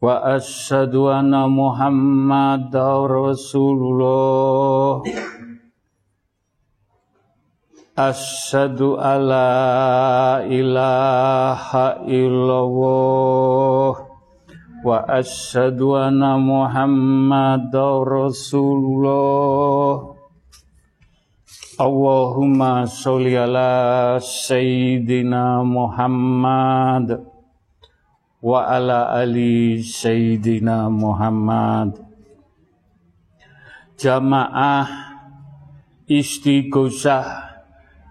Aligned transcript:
wa 0.00 0.08
asyhadu 0.32 1.12
anna 1.12 1.44
muhammadar 1.50 3.10
rasulullah 3.10 5.02
asyhadu 7.98 8.96
alla 8.96 10.40
ilaha 10.46 12.00
illallah 12.08 13.92
wa 13.94 14.09
asyhadu 14.84 16.00
anna 16.00 16.40
muhammadar 16.40 18.08
rasulullah 18.08 20.16
Allahumma 21.80 22.84
sholli 22.84 23.40
ala 23.40 24.20
sayyidina 24.20 25.64
Muhammad 25.64 27.24
wa 28.44 28.68
ala 28.68 29.16
ali 29.16 29.80
sayyidina 29.80 30.92
Muhammad 30.92 32.04
Jamaah 33.96 34.92
istighosah 36.04 37.48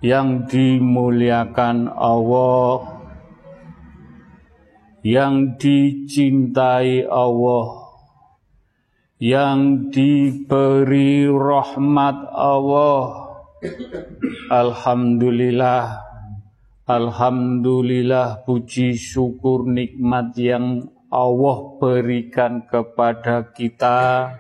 yang 0.02 0.50
dimuliakan 0.50 1.94
Allah 1.94 2.99
yang 5.06 5.56
dicintai 5.56 7.08
Allah, 7.08 7.68
yang 9.20 9.92
diberi 9.92 11.28
rahmat 11.28 12.18
Allah. 12.36 13.32
Alhamdulillah, 14.52 16.04
Alhamdulillah 16.90 18.44
puji 18.44 18.96
syukur 18.96 19.68
nikmat 19.68 20.36
yang 20.36 20.90
Allah 21.12 21.58
berikan 21.80 22.66
kepada 22.68 23.54
kita. 23.56 24.32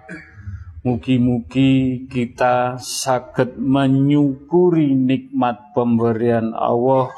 Mugi-mugi 0.80 2.07
kita 2.07 2.80
sakit 2.80 3.59
menyukuri 3.59 4.95
nikmat 4.95 5.75
pemberian 5.75 6.55
Allah 6.55 7.11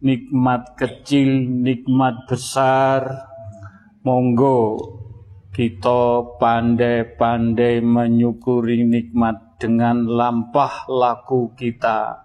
nikmat 0.00 0.76
kecil, 0.76 1.44
nikmat 1.44 2.26
besar. 2.26 3.28
Monggo 4.00 4.80
kita 5.52 6.24
pandai-pandai 6.40 7.84
menyukuri 7.84 8.80
nikmat 8.80 9.60
dengan 9.60 10.08
lampah 10.08 10.88
laku 10.88 11.52
kita. 11.52 12.24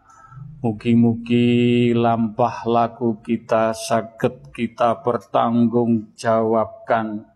Mugi-mugi 0.63 1.91
lampah 1.93 2.65
laku 2.65 3.21
kita 3.21 3.75
sakit 3.75 4.55
kita 4.55 5.03
pertanggungjawabkan 5.03 7.27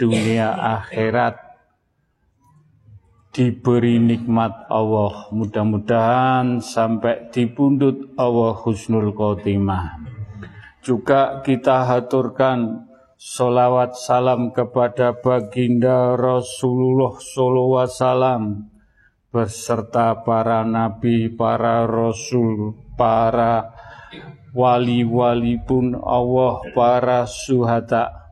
dunia 0.00 0.56
akhirat 0.56 1.45
diberi 3.36 4.00
nikmat 4.00 4.64
Allah. 4.72 5.28
Mudah-mudahan 5.28 6.64
sampai 6.64 7.28
di 7.28 7.44
pundut 7.44 8.16
Allah 8.16 8.56
husnul 8.56 9.12
khotimah. 9.12 10.00
Juga 10.80 11.44
kita 11.44 11.84
haturkan 11.84 12.88
solawat 13.20 13.92
salam 13.92 14.56
kepada 14.56 15.20
baginda 15.20 16.16
Rasulullah 16.16 17.12
wasallam 17.20 18.72
beserta 19.28 20.24
para 20.24 20.64
nabi, 20.64 21.28
para 21.28 21.84
rasul, 21.84 22.72
para 22.96 23.76
wali-wali 24.56 25.60
pun 25.60 25.92
Allah, 25.92 26.64
para 26.72 27.28
suhada, 27.28 28.25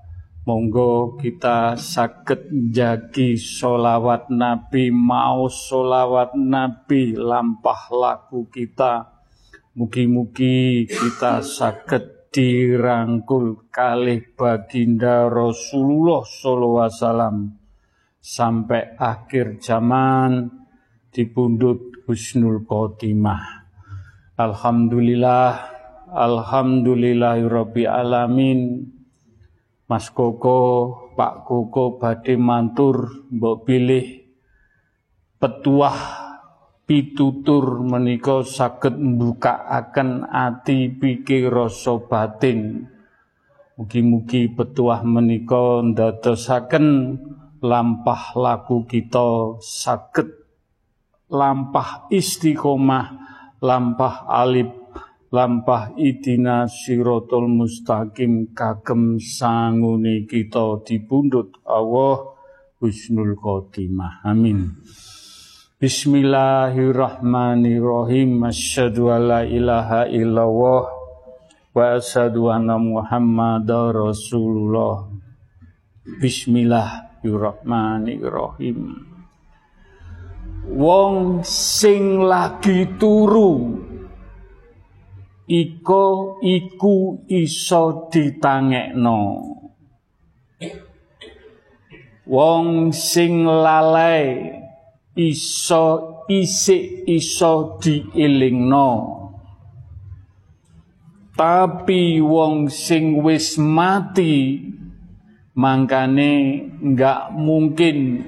Monggo 0.45 1.17
kita 1.17 1.73
sakit 1.73 2.69
jagi 2.69 3.33
solawat 3.33 4.29
Nabi, 4.29 4.93
mau 4.93 5.49
solawat 5.49 6.37
Nabi 6.37 7.17
lampah 7.17 7.89
laku 7.89 8.53
kita. 8.53 9.25
Mugi-mugi 9.73 10.85
kita 10.85 11.41
sakit 11.41 12.29
dirangkul 12.29 13.73
kali 13.73 14.37
baginda 14.37 15.33
Rasulullah 15.33 16.21
SAW 16.29 17.49
sampai 18.21 19.01
akhir 19.01 19.65
zaman 19.65 20.45
di 21.09 21.25
pundut 21.25 22.05
Husnul 22.05 22.69
Khotimah. 22.69 23.65
Alhamdulillah, 24.37 25.73
Alhamdulillahirabbil 26.13 27.89
alamin. 27.89 28.93
Mas 29.85 30.09
Koko, 30.09 30.61
Pak 31.13 31.45
Koko 31.45 32.01
badhe 32.01 32.41
mantur 32.41 33.29
mbok 33.29 33.69
pilih 33.69 34.25
petuah 35.37 35.99
pitutur 36.89 37.85
menika 37.85 38.41
saged 38.45 38.97
mbukaaken 38.97 40.25
ati 40.25 40.89
pikir 40.89 41.53
rasa 41.53 42.01
batin. 42.01 42.89
Mugi-mugi 43.77 44.49
petuah 44.49 45.05
menika 45.05 45.85
ndadosaken 45.85 46.87
lampah 47.61 48.33
laku 48.41 48.89
kita 48.89 49.61
saged 49.61 50.45
lampah 51.29 52.09
istiqomah, 52.09 53.07
lampah 53.61 54.29
alif 54.31 54.84
lampah 55.35 55.99
idina 55.99 56.71
sirotol 56.71 57.51
mustaqim 57.51 58.55
kagem 58.55 59.19
sangune 59.19 60.31
kita 60.31 60.79
dipundhut 60.87 61.59
Allah 61.67 62.39
husnul 62.79 63.35
khotimah. 63.35 64.23
Amin. 64.23 64.79
Bismillahirrahmanirrahim. 65.83 68.47
Asyhadu 68.47 69.11
alla 69.11 69.43
ilaha 69.43 70.07
illallah 70.07 70.87
wa 71.75 71.99
asyhadu 71.99 72.55
anna 72.55 72.79
muhammadar 72.79 73.91
rasulullah. 73.91 75.11
Bismillahirrahmanirrahim. 76.23 79.11
Wong 80.65 81.45
sing 81.45 82.17
lagi 82.23 82.87
turu 82.97 83.93
iko 85.49 86.39
iku 86.41 87.25
iso 87.29 88.09
ditangekno. 88.09 89.21
Wong 92.25 92.89
sing 92.97 93.45
lalai 93.45 94.49
iso 95.13 95.85
isik 96.29 97.05
iso 97.05 97.77
diilingno. 97.77 98.91
Tapi 101.35 102.23
wong 102.23 102.71
sing 102.71 103.21
wis 103.21 103.59
mati 103.59 104.63
mangkane 105.59 106.33
nggak 106.79 107.35
mungkin 107.35 108.23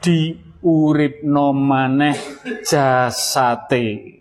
diuripno 0.00 1.52
maneh 1.52 2.16
jasate 2.64 4.13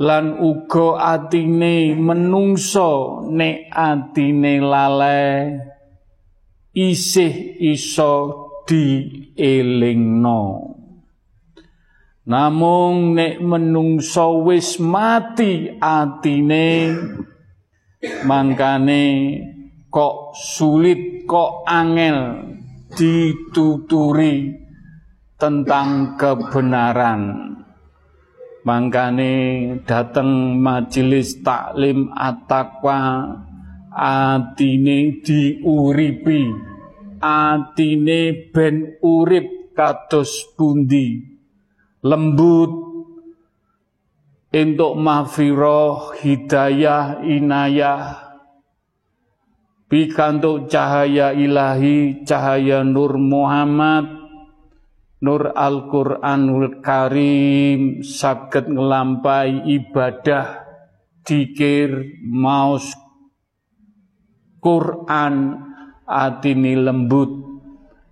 lan 0.00 0.38
uga 0.42 1.18
atine 1.18 1.94
menungso 1.94 3.22
nek 3.30 3.70
atine 3.70 4.58
lale 4.58 5.26
isih 6.74 7.62
iso 7.62 8.14
dielingno 8.66 10.42
namung 12.26 13.14
nek 13.14 13.38
menungso 13.38 14.42
wis 14.42 14.80
mati 14.82 15.78
atine 15.78 16.90
mangkane 18.26 19.04
kok 19.92 20.34
sulit 20.34 21.22
kok 21.28 21.62
angel 21.68 22.50
dituturi 22.94 24.54
tentang 25.38 26.18
kebenaran. 26.18 27.22
Mangkane 28.64 29.32
dateng 29.84 30.56
majelis 30.56 31.44
taklim 31.44 32.08
at-taqwa 32.16 33.28
atine 33.92 35.20
diuripi. 35.20 36.48
Atine 37.20 38.48
ben 38.48 38.96
urip 39.04 39.76
kados 39.76 40.48
pundi? 40.56 41.20
Lembut. 42.00 42.72
Entuk 44.48 44.96
mahfirah 44.96 46.16
hidayah 46.24 47.20
inayah. 47.20 48.16
Pikantuk 49.92 50.72
cahaya 50.72 51.36
ilahi 51.36 52.24
cahaya 52.24 52.80
nur 52.80 53.20
Muhammad 53.20 54.23
Nur 55.24 55.56
Al-Quranul 55.56 56.84
Karim 56.84 58.04
sakit 58.04 58.68
ngelampai 58.68 59.64
ibadah 59.72 60.68
dikir 61.24 62.20
maus 62.28 62.92
Quran 64.60 65.64
atini 66.04 66.76
lembut 66.76 67.32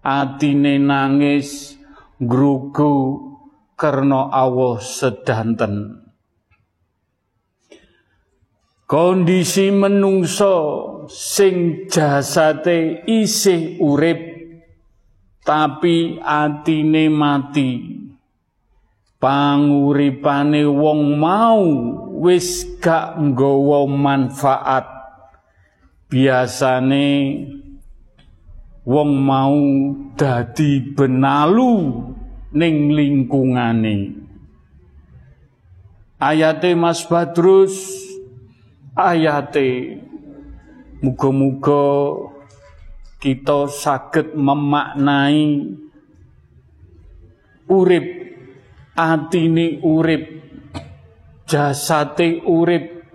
atine 0.01 0.81
nangis 0.81 1.77
grugu 2.17 3.21
karena 3.77 4.33
Allah 4.33 4.81
sedanten. 4.81 6.01
Kondisi 8.89 9.69
menungso 9.69 10.57
sing 11.13 11.89
jasate 11.93 13.05
isih 13.05 13.77
urip 13.85 14.32
tapi 15.43 16.19
atine 16.23 17.11
mati. 17.11 18.01
Panguripane 19.23 20.67
wong 20.67 21.15
mau 21.15 21.63
wis 22.19 22.67
gak 22.83 23.19
nggawa 23.23 23.87
manfaat. 23.87 24.87
Biasane 26.11 27.07
wong 28.83 29.11
mau 29.23 29.59
dadi 30.19 30.83
benalu 30.83 32.03
ning 32.51 32.91
lingkungane. 32.91 34.19
Ayate 36.19 36.75
Mas 36.75 37.07
Badrus 37.07 37.79
ayate. 38.99 40.03
Muga-muga 41.03 42.31
kita 43.23 43.71
saged 43.71 44.35
memaknai 44.35 45.71
urip 47.71 48.07
atine 48.99 49.79
urip 49.79 50.27
jasate 51.47 52.43
urip 52.43 53.07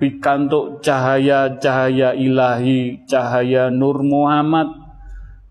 pikantuk 0.00 0.80
cahaya-cahaya 0.80 2.16
ilahi 2.16 3.04
cahaya 3.04 3.68
Nur 3.68 4.00
Muhammad 4.00 4.72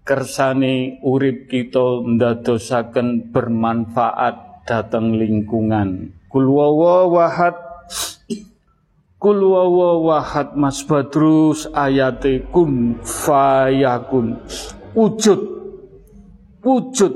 kersane 0.01 0.97
urip 1.05 1.45
kita 1.45 2.01
ndadosaken 2.05 3.33
bermanfaat 3.33 4.65
dateng 4.65 5.17
lingkungan. 5.17 6.13
Kul 6.29 6.45
wahad 6.49 7.64
Kul 9.15 9.39
wahad 9.47 10.59
Mas 10.59 10.83
Badrus 10.83 11.71
ayate 11.71 12.43
kun 12.51 12.99
fayakun. 12.99 14.43
Wujud. 14.91 15.39
Wujud. 16.59 17.15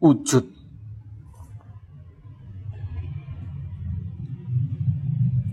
Wujud. 0.00 0.54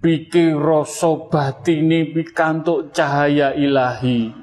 pikir 0.02 0.58
rasa 0.58 1.30
batine 1.30 2.02
pikantuk 2.10 2.90
cahaya 2.90 3.54
ilahi 3.54 4.34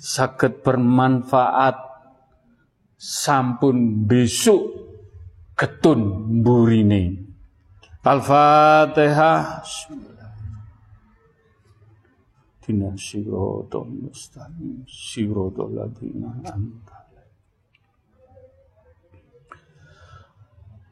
saged 0.00 0.64
bermanfaat 0.64 1.87
sampun 2.98 4.04
besok 4.04 4.90
ketun 5.54 6.42
burine. 6.42 7.30
Al-Fatihah. 8.08 9.60
Tina 12.64 12.92
sirotol 12.96 14.08
mustaqim 14.08 14.84
sirotol 14.88 15.76
ladina 15.76 16.32
anta. 16.48 16.98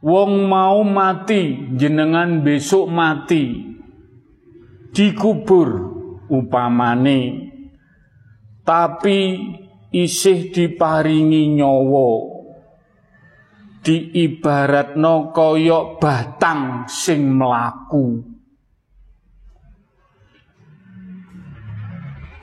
Wong 0.05 0.47
mau 0.47 0.85
mati 0.85 1.73
jenengan 1.73 2.45
besok 2.45 2.87
mati 2.93 3.65
dikubur 4.93 5.69
upamane 6.29 7.49
tapi 8.61 9.19
isih 9.97 10.53
diparingi 10.53 11.57
nyawa. 11.57 12.37
Diibaratno 13.81 15.31
kaya 15.33 15.97
batang 15.97 16.85
sing 16.91 17.39
mlaku. 17.39 18.21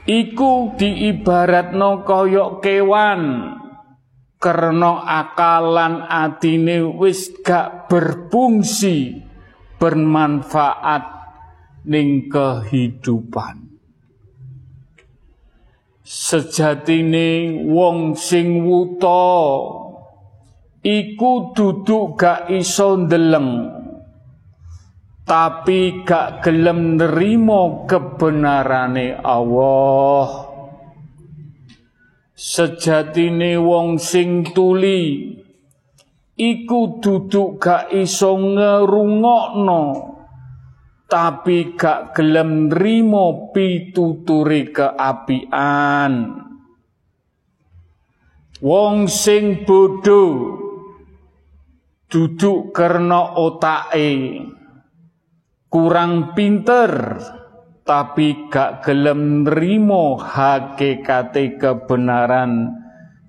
Iku 0.08 0.54
diibaratno 0.80 2.02
kaya 2.02 2.58
kewan. 2.64 3.24
Karena 4.44 5.08
akalan 5.08 6.04
atine 6.04 6.84
wis 7.00 7.32
gak 7.48 7.88
berfungsi 7.88 9.24
bermanfaat 9.80 11.04
ning 11.88 12.28
kehidupan 12.28 13.63
sejatine 16.14 17.58
wong 17.74 18.14
sing 18.14 18.70
wuta 18.70 19.34
iku 20.86 21.58
duduk 21.58 22.22
gak 22.22 22.54
iso 22.54 23.02
ndeleng. 23.02 23.82
Tapi 25.26 26.06
gak 26.06 26.46
gelem 26.46 27.02
nerimo 27.02 27.90
kebenarane 27.90 29.18
Allah. 29.18 30.54
Sejatine 32.38 33.58
wong 33.58 33.98
sing 33.98 34.46
tuli 34.54 35.34
iku 36.38 37.02
duduk 37.02 37.58
gak 37.58 37.90
iso 37.90 38.38
ngerungokno 38.38 40.13
tapi 41.14 41.78
gak 41.78 42.18
gelem 42.18 42.74
nrimo 42.74 43.54
pituturi 43.54 44.74
keapian. 44.74 46.42
Wong 48.58 49.06
sing 49.06 49.62
bodoh 49.62 50.58
duduk 52.10 52.74
karena 52.74 53.38
otake. 53.38 54.42
Kurang 55.70 56.34
pinter 56.34 57.22
tapi 57.86 58.50
gak 58.50 58.82
gelem 58.82 59.46
nrimo 59.46 60.18
hakikate 60.18 61.62
kebenaran 61.62 62.74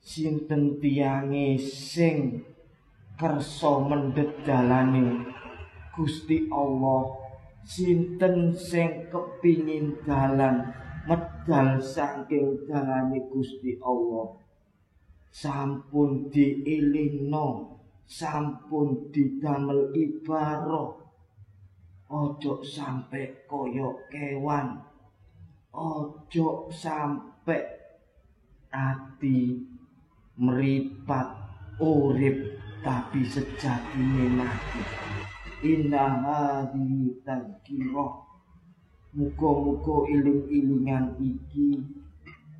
Sinten 0.00 0.80
tiyange 0.80 1.60
sing 1.60 2.48
kersa 3.20 3.76
mendhet 3.84 4.40
dalane? 4.40 5.20
Gusti 5.92 6.48
Allah 6.48 7.12
sinten 7.62 8.56
sing 8.56 9.12
kepingin 9.12 10.00
dalan 10.02 10.83
medal 11.04 11.80
saking 11.80 12.64
dalane 12.64 13.20
Gusti 13.28 13.76
Allah. 13.84 14.40
Sampun 15.34 16.30
dielingno 16.30 17.76
sampun 18.06 19.10
didamel 19.10 19.90
ibarat 19.92 20.94
ojo 22.08 22.52
sampai 22.62 23.44
koyok 23.50 24.08
kewan. 24.08 24.78
Ojo 25.74 26.70
sampai 26.70 27.66
ati 28.70 29.58
meripat 30.38 31.28
urip 31.82 32.62
tapi 32.86 33.26
sejatine 33.26 34.30
mati. 34.38 34.82
Inna 35.64 36.04
hadi 36.22 37.18
tazkirah 37.26 38.23
muga-muga 39.14 40.10
iling-ilingan 40.10 41.14
iki 41.22 41.78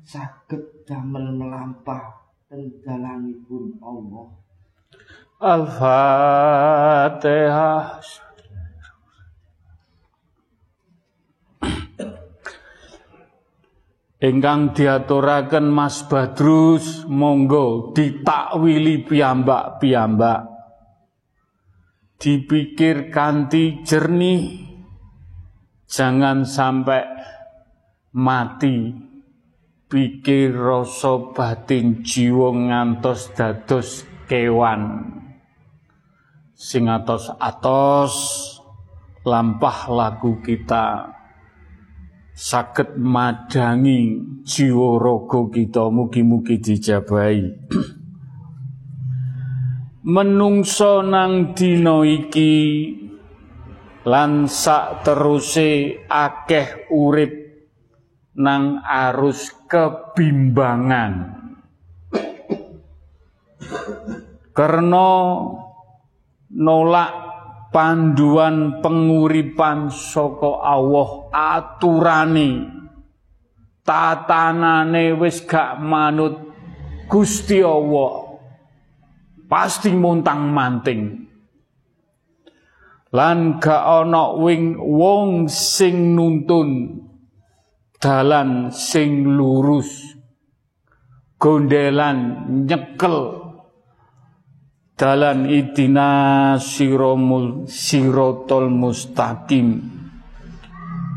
saged 0.07 0.87
damel 0.87 1.35
melampah 1.35 2.31
tenggalanipun 2.47 3.75
Allah. 3.83 4.31
Al-Fatihah. 5.43 6.63
Ingkang 14.15 14.71
diaturaken 14.73 15.67
Mas 15.69 16.07
Badrus 16.07 17.03
monggo 17.05 17.91
ditakwili 17.91 19.03
piyambak-piyambak. 19.03 20.55
Dipikir 22.15 23.11
kanthi 23.11 23.83
jernih 23.83 24.74
jangan 25.89 26.45
sampai 26.45 27.01
mati. 28.15 29.03
Pikir 29.85 30.57
rasa 30.57 31.29
batin 31.29 32.01
jiwa 32.01 32.49
ngantos 32.49 33.29
dados 33.37 34.01
kewan. 34.25 35.13
Sing 36.57 36.89
atos-atos 36.89 38.13
lampah 39.21 39.79
lagu 39.93 40.41
kita. 40.41 41.13
Sakit 42.35 42.97
madangi 42.97 44.19
jiwa 44.41 44.99
raga 44.99 45.53
kita 45.53 45.87
mugi-mugi 45.93 46.59
dijabahi. 46.59 47.45
Menungso 50.13 51.05
nang 51.05 51.53
dina 51.53 52.01
iki 52.03 52.51
lan 54.05 54.45
sak 54.45 55.01
teruse 55.01 56.05
akeh 56.05 56.93
urip 56.93 57.33
nang 58.37 58.85
arus 58.85 59.49
kebimbangan. 59.65 61.13
Karena 64.55 65.09
nolak 66.53 67.11
panduan 67.73 68.79
penguripan 68.79 69.89
saka 69.89 70.63
Allah 70.63 71.09
aturane. 71.33 72.49
Tatanane 73.85 75.13
wis 75.17 75.45
gak 75.45 75.81
manut 75.81 76.53
Gusti 77.09 77.61
Allah. 77.61 78.37
Pasti 79.45 79.93
montang 79.93 80.49
manting 80.49 81.25
lan 83.15 83.63
gak 83.63 84.03
ana 84.03 84.35
wing 84.35 84.75
wong 84.75 85.47
sing 85.47 86.19
nuntun 86.19 86.99
dalan 88.03 88.75
sing 88.75 89.23
lurus 89.39 90.19
gondelan 91.39 92.19
nyekel 92.67 93.45
dalan 94.95 95.51
idina 95.51 96.55
siromul 96.55 97.67
sirotol 97.67 98.71
mustaqim. 98.71 99.93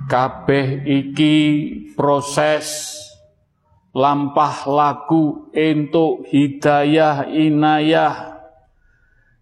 Kabeh 0.09 0.89
iki 0.89 1.37
proses 1.93 2.97
lampah 3.93 4.65
laku 4.65 5.53
entuk 5.53 6.25
hidayah 6.33 7.29
inayah 7.29 8.41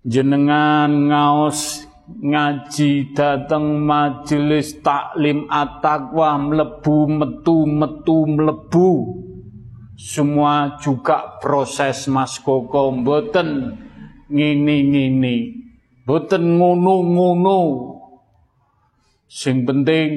jenengan 0.03 0.91
ngaos 1.07 1.86
ngaji 2.07 3.11
dateng 3.15 3.83
majelis 3.83 4.79
taklim 4.79 5.51
at-taqwa 5.51 6.39
mlebu 6.39 6.97
metu 7.11 7.67
metu 7.67 8.19
mlebu 8.31 8.91
semua 9.97 10.77
juga 10.77 11.41
proses 11.41 12.05
Mas 12.13 12.37
Koko 12.37 12.93
mboten 12.93 13.81
ngene-ngene. 14.29 15.37
Boten 16.05 16.61
ngono-ngono. 16.61 17.61
Sing 19.27 19.65
penting 19.65 20.11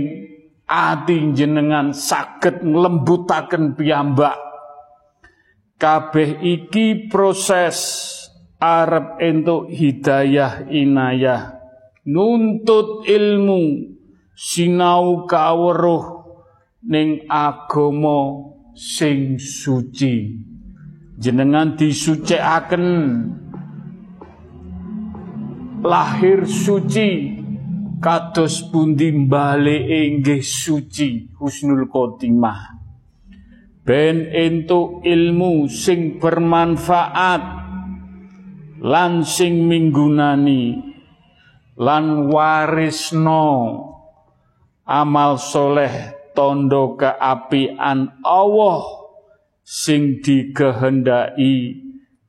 ati 0.69 1.33
jenengan 1.33 1.95
saged 1.95 2.61
nglembutaken 2.61 3.73
piyambak 3.73 4.37
kabeh 5.81 6.37
iki 6.45 7.09
proses 7.09 8.05
arep 8.61 9.17
entuk 9.17 9.71
hidayah 9.73 10.69
inayah 10.69 11.58
nuntut 12.09 13.05
ilmu 13.05 13.93
sinau 14.33 15.29
kawruh 15.29 16.25
ning 16.89 17.29
agama 17.29 18.49
sing 18.73 19.37
suci. 19.37 20.47
Jenengan 21.19 21.75
disucikaken. 21.75 22.85
Lahir 25.79 26.43
suci 26.43 27.39
kados 28.03 28.67
pundi 28.67 29.11
balik 29.27 29.83
inggih 29.87 30.43
suci 30.43 31.31
husnul 31.39 31.87
khotimah. 31.87 32.79
Ben 33.83 34.27
entuk 34.27 35.03
ilmu 35.07 35.71
sing 35.71 36.19
bermanfaat 36.19 37.43
lan 38.83 39.23
sing 39.23 39.67
minggunani 39.67 40.88
lan 41.79 42.27
warisno 42.27 43.47
amal 44.83 45.39
soleh 45.39 46.11
tondo 46.35 46.99
keapian 46.99 48.19
Allah 48.21 48.83
sing 49.63 50.19
dikehendaki 50.19 51.79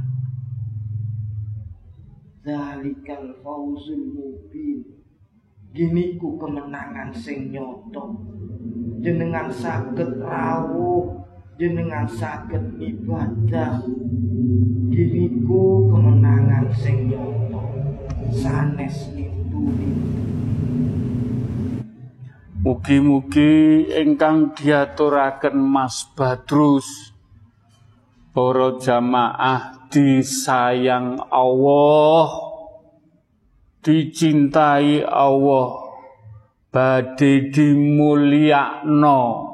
Zalikal 2.43 3.39
fauzul 3.39 4.03
mubin. 4.11 4.83
Gini 5.71 6.19
ku 6.19 6.35
kemenangan 6.35 7.15
sing 7.15 7.55
nyoto. 7.55 8.19
Jenengan 8.99 9.47
sakit 9.47 10.19
rawuh. 10.19 11.23
Jenengan 11.55 12.05
sakit 12.05 12.77
ibadah. 12.77 13.81
Gini 14.91 15.23
ku 15.47 15.87
kemenangan 15.89 16.67
sing 16.75 17.09
nyoto. 17.09 17.63
Sanes 18.27 19.07
itu 19.15 19.63
Mugi-mugi 22.67 23.87
ingkang 23.95 24.51
diaturaken 24.51 25.55
Mas 25.55 26.03
Badrus 26.11 27.15
para 28.35 28.75
jamaah 28.75 29.87
disayang 29.87 31.15
Allah, 31.31 32.27
dicintai 33.79 34.99
Allah, 34.99 35.79
badhe 36.67 37.55
dimulyakno. 37.55 39.47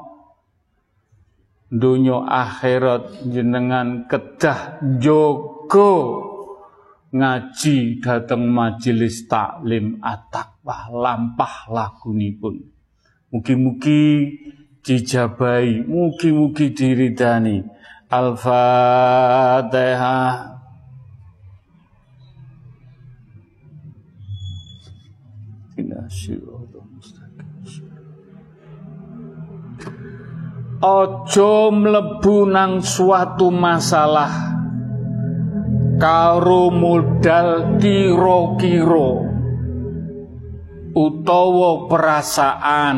Dunya 1.69 2.17
akhirat 2.17 3.29
jenengan 3.29 4.09
kedah 4.09 4.81
jogo 4.97 5.93
ngaji 7.13 8.01
dateng 8.01 8.49
majelis 8.49 9.29
taklim 9.29 10.01
at-taqwa 10.01 10.89
lampah 10.89 11.69
lagunipun 11.69 12.72
mugi-mugi 13.33 14.29
dijabai 14.85 15.81
mugi-mugi 15.89 16.69
diridani 16.69 17.65
Al-Fatihah. 18.13 18.61
Ojo 30.83 31.71
mlebu 31.71 32.45
nang 32.45 32.83
suatu 32.85 33.49
masalah 33.49 34.29
karo 35.97 36.69
modal 36.69 37.79
kiro-kiro 37.81 39.32
utawa 40.93 41.89
perasaan. 41.89 42.97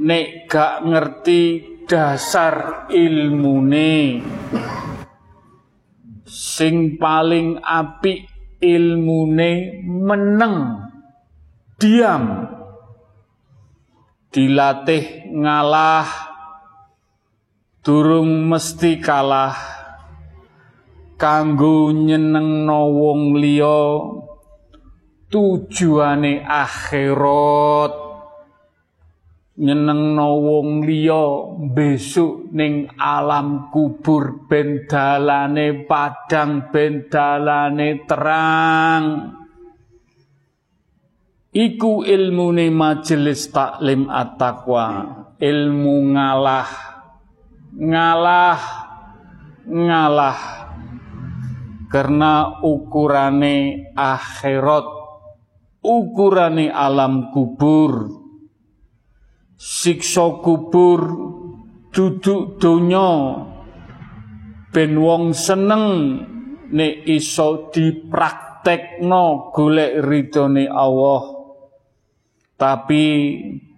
Nek 0.00 0.48
gak 0.48 0.74
ngerti 0.88 1.42
dasar 1.84 2.88
ilmune. 2.88 4.24
Sing 6.24 6.96
paling 6.96 7.60
apik 7.60 8.24
ilmune 8.64 9.84
meneng. 9.84 10.88
Diam. 11.76 12.24
Dilatih 14.32 15.32
ngalah. 15.36 16.08
Durung 17.84 18.48
mesti 18.48 19.00
kalah. 19.00 19.56
Kanggo 21.20 21.92
nyenengno 21.92 22.88
wong 22.88 23.36
liya 23.36 24.19
tujuane 25.30 26.42
akhirat. 26.42 27.94
Nyenengno 29.60 30.30
wong 30.40 30.88
liya 30.88 31.52
besok 31.76 32.48
ning 32.56 32.88
alam 32.96 33.68
kubur 33.68 34.48
ben 34.48 34.88
dalane 34.88 35.84
padang 35.84 36.72
ben 36.72 37.06
dalane 37.12 38.02
terang. 38.08 39.04
Iku 41.50 42.06
ilmune 42.06 42.72
majelis 42.72 43.52
taklim 43.52 44.08
at-taqwa. 44.08 44.86
Ilmu 45.36 45.96
ngalah. 46.14 46.70
Ngalah. 47.74 48.60
Ngalah. 49.68 50.40
Karena 51.90 52.62
ukurane 52.62 53.90
akhirat 53.92 54.99
ukurane 55.84 56.68
alam 56.68 57.32
kubur. 57.32 58.08
Siksa 59.56 60.40
kubur. 60.40 61.00
Duduk 61.90 62.62
donya. 62.62 63.42
Ben 64.70 64.94
wong 64.94 65.34
seneng 65.34 65.86
nek 66.70 66.94
iso 67.10 67.66
dipraktekno 67.74 69.50
golek 69.50 69.98
ridhone 69.98 70.70
Allah. 70.70 71.22
Tapi 72.54 73.04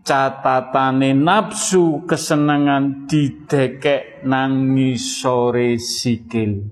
catatane 0.05 1.15
nafsu 1.17 2.05
kesenangan 2.05 3.09
didekek 3.09 4.27
nang 4.29 4.77
ngisore 4.77 5.79
sikil. 5.79 6.69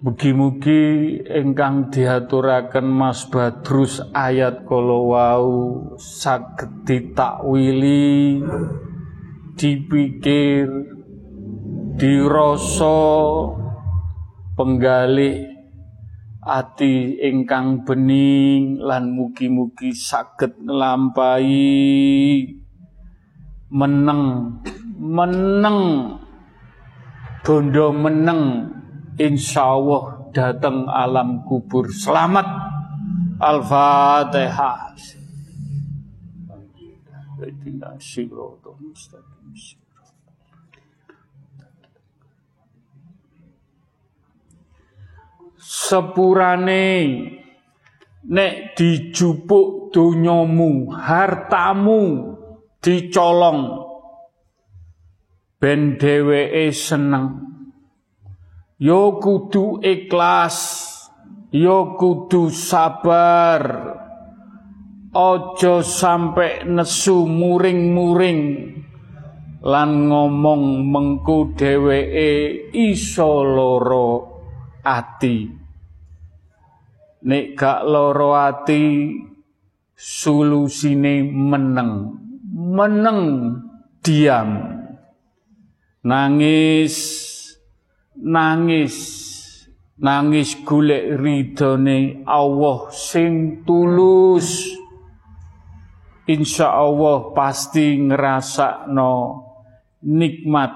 Mugi-mugi 0.00 1.18
ingkang 1.28 1.92
diaturaken 1.92 2.88
Mas 2.88 3.28
Badrus 3.28 4.00
ayat 4.16 4.64
kala 4.64 4.98
wau 5.12 5.52
saged 6.00 6.88
ditakwili 6.88 8.40
dipikir 9.60 10.70
dirasa 11.98 13.02
penggalih 14.56 15.57
ati 16.48 17.20
ingkang 17.20 17.84
bening 17.84 18.80
lan 18.80 19.12
mugi-mugi 19.12 19.92
saged 19.92 20.64
nglampahi. 20.64 21.76
Meneng 23.68 24.56
meneng. 24.96 25.80
Bondo 27.44 27.92
meneng 27.92 28.72
insyaallah 29.20 30.32
datang 30.32 30.88
alam 30.88 31.44
kubur. 31.44 31.88
Selamat. 31.92 32.44
Al-fatihah 33.38 34.88
sepurane 45.68 46.88
nek 48.24 48.72
dijupuk 48.72 49.92
donyamu 49.92 50.96
hartamu 50.96 52.00
dicolong 52.80 53.84
ben 55.60 56.00
dheweke 56.00 56.72
seneng. 56.72 57.44
Yo 58.80 59.20
kudu 59.20 59.84
ikhlas 59.84 60.56
yo 61.52 61.98
kudu 62.00 62.48
sabar 62.48 63.60
ojo 65.12 65.82
sampai 65.82 66.64
nesu 66.64 67.26
muring-muring 67.26 68.40
lan 69.66 69.90
ngomong 70.06 70.86
mengku 70.86 71.58
dheweke 71.58 72.70
iso 72.70 73.42
loro 73.42 74.38
ati 74.86 75.57
nek 77.24 77.58
gak 77.58 77.82
loro 77.82 78.38
ati 78.38 79.14
solusine 79.98 81.26
meneng. 81.26 82.14
Meneng 82.54 83.20
diam. 84.02 84.50
Nangis 86.06 86.94
nangis. 88.14 89.26
Nangis 89.98 90.54
golek 90.62 91.18
ridhone 91.18 92.22
Allah 92.22 92.86
sing 92.94 93.66
tulus. 93.66 94.70
Insya 96.30 96.70
Allah 96.70 97.34
pasti 97.34 97.98
ngrasakno 97.98 99.42
nikmat 100.06 100.70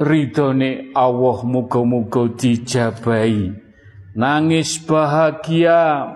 ridhone 0.00 0.88
Allah. 0.96 1.36
Muga-muga 1.44 2.32
dijabahi 2.32 3.63
nangis 4.14 4.78
bahagia 4.82 6.10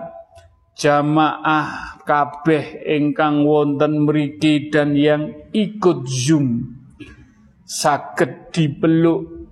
jamaah 0.79 1.99
kabeh 2.07 2.81
ingkang 2.87 3.45
wonten 3.45 4.07
mriki 4.07 4.71
dan 4.71 4.95
yang 4.97 5.35
ikut 5.53 6.07
Zoom. 6.09 6.75
Saged 7.69 8.49
dipeluk 8.49 9.45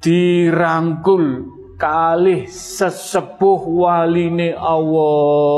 dirangkul 0.00 1.52
kalih 1.76 2.48
sesepuh 2.48 3.60
waline 3.60 4.56
Allah 4.56 5.52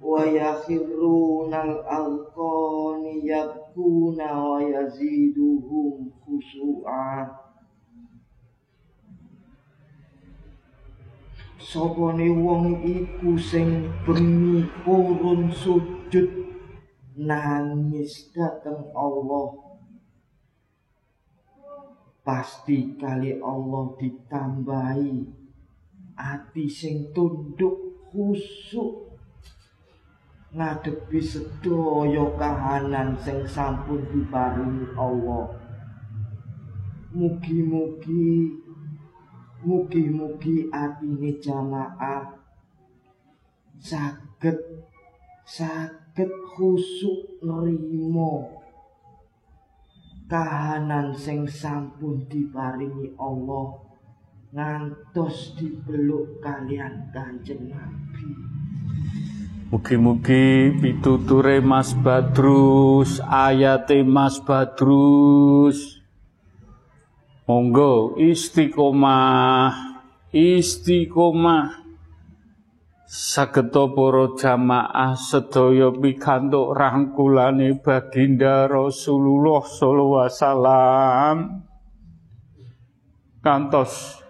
wa 0.09 0.25
yakhirunal 0.25 1.85
alqani 1.85 3.29
yabkuna 3.29 4.29
wa 4.41 4.57
yaziduhum 4.65 6.09
khusu'a. 6.25 7.29
Sopone 11.61 12.33
wong 12.33 12.81
iku 12.81 13.37
sing 13.37 13.93
bengi 14.09 14.65
purun 14.81 15.53
sujud 15.53 16.29
nangis 17.21 18.33
dateng 18.33 18.89
Allah. 18.97 19.69
Pasti 22.25 22.97
kali 22.97 23.37
Allah 23.45 23.93
ditambahi 24.01 25.13
hati 26.17 26.65
sing 26.65 27.13
tunduk 27.13 28.09
khusuk 28.09 29.08
ngadepi 30.57 31.21
sedaya 31.21 32.25
kahanan 32.41 33.13
sing 33.21 33.45
sampun 33.45 34.01
diparingi 34.09 34.89
Allah 34.97 35.53
mugi-mugi 37.13 38.57
Mugi-mugi 39.59 40.71
atine 40.71 41.35
jamaah 41.43 42.31
saged 43.75 44.55
saged 45.43 46.31
khusuk 46.55 47.43
nrimo 47.43 48.63
kahanan 50.31 51.11
sing 51.11 51.43
sampun 51.43 52.23
diparingi 52.31 53.19
Allah 53.19 53.83
ngantos 54.55 55.59
dipeluk 55.59 56.39
kalian 56.39 57.11
Kanjeng 57.11 57.67
Nabi. 57.67 58.48
Mugi-mugi 59.69 60.73
pituture 60.81 61.61
Mas 61.61 61.93
Badrus, 61.93 63.21
ayate 63.29 64.01
Mas 64.01 64.41
Badrus 64.41 65.99
Monggo 67.49 68.13
istiqomah, 68.21 70.01
istiqomah. 70.37 71.81
Sageta 73.09 73.89
para 73.89 74.37
jamaah 74.37 75.17
sedaya 75.17 75.89
pikantuk 75.89 76.77
rangkulane 76.77 77.81
baginda 77.81 78.69
Rasulullah 78.69 79.65
sallallahu 79.65 80.25
alaihi 80.29 80.37
wasallam. 80.37 81.37
Kantos 83.41 84.21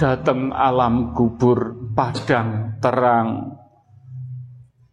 dateng 0.00 0.48
alam 0.48 1.12
kubur 1.12 1.92
padang 1.92 2.80
terang. 2.80 3.52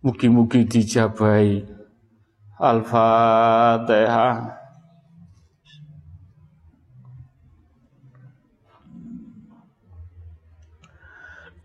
Mugi-mugi 0.03 0.67
dijabai. 0.67 1.63
Al-Fatihah. 2.59 4.59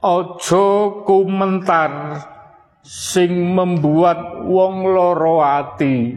Ojo 0.03 0.67
komentar 1.03 2.23
sing 2.83 3.55
membuat 3.55 4.47
wong 4.47 4.87
loro 4.87 5.43
ati. 5.43 6.15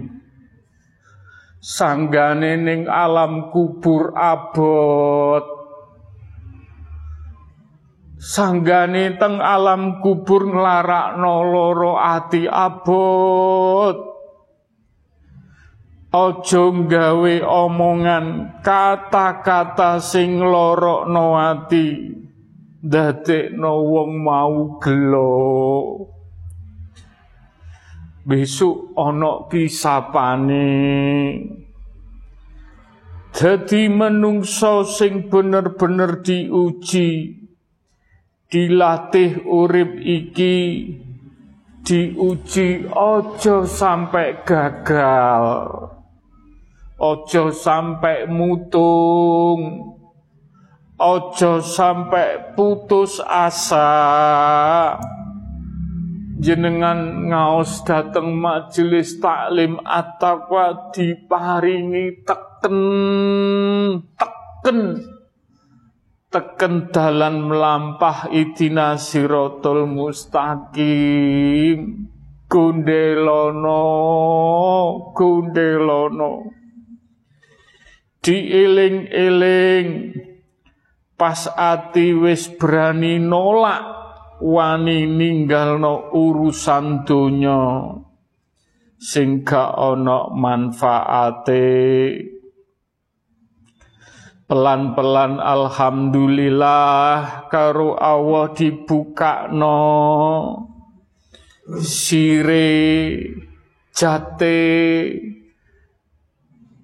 Sanggane 1.57 2.53
ning 2.61 2.85
alam 2.85 3.49
kubur 3.49 4.13
abot. 4.13 5.54
Sanggane 8.25 9.21
teng 9.21 9.37
alam 9.37 10.01
kubur 10.01 10.49
nglarakno 10.49 11.45
loro 11.45 11.93
ati 11.93 12.49
abot. 12.49 14.17
Ojo 16.09 16.63
gawe 16.89 17.35
omongan 17.45 18.57
kata-kata 18.65 20.01
sing 20.01 20.41
lorokno 20.41 21.37
ati 21.37 22.17
dadekno 22.81 23.73
wong 23.93 24.11
mau 24.25 24.81
gelo 24.81 25.33
besok 28.25 28.93
ana 28.97 29.45
kisapane 29.51 30.69
dadi 33.29 33.85
menungso 33.85 34.81
sing 34.81 35.29
bener-bener 35.29 36.25
diuji 36.25 37.09
dilatih 38.55 39.43
urip 39.43 39.99
iki 39.99 40.87
diuji 41.83 42.87
ojo 42.87 43.67
sampai 43.67 44.47
gagal. 44.47 45.43
Ojo 46.95 47.51
sampai 47.51 48.31
mutung. 48.31 49.59
Ojo 50.95 51.59
sampai 51.59 52.55
putus 52.55 53.19
asa. 53.19 53.91
Jenengan 56.39 57.27
ngaos 57.27 57.83
dateng 57.83 58.39
majelis 58.39 59.19
taklim 59.19 59.83
at-taqwa 59.83 60.95
diparingi 60.95 62.23
teken 62.23 62.79
teken 64.15 64.79
teken 66.35 66.91
dalan 66.91 67.47
melampah 67.47 68.27
itina 68.27 68.99
sirotol 68.99 69.87
mustaqim. 69.87 70.51
Gundelono 72.51 73.81
gundelono 75.15 76.51
diiling-iling. 78.19 79.87
Pas 81.15 81.47
ati 81.47 82.11
wis 82.11 82.51
berani 82.51 83.23
nolak 83.23 83.81
wani 84.43 85.07
ninggalno 85.07 86.11
urusan 86.11 87.07
donya. 87.07 87.95
Sing 88.99 89.47
gak 89.47 89.71
ana 89.79 90.27
manfaate 90.35 91.63
pelan-pelan 94.45 95.41
alhamdulillah 95.41 97.49
karo 97.49 97.97
Allah 97.97 98.53
dibukakno 98.53 99.81
sire 101.81 102.77
jate 103.89 104.61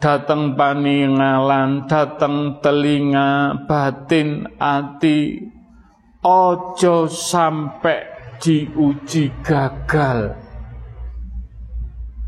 dateng 0.01 0.57
paningalan, 0.57 1.85
dateng 1.85 2.57
telinga, 2.57 3.53
batin, 3.69 4.49
ati, 4.57 5.37
ojo 6.25 7.05
sampai 7.05 8.01
diuji 8.41 9.29
gagal. 9.45 10.40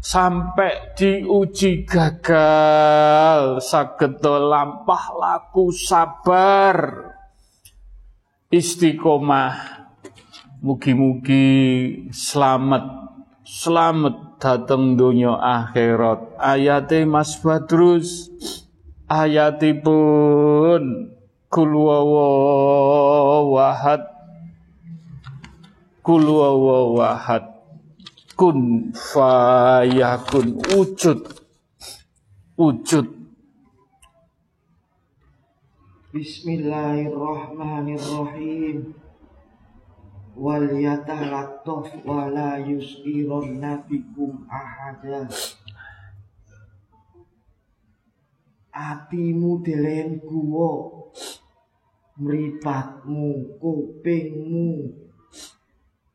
Sampai 0.03 0.99
diuji 0.99 1.87
gagal, 1.87 3.63
sagedo 3.63 4.35
lampah 4.35 5.15
laku 5.15 5.71
sabar, 5.71 7.07
istiqomah, 8.51 9.87
mugi-mugi 10.59 11.47
selamat, 12.11 12.83
selamat 13.47 14.43
dateng 14.43 14.99
dunia 14.99 15.39
akhirat. 15.39 16.35
Ayate 16.35 17.07
Mas 17.07 17.39
Badrus 17.39 18.27
ayatipun 19.07 20.83
kul 21.47 21.71
wahad. 23.55 24.03
Kul 26.03 26.27
wawahad 26.27 27.52
kun 28.43 28.91
fayakun 28.91 30.59
wujud. 30.67 31.23
Wujud. 32.59 33.07
Bismillahirrahmanirrahim. 36.11 38.99
Wal 40.35 40.75
yatalattaf 40.75 41.87
wa 42.03 42.27
la 42.27 42.59
yusirunna 42.59 43.87
bikum 43.87 44.43
ahada. 44.51 45.23
Atimu 48.75 49.63
delen 49.63 50.19
guwa. 50.19 50.91
Mripatmu 52.19 53.55
kupingmu 53.63 55.02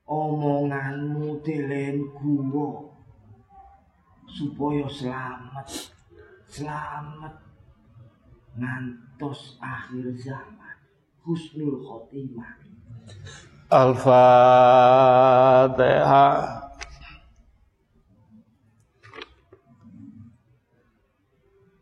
omonganmu 0.09 1.45
delen 1.45 2.09
guwa 2.17 2.89
supaya 4.25 4.89
selamat 4.89 5.69
selamat 6.49 7.37
ngantos 8.57 9.61
akhir 9.61 10.17
zaman 10.17 10.77
husnul 11.29 11.85
khotimah. 11.85 12.57
Al-Fatihah 13.69 14.09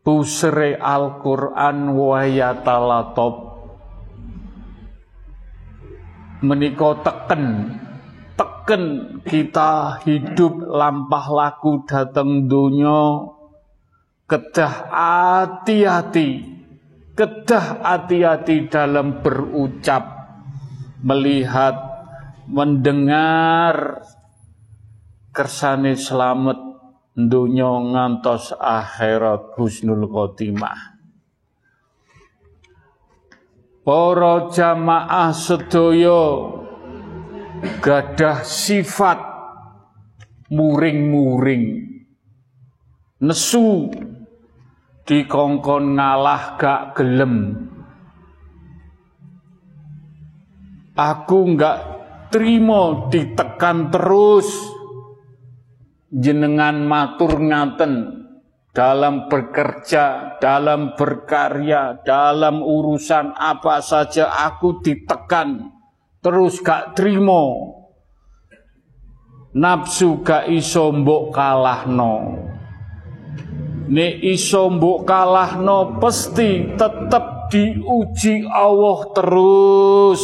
Busre 0.03 0.75
Al-Quran 0.75 1.95
wayatalatop 1.95 3.35
Meniko 6.43 6.99
teken 7.03 7.75
Teken 8.37 8.83
kita 9.25 9.97
hidup 10.05 10.61
lampah 10.61 11.25
laku 11.33 11.81
dateng 11.89 12.45
dunia 12.45 13.33
Kedah 14.27 14.91
hati-hati. 14.91 16.43
Kedah 17.15 17.79
hati-hati 17.79 18.67
dalam 18.67 19.23
berucap. 19.23 20.03
Melihat 20.99 21.79
Mendengar. 22.51 24.03
Kersane 25.31 25.95
selamat 25.95 26.59
dunya 27.15 27.71
ngantos 27.71 28.51
akhirat 28.55 29.55
husnul 29.55 30.05
khotimah. 30.11 30.97
Para 33.87 34.51
jamaah 34.51 35.31
sedaya 35.31 36.23
gadah 37.81 38.43
sifat 38.43 39.19
muring-muring. 40.51 41.83
Nesu 43.17 43.89
dikongkon 45.07 45.97
ngalah 45.97 46.59
gak 46.59 46.81
gelem. 46.99 47.65
Aku 50.97 51.53
nggak 51.53 51.77
terima 52.33 53.07
ditekan 53.13 53.93
terus. 53.93 54.49
Jenengan 56.09 56.81
matur 56.87 57.37
ngaten. 57.37 58.17
Dalam 58.73 59.25
bekerja, 59.25 60.37
dalam 60.37 60.93
berkarya, 60.93 61.97
dalam 62.05 62.61
urusan 62.61 63.33
apa 63.33 63.81
saja 63.81 64.29
aku 64.29 64.85
ditekan, 64.85 65.76
terus 66.27 66.59
gak 66.59 66.91
terima. 66.91 67.71
Nafsu 69.55 70.19
gak 70.27 70.51
iso 70.51 70.91
mbok 70.91 71.31
kalahno. 71.31 72.35
Nek 73.87 74.19
iso 74.19 74.67
mbok 74.67 75.07
kalahno 75.07 75.95
pasti 76.03 76.75
tetep 76.75 77.47
diuji 77.47 78.43
Allah 78.43 78.99
terus. 79.15 80.23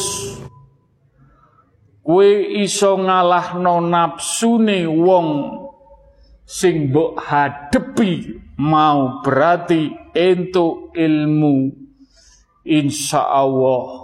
Kue 2.04 2.60
iso 2.68 3.00
ngalahno 3.00 3.80
nafsune 3.80 4.84
wong 4.84 5.28
sing 6.44 6.92
mbok 6.92 7.16
hadepi 7.16 8.44
mau 8.60 9.24
berarti 9.24 9.96
entuk 10.12 10.92
ilmu 10.92 11.72
insya 12.68 13.24
Allah 13.24 14.04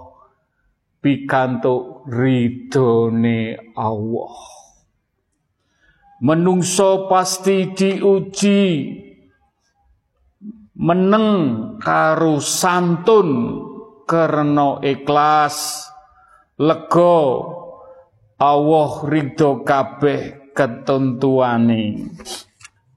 pikantuk 0.99 1.88
ridone 2.09 3.53
Allah. 3.77 4.37
Menungso 6.19 7.07
pasti 7.07 7.71
diuji. 7.71 8.65
Meneng 10.79 11.27
karo 11.79 12.41
santun 12.41 13.29
karena 14.09 14.81
ikhlas. 14.81 15.87
Lego 16.59 17.19
Allah 18.35 18.91
ridho 19.07 19.63
kabeh 19.63 20.51
ketentuane. 20.51 22.11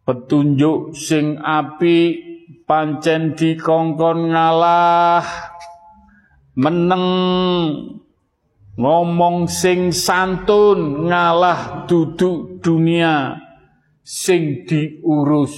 Petunjuk 0.03 0.98
sing 0.98 1.38
api 1.38 1.98
pancen 2.66 3.38
dikongkon 3.38 4.35
ngalah. 4.35 5.22
Meneng 6.59 7.07
ngomong 8.76 9.48
sing 9.48 9.92
santun 9.92 11.08
ngalah 11.08 11.85
duduk 11.85 12.62
dunia. 12.64 13.37
Sing 14.02 14.66
diurus. 14.66 15.54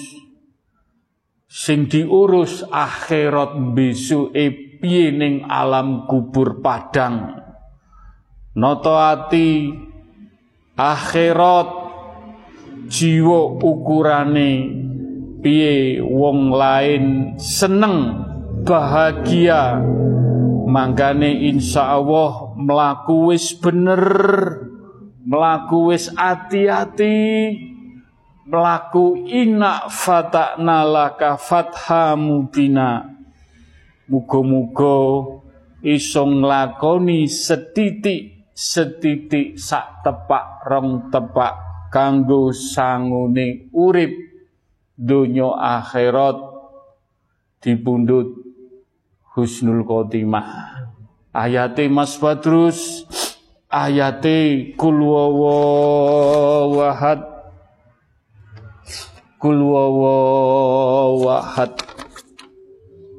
Sing 1.49 1.89
diurus 1.89 2.67
akhirat 2.69 3.57
besok 3.73 4.37
piye 4.85 5.09
ning 5.17 5.49
alam 5.49 6.05
kubur 6.05 6.61
padang. 6.61 7.41
Noto 8.61 9.01
ati 9.01 9.73
akhirat 10.77 11.69
jiwa 12.85 13.65
ukurane 13.65 14.51
piye 15.41 16.05
wong 16.05 16.53
lain 16.53 17.05
seneng 17.41 17.97
bahagia. 18.69 19.81
Mangkane 20.69 21.49
insya 21.49 21.97
Allah 21.97 22.44
melaku 22.55 23.35
wis 23.35 23.53
bener 23.59 24.03
melaku 25.25 25.91
wis 25.93 26.13
hati-hati 26.15 27.19
melaku 28.45 29.25
inak 29.25 29.89
fatakna 29.89 30.85
laka 30.85 31.41
fatha 31.41 32.15
mubina. 32.15 33.11
Muga-muga 34.05 35.01
iso 35.81 36.29
nglakoni 36.29 37.25
setitik 37.25 38.53
setitik 38.53 39.57
sak 39.57 40.05
tepak 40.05 40.69
rong 40.69 41.09
tepak 41.09 41.55
kanggo 41.89 42.53
sangune 42.53 43.73
urip. 43.73 44.13
Donya 44.95 45.59
akhirat 45.59 46.39
dipundhut 47.59 48.31
husnul 49.35 49.83
khotimah 49.83 50.74
ayate 51.35 51.91
Mas 51.91 52.15
Badrus. 52.17 53.03
Ayate 53.67 54.71
kul 54.79 55.03
wahad. 55.03 57.27
Kul 59.43 59.59
wahad. 59.67 61.75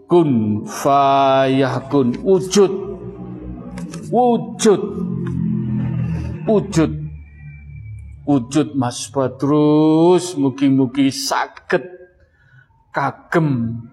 Kun 0.08 0.64
fayakun 0.64 2.16
wujud. 2.24 2.74
Wujud. 4.08 4.84
Wujud. 6.48 6.92
Wujud 8.24 8.70
Mas 8.80 9.12
Badrus. 9.12 10.40
Mugi-mugi 10.40 11.12
saged 11.12 11.84
kagem 12.96 13.84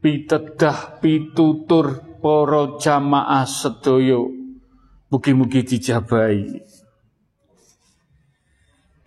pitedah 0.00 0.96
pitutur 1.04 2.03
para 2.24 2.80
jamaah 2.80 3.44
sedaya 3.44 4.16
mugi-mugi 5.12 5.60
dijabahi. 5.60 6.56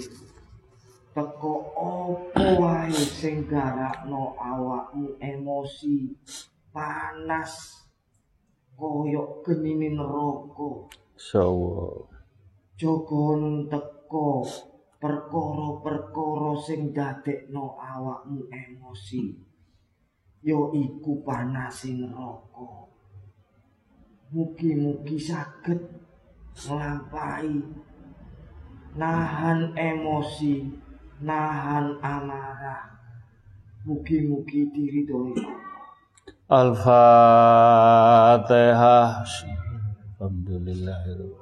teko 1.12 1.54
opo 1.76 2.46
wae 2.62 2.92
sing 3.20 3.44
garakno 3.52 4.32
awakmu 4.40 5.20
emosi 5.20 6.16
panas 6.72 7.52
koyok 8.80 9.44
genine 9.44 9.90
neraka 9.98 10.88
Insyaallah. 11.22 12.10
Jogon 12.82 13.70
teko 13.70 14.42
perkara-perkara 14.98 16.58
sing 16.58 16.90
dadekno 16.90 17.78
awakmu 17.78 18.50
emosi. 18.50 19.38
Yo 20.42 20.74
iku 20.74 21.22
panasing 21.22 22.10
neraka. 22.10 22.90
Mugi-mugi 24.34 25.22
saged 25.22 25.78
nglampahi 26.58 27.70
nahan 28.98 29.78
emosi, 29.78 30.74
nahan 31.22 31.98
amarah. 32.02 32.92
Mugi-mugi 33.82 34.70
diridhoi 34.70 35.34
Al-Fatihah. 36.52 36.92
Alhamdulillahirabbil 40.22 41.42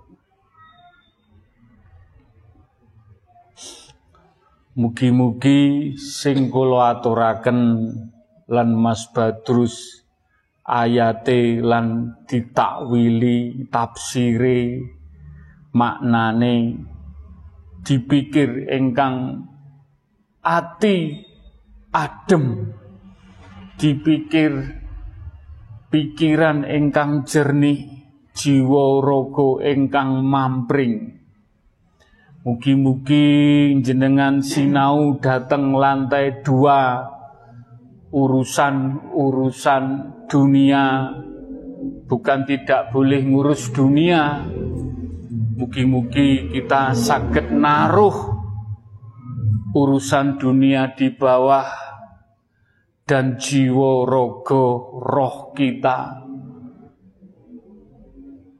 Mugi-mugi 4.80 5.92
sing 6.00 6.48
kula 6.48 6.96
aturaken 6.96 7.92
lan 8.48 8.70
Mas 8.80 9.12
Badrus 9.12 10.08
ayate 10.64 11.60
lan 11.60 12.16
ditakwili 12.24 13.68
tafsire 13.68 14.80
maknane 15.76 16.80
dipikir 17.84 18.72
ingkang 18.72 19.44
ati 20.50 21.14
adem 21.94 22.74
dipikir 23.78 24.82
pikiran 25.94 26.66
ingkang 26.66 27.22
jernih 27.30 27.86
jiwa 28.34 28.98
raga 28.98 29.62
ingkang 29.70 30.26
mampring. 30.26 31.22
Mugi-mugi 32.42 33.78
jenengan 33.86 34.42
sinau 34.42 35.22
datang 35.22 35.78
lantai 35.78 36.42
dua 36.42 37.06
urusan-urusan 38.10 39.84
dunia. 40.26 41.14
Bukan 42.10 42.50
tidak 42.50 42.90
boleh 42.90 43.22
ngurus 43.22 43.70
dunia. 43.70 44.50
Mugi-mugi 45.62 46.50
kita 46.50 46.98
sakit 46.98 47.54
naruh 47.54 48.39
urusan 49.76 50.38
dunia 50.40 50.94
di 50.98 51.14
bawah 51.14 51.70
dan 53.06 53.42
jiwa 53.42 54.06
rogo 54.06 54.98
roh 55.02 55.52
kita 55.58 56.26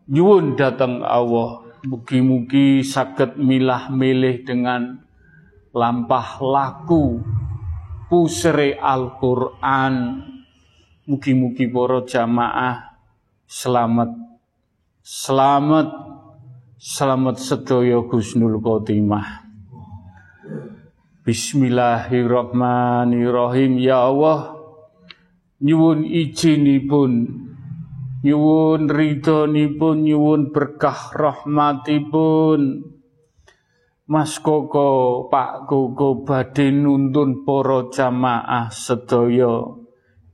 nyuwun 0.10 0.58
datang 0.58 1.06
Allah 1.06 1.70
Mugi-mugi 1.80 2.84
sakit 2.84 3.40
milah 3.40 3.88
milih 3.88 4.44
dengan 4.44 5.00
lampah 5.72 6.44
laku 6.44 7.24
pusere 8.12 8.76
Al-Quran. 8.76 10.20
Mugi-mugi 11.08 11.72
para 11.72 12.04
jamaah 12.04 13.00
selamat, 13.48 14.12
selamat, 15.00 15.88
selamat 16.76 17.36
sedaya 17.40 18.04
Gusnul 18.04 18.60
Khotimah. 18.60 19.49
Bismillahirrahmanirrahim. 21.30 23.78
Ya 23.78 24.02
Allah, 24.02 24.58
nyuwun 25.62 26.02
izinipun 26.02 27.30
nyuwun 28.26 28.90
ridhonipun 28.90 30.10
nyuwun 30.10 30.50
berkah 30.50 31.14
rahmatipun 31.14 32.82
Mas 34.10 34.42
Koko, 34.42 35.30
Pak 35.30 35.70
Koko 35.70 36.26
badhe 36.26 36.74
nuntun 36.74 37.46
para 37.46 37.94
jamaah 37.94 38.74
sedaya 38.74 39.70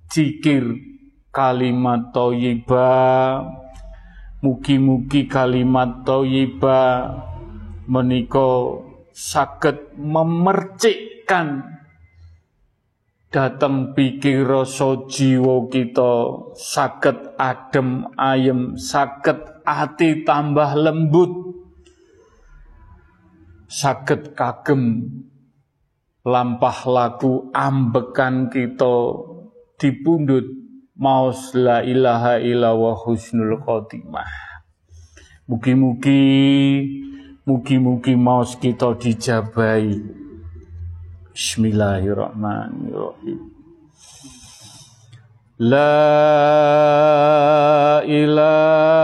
zikir 0.08 0.80
kalimat 1.28 2.16
thayyibah 2.16 3.43
mugi-mugi 4.39 5.28
kalimat 5.28 6.08
thayyibah 6.08 7.20
menika 7.84 8.85
saged 9.16 9.95
memercikkan 9.95 11.63
dateng 13.32 13.95
pikir 13.95 14.43
rasa 14.43 15.07
jiwa 15.07 15.72
kita. 15.72 16.43
Sakit 16.59 17.39
adem 17.39 18.11
ayem 18.20 18.76
sakit 18.76 19.63
hati 19.63 20.28
tambah 20.28 20.76
lembut. 20.76 21.32
Sakit 23.72 24.36
kagem 24.36 25.07
lampah 26.28 26.80
laku 26.84 27.55
ambekan 27.55 28.51
kita. 28.51 29.24
Dipundut 29.76 30.47
maus 30.95 31.51
la 31.55 31.84
ilaha 31.84 32.39
illallah 32.39 32.95
husnul 32.99 33.59
khotimah. 33.63 34.32
Mugi-mugi 35.51 36.24
mugi-mugi 37.46 38.18
maus 38.18 38.58
kita 38.58 38.98
dijabai 38.98 40.02
Bismillahirrahmanirrahim. 41.36 43.52
La 45.60 46.00
ilaha 48.08 48.96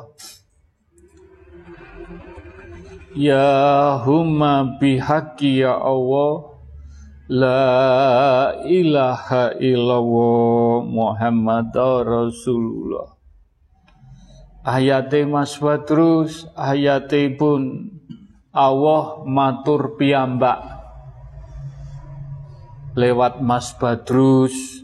Ya 3.11 3.99
huma 4.07 4.79
bihaqi 4.79 5.67
ya 5.67 5.75
Allah. 5.75 6.55
La 7.31 8.55
ilaha 8.63 9.55
illallah 9.59 10.83
Muhammad 10.87 11.75
Rasulullah. 12.07 13.15
Ayate 14.63 15.27
Mas 15.27 15.55
Badrus 15.59 16.47
ayate 16.55 17.31
pun 17.35 17.91
Allah 18.55 19.23
matur 19.27 19.95
piyambak. 19.99 20.59
Lewat 22.95 23.39
Mas 23.39 23.75
Badrus 23.79 24.83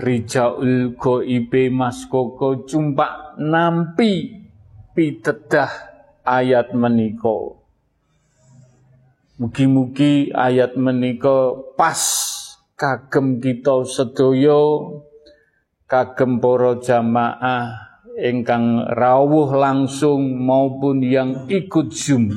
Rijaul 0.00 0.96
Goibe 0.96 1.72
Mas 1.72 2.04
Koko 2.08 2.68
cumpak 2.68 3.40
nampi 3.40 4.44
pitedah 4.92 5.95
ayat 6.26 6.74
meniko 6.74 7.66
Mugi-mugi 9.36 10.32
ayat 10.32 10.80
menika 10.80 11.52
pas 11.76 12.00
kagem 12.72 13.36
kita 13.36 13.84
sedaya 13.84 14.96
kagem 15.84 16.40
para 16.40 16.80
jamaah 16.80 17.86
ingkang 18.16 18.80
rawuh 18.96 19.52
langsung 19.52 20.40
maupun 20.40 21.04
yang 21.04 21.44
ikut 21.52 21.92
Zoom. 21.92 22.32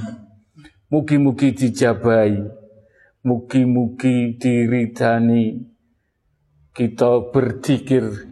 Mugi-mugi 0.92 1.56
dijabai. 1.56 2.36
Mugi-mugi 3.24 4.36
diridani 4.36 5.72
kita 6.76 7.32
berzikir 7.32 8.28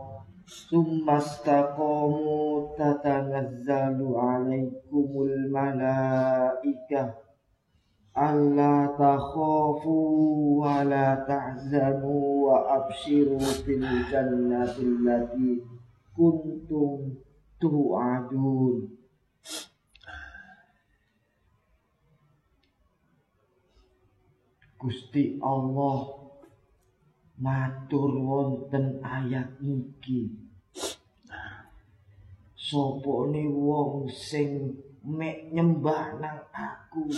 summa 0.53 1.17
istaqamu 1.17 2.77
tatanazzalu 2.77 4.13
alaikumul 4.13 5.49
malaikah. 5.49 7.17
Alla 8.13 8.93
takhafu 8.93 10.61
wa 10.61 10.85
la 10.85 11.25
tahzanu 11.25 12.45
wa 12.45 12.61
abshiru 12.77 13.41
fil 13.65 13.81
jannati 14.05 14.85
allati 14.85 15.65
kuntum 16.13 17.17
tu'adun. 17.57 18.93
Gusti 24.77 25.41
Allah 25.41 26.23
matur 27.39 28.13
wonten 28.19 29.01
ayat 29.01 29.57
niki 29.63 30.42
sapa 32.63 33.13
wong 33.67 34.07
sing 34.07 34.71
mek 35.03 35.51
nyembah 35.51 36.15
nang 36.23 36.39
aku 36.55 37.11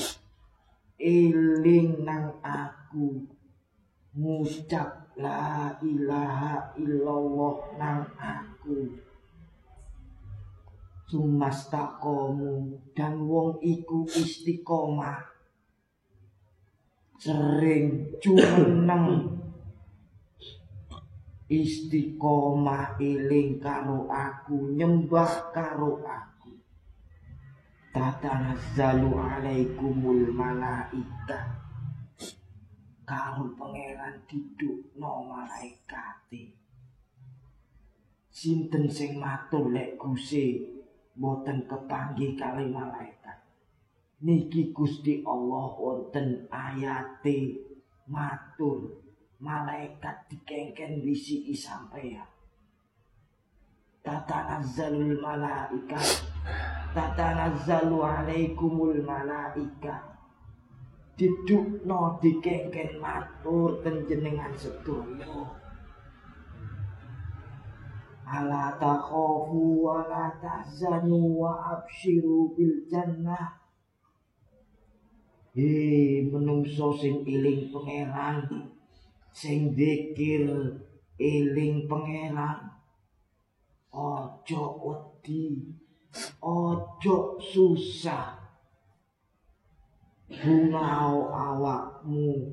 eling 1.00 2.08
nang 2.08 2.40
aku. 2.42 3.28
Ngucap 4.16 5.12
la 5.20 5.76
ilaha 5.84 6.72
illallah 6.80 7.56
nang 7.76 8.08
aku. 8.16 8.96
Sumastakomu 11.12 12.80
dan 12.96 13.28
wong 13.28 13.60
iku 13.60 14.08
istiqomah. 14.08 15.20
Sering 17.20 18.16
cumeneng 18.24 19.36
istiqomah 21.46 22.98
eling 22.98 23.62
karo 23.62 24.10
aku 24.10 24.74
nyembah 24.74 25.54
karo 25.54 26.02
aku. 26.02 26.52
Tatanazzalu 27.94 29.14
alaikumul 29.14 30.34
malaika. 30.34 31.62
Karo 33.06 33.54
pangeran 33.54 34.26
duduk 34.26 34.98
no 34.98 35.30
malaikate. 35.30 36.58
Sinten 38.34 38.90
sing 38.90 39.22
matur 39.22 39.70
lek 39.70 40.02
Gusti 40.02 40.58
boten 41.14 41.70
kepanggih 41.70 42.34
kali 42.34 42.68
malaikat? 42.74 43.46
Niki 44.26 44.74
Gusti 44.74 45.22
Allah 45.22 45.70
wonten 45.78 46.50
ayate 46.50 47.62
matur 48.10 49.05
malaikat 49.40 50.28
dikengken 50.32 51.04
bisi 51.04 51.52
sampeyan. 51.52 52.28
Tatanazzalul 54.06 55.18
malaika. 55.18 55.98
Tatanazzalu 56.94 58.00
alaikumul 58.06 59.02
malaika. 59.02 60.14
Didukno 61.18 62.20
dikengken 62.22 63.02
matur 63.02 63.82
ten 63.82 64.06
jenengan 64.06 64.54
sedaya. 64.54 65.64
Ala 68.26 68.78
takhafu 68.78 69.86
wa 69.86 70.06
la 70.06 70.34
tahzanu 70.38 71.40
wa 71.42 71.78
abshiru 71.78 72.54
bil 72.54 72.86
jannah. 72.90 73.58
Hei 75.56 76.28
menungso 76.28 76.92
sing 77.00 77.24
iling 77.24 77.72
pangeran 77.72 78.75
sing 79.36 79.76
zikir 79.76 80.48
iling 81.20 81.92
pangeran 81.92 82.72
ojo 83.92 84.64
wedi 84.80 85.76
ojo 86.40 87.36
susah. 87.44 88.40
Bungau 90.26 91.30
awakmu 91.30 92.50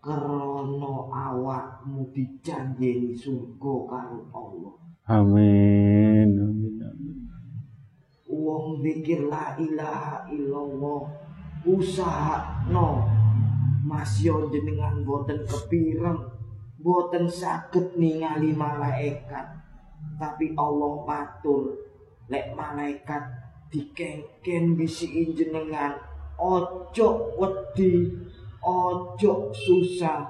krono 0.00 1.10
awakmu 1.10 2.08
dijanjeni 2.14 3.12
surga 3.12 3.74
karo 3.90 4.20
Allah. 4.30 4.74
Amin 5.10 6.30
amin 6.38 6.76
amin. 6.86 7.18
Wong 8.30 8.80
zikir 8.80 9.26
la 9.26 9.58
ilaha 9.58 10.30
illallah 10.30 11.02
usaha 11.66 12.64
masih 13.86 14.50
jenengan 14.50 15.06
boten 15.06 15.46
kepireng 15.46 16.26
boten 16.82 17.30
sakit 17.30 17.94
ningali 17.94 18.50
malaikat. 18.50 19.62
Tapi 20.18 20.54
Allah 20.58 20.94
matur 21.06 21.74
lek 22.26 22.50
malaikat 22.58 23.22
dikengken 23.70 24.74
bisi 24.74 25.34
jenengan 25.34 25.94
ojo 26.38 27.36
wedi 27.38 28.10
ojo 28.62 29.50
susah 29.54 30.26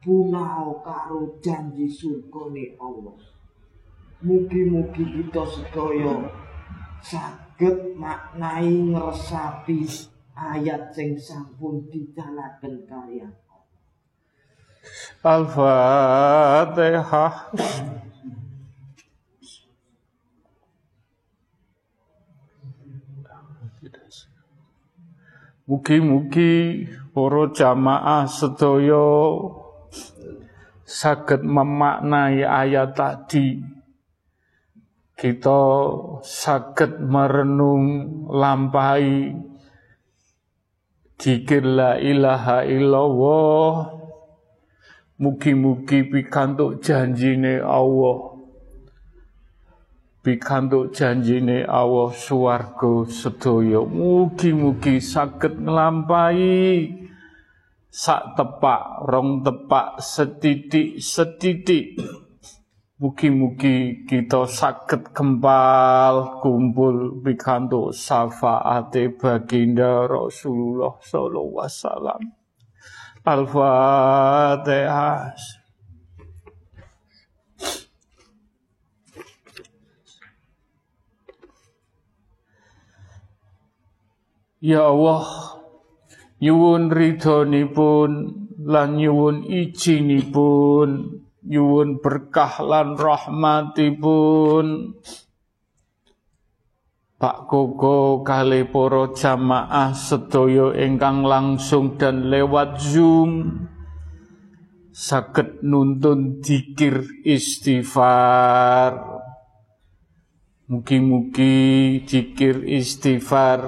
bungau 0.00 0.80
karo 0.84 1.40
janji 1.40 1.88
surga 1.88 2.42
Allah. 2.80 3.16
Mugi-mugi 4.24 5.04
kita 5.04 5.44
sedaya 5.44 6.32
saged 7.04 7.92
maknai 7.96 8.72
ngresapi 8.92 9.84
ayat 10.34 10.90
sing 10.90 11.14
sampun 11.14 11.86
didalaken 11.90 12.82
kalian 12.84 13.32
Al-Fatihah. 15.24 17.32
Mugi-mugi 25.64 26.84
para 27.16 27.48
jamaah 27.48 28.28
sedaya 28.28 29.08
saged 30.84 31.40
memaknai 31.40 32.44
ayat 32.44 32.92
tadi. 32.92 33.64
Kita 35.16 35.64
saged 36.20 37.00
merenung 37.00 38.28
lampahi 38.28 39.32
Dikir 41.14 41.62
la 41.62 41.94
ilaha 41.98 42.66
illallah. 42.66 43.94
Mugi-mugi 45.14 46.10
pikantuk 46.10 46.82
janjine 46.82 47.62
Allah. 47.62 48.34
Pikantuk 50.26 50.90
janjine 50.90 51.62
Allah 51.62 52.10
suwarga 52.10 53.06
sedaya. 53.06 53.86
Mugi-mugi 53.86 54.98
saged 54.98 55.62
nglampahi. 55.62 57.06
Sak 57.94 58.34
tepak 58.34 59.06
rong 59.06 59.46
tepak 59.46 60.02
setitik 60.02 60.98
setitik 60.98 61.94
Mugi-mugi 63.04 64.08
kita 64.08 64.48
sakit 64.48 65.12
kembal 65.12 66.40
kumpul 66.40 67.20
pikantuk 67.20 67.92
syafaate 67.92 69.12
baginda 69.20 70.08
Rasulullah 70.08 70.96
sallallahu 71.04 71.52
wasallam. 71.52 72.32
Al-Fatihah. 73.28 75.36
Ya 84.64 84.88
Allah, 84.88 85.28
nyuwun 86.40 86.88
ridhonipun 86.88 88.10
lan 88.64 88.96
nyuwun 88.96 89.44
ijinipun 89.44 91.20
nyuwun 91.44 92.00
berkah 92.00 92.60
lan 92.64 92.96
rahmatipun. 92.96 94.96
Pak 97.14 97.48
Koko 97.48 98.20
kali 98.20 98.68
jamaah 99.16 99.96
sedaya 99.96 100.76
ingkang 100.76 101.24
langsung 101.24 101.96
dan 101.96 102.28
lewat 102.28 102.82
Zoom 102.82 103.64
saged 104.92 105.64
nuntun 105.64 106.44
dikir 106.44 107.00
istighfar. 107.24 109.14
Mugi-mugi 110.68 112.00
dikir 112.04 112.64
istighfar 112.64 113.60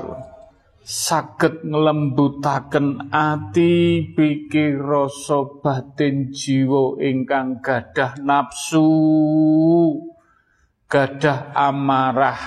saged 0.87 1.67
nglembutaken 1.67 3.11
ati 3.11 4.07
pikir 4.15 4.79
rasa 4.79 5.59
batin 5.59 6.31
jiwa 6.31 7.03
ingkang 7.03 7.59
gadah 7.59 8.15
nafsu 8.23 8.87
gadah 10.87 11.51
amarah. 11.59 12.39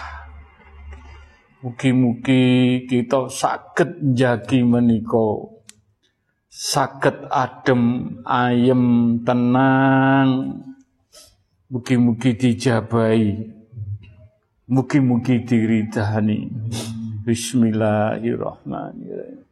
Mugi-mugi 1.60 2.88
kita 2.88 3.28
saged 3.28 4.00
njagi 4.00 4.64
menika. 4.64 5.60
Saged 6.48 7.28
adem 7.28 8.16
ayem 8.24 9.20
tenang. 9.28 10.64
Mugi-mugi 11.68 12.40
dijabahi. 12.40 13.36
Mugi-mugi 14.72 15.44
diridani 15.44 16.40
Bismillahirrahmanirrahim. 17.30 19.46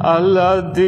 Aladim. 0.00 0.80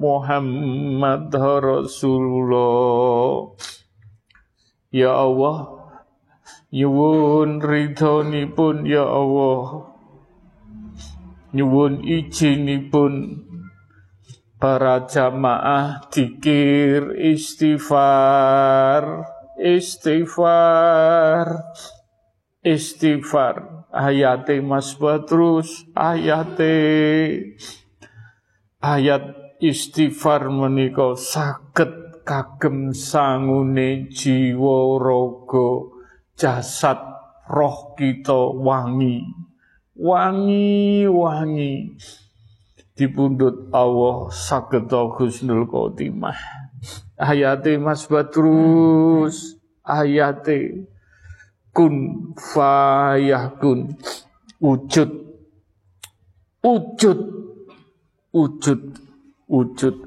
Muhammad 0.00 1.28
Rasulullah. 1.36 3.52
Ya 4.88 5.12
Allah 5.12 5.80
Nyuwun 6.70 7.58
pun 8.54 8.86
ya 8.86 9.02
Allah. 9.02 9.90
Nyuwun 11.50 12.06
pun 12.94 13.14
para 14.62 15.02
jamaah 15.10 16.06
dikir 16.14 17.18
istighfar 17.18 19.26
istighfar 19.58 21.58
istighfar. 22.62 23.82
Ayate 23.90 24.62
Mas 24.62 24.94
Badrus 24.94 25.90
ayate. 25.98 26.78
Ayat 28.78 29.39
istighfar 29.60 30.48
menika 30.48 31.12
saged 31.12 32.24
kagem 32.24 32.96
sangune 32.96 34.08
jiwa 34.08 34.96
raga 34.96 35.68
jasad 36.34 37.00
roh 37.44 37.92
kita 37.92 38.56
wangi. 38.56 39.20
Wangi 40.00 41.04
wangi. 41.04 41.92
Dipundhut 42.96 43.68
Allah 43.72 44.32
saged 44.32 44.88
husnul 44.88 45.68
khotimah 45.68 46.40
ayate 47.20 47.76
Mas 47.76 48.08
Badrus. 48.08 49.60
Ayate 49.84 50.88
kun 51.76 52.32
fayakun 52.36 53.92
wujud. 54.56 55.10
Wujud. 56.64 57.20
Wujud 58.30 59.09
wujud. 59.50 60.06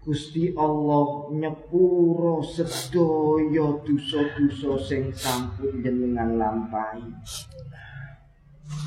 Gusti 0.04 0.52
Allah 0.52 1.32
nyepuro 1.32 2.44
sedaya 2.44 3.72
dosa-dosa 3.80 4.76
sing 4.76 5.08
sampun 5.08 5.80
jenengan 5.80 6.36
lampahi. 6.36 7.08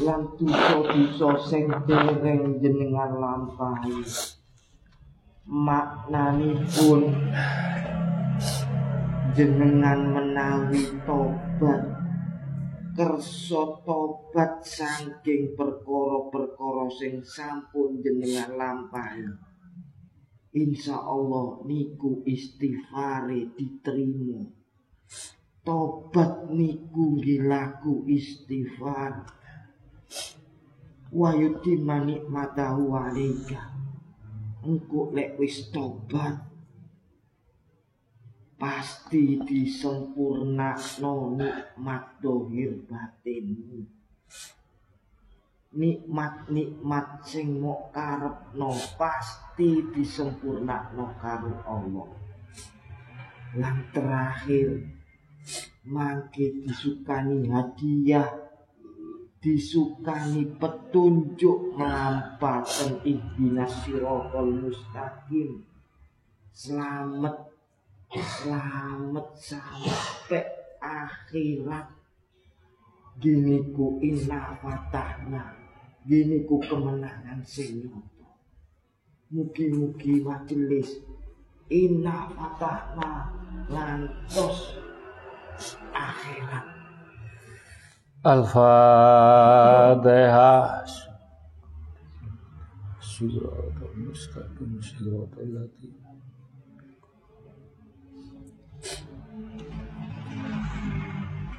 Lan 0.05 0.29
dosa-dosa 0.37 1.41
sing 1.41 1.73
dereng 1.89 2.61
jenengan 2.61 3.17
lampahi. 3.17 3.97
Maknanipun 5.49 7.01
jenengan 9.33 9.99
menawi 10.13 11.01
tobat 11.01 11.81
kersa 12.93 13.81
tobat 13.81 14.61
saking 14.61 15.57
perkara-perkara 15.57 16.85
sing 16.93 17.25
sampun 17.25 18.05
jenengan 18.05 18.53
lampahi 18.53 19.46
insya 20.57 20.97
Allah 20.97 21.61
niku 21.69 22.25
istighfare 22.25 23.53
diterima. 23.53 24.41
Tobat 25.61 26.49
niku 26.49 27.21
gilaku 27.21 28.09
istighfar. 28.09 29.29
Wa 31.13 31.29
yutimma 31.37 32.01
nikmatahu 32.01 32.97
alaika. 32.97 33.61
Engko 34.65 35.13
lek 35.13 35.37
wis 35.37 35.69
tobat 35.69 36.47
pasti 38.57 39.37
disempurnakno 39.45 41.37
nikmat 41.37 42.03
dohir 42.19 42.73
batinmu 42.89 43.96
nikmat-nikmat 45.75 47.25
sing 47.27 47.59
mok 47.59 47.91
karepno 47.91 48.71
pasti 48.95 49.83
disempurnakno 49.91 51.15
karo 51.19 51.53
Allah. 51.67 52.09
Lan 53.57 53.77
terakhir 53.91 54.83
mangke 55.87 56.67
disukani 56.67 57.47
hadiah 57.47 58.27
disukani 59.39 60.43
petunjuk 60.59 61.77
melampakan 61.77 62.99
ihdinas 63.07 63.71
sirotol 63.85 64.51
mustaqim 64.65 65.63
selamat 66.51 67.47
selamat 68.11 69.27
sampai 69.37 70.43
akhirat 70.81 71.96
gini 73.17 73.61
ku 73.73 73.97
inna 74.01 74.53
fatahna 74.61 75.53
gini 76.05 76.45
ku 76.45 76.61
kemenangan 76.61 77.41
sing 77.43 77.85
Mugi-mugi 79.27 80.23
majelis 80.23 81.03
inna 81.67 82.31
fatahna 82.31 83.27
lantos 83.67 84.79
akhirat. 85.91 86.63
Al-Fatihah. 88.23 88.63
Siratal 93.03 93.95
mustaqim 93.99 94.79
ladzina 94.79 96.07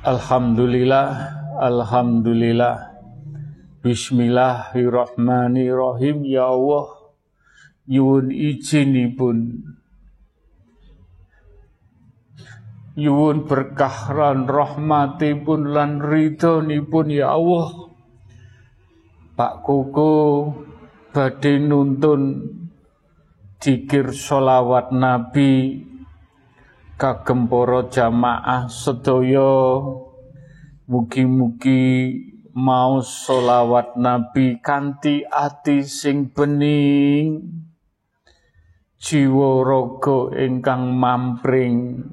Alhamdulillah, 0.09 1.37
Alhamdulillah. 1.59 3.03
Bismillahirrahmanirrahim. 3.83 6.23
Ya 6.23 6.47
Allah 6.47 6.87
nyuwun 7.91 8.31
izinipun. 8.31 9.67
Nyuwun 12.95 13.51
berkah 13.51 14.15
lan 14.15 14.47
rahmatipun 14.47 15.75
lan 15.75 15.99
ridhonipun 15.99 17.11
ya 17.11 17.35
Allah. 17.35 17.91
Pak 19.35 19.67
Koko 19.67 20.15
badhe 21.11 21.59
nuntun 21.59 22.55
dikir 23.59 24.15
solawat 24.15 24.95
Nabi 24.95 25.83
kagem 26.95 27.51
jamaah 27.91 28.71
sedaya 28.71 30.07
mugi-mugi 30.89 32.17
mau 32.57 33.05
solawat 33.05 34.01
Nabi 34.01 34.57
kanti 34.65 35.21
ati 35.29 35.85
sing 35.85 36.33
bening. 36.33 37.45
Jiwa 38.99 39.63
raga 39.63 40.33
ingkang 40.43 40.97
mampring. 40.97 42.09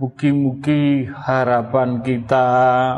Mugi-mugi 0.00 1.04
harapan 1.04 2.00
kita 2.00 2.48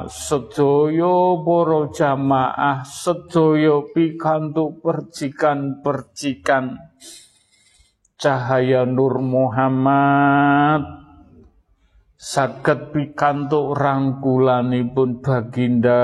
sedaya 0.06 1.42
para 1.42 1.90
jamaah 1.90 2.86
sedaya 2.86 3.82
pikantuk 3.90 4.78
percikan-percikan. 4.78 6.78
Cahaya 8.14 8.86
Nur 8.86 9.18
Muhammad 9.18 11.01
saged 12.22 12.94
pikantuk 12.94 13.74
rangkulanipun 13.74 15.18
baginda 15.18 15.98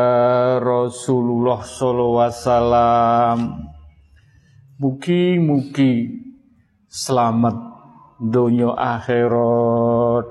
Rasulullah 0.58 1.62
sallallahu 1.62 2.18
wasallam 2.18 3.38
mugi-mugi 4.82 6.10
selamat 6.90 7.54
donya 8.18 8.74
akhirat 8.74 10.26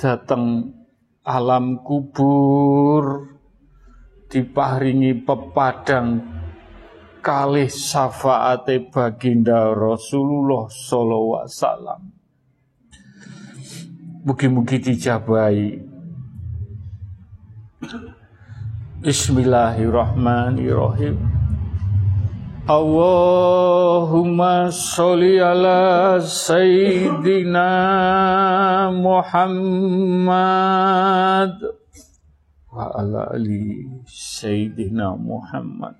dateng 0.00 0.72
alam 1.20 1.84
kubur 1.84 3.28
diparingi 4.32 5.20
pepadang 5.20 6.24
kalih 7.20 7.68
syafaate 7.68 8.88
baginda 8.88 9.68
Rasulullah 9.76 10.64
sallallahu 10.64 11.44
wasallam. 11.44 12.11
Mugi-mugi 14.22 14.78
dijabahi. 14.78 15.82
Bismillahirrahmanirrahim. 19.02 21.18
Allahumma 22.70 24.70
sholli 24.70 25.42
ala 25.42 26.22
sayyidina 26.22 27.66
Muhammad 28.94 30.38
wa 32.70 32.94
ala 32.94 33.26
ali 33.34 33.90
sayyidina 34.06 35.18
Muhammad. 35.18 35.98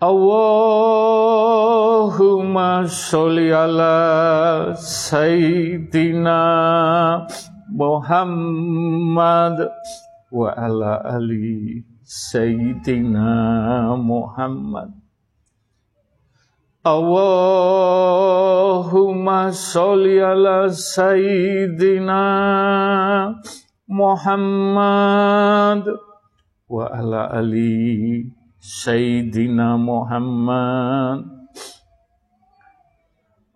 Allahumma 0.00 1.17
sholli 2.88 3.52
ala 3.52 4.72
sayyidina 4.74 6.40
Muhammad 7.68 9.68
wa 10.32 10.48
ala 10.56 11.04
ali 11.04 11.84
sayyidina 12.02 13.92
Muhammad 14.00 14.88
Allahumma 16.88 19.52
sholli 19.52 20.16
ala 20.24 20.72
sayyidina 20.72 22.24
Muhammad 23.88 25.84
wa 26.68 26.84
ala 26.88 27.32
ali 27.36 28.24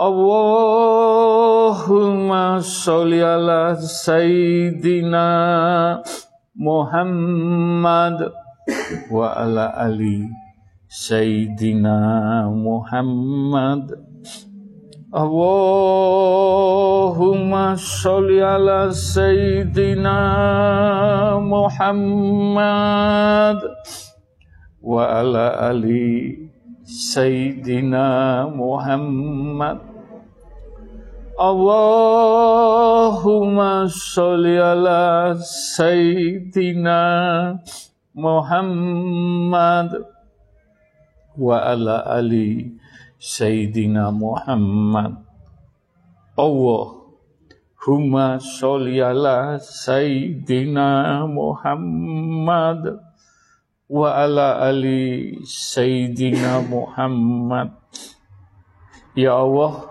Allahumma 0.00 1.76
sholli 2.64 3.20
ala 3.20 3.76
Sayyidina 3.76 5.28
Muhammad 6.56 8.32
wa 9.12 9.28
ala 9.36 9.76
ali 9.76 10.24
Sayyidina 10.88 12.48
Muhammad. 12.48 13.92
Allahumma 15.12 16.16
sholli 17.76 18.40
ala 18.40 18.96
Sayyidina 18.96 20.16
Muhammad 21.44 22.56
wa 24.80 25.12
ala 25.12 25.60
ali 25.68 26.48
Sayyidina 26.88 28.48
Muhammad 28.48 29.89
Allahumma 31.40 32.68
sholli 33.88 34.60
ala 34.60 35.32
Sayyidina 35.40 37.00
Muhammad 38.12 40.04
wa 41.40 41.64
ala 41.64 42.04
ali 42.12 42.76
Sayyidina 43.16 44.12
Muhammad. 44.12 45.16
Allahumma 46.36 48.36
sholli 48.36 49.00
ala 49.00 49.56
Sayyidina 49.56 51.24
Muhammad 51.24 53.00
wa 53.88 54.12
ala 54.12 54.60
ali 54.68 55.40
Sayyidina 55.48 56.68
Muhammad. 56.68 57.72
Ya 59.16 59.40
Allah 59.40 59.89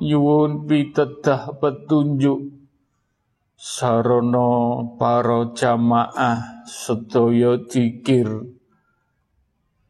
nyuwun 0.00 0.68
pitedah 0.68 1.56
petunjuk. 1.56 2.52
Sarana 3.56 4.84
para 5.00 5.56
jamaah 5.56 6.68
sedaya 6.68 7.56
dikir 7.64 8.28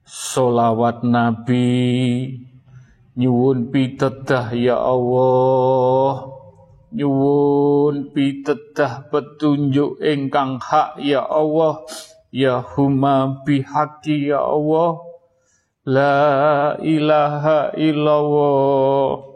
solawat 0.07 1.03
Nabi. 1.03 1.67
Nyuwun 3.19 3.75
pitedah 3.75 4.55
ya 4.55 4.79
Allah. 4.79 6.31
Nyuwun 6.95 8.15
pitedah 8.15 9.11
petunjuk 9.11 9.99
ingkang 9.99 10.63
hak 10.63 11.03
ya 11.03 11.27
Allah. 11.27 11.83
Ya 12.31 12.63
huma 12.63 13.43
bihaqi 13.43 14.31
ya 14.31 14.47
Allah. 14.47 15.03
La 15.87 16.75
ilaha 16.83 17.75
illallah 17.75 19.36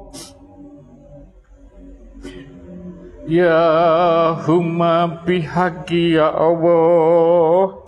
Ya 3.31 4.35
humma 4.43 5.23
bihaqi 5.23 6.19
ya 6.19 6.35
Allah. 6.35 7.79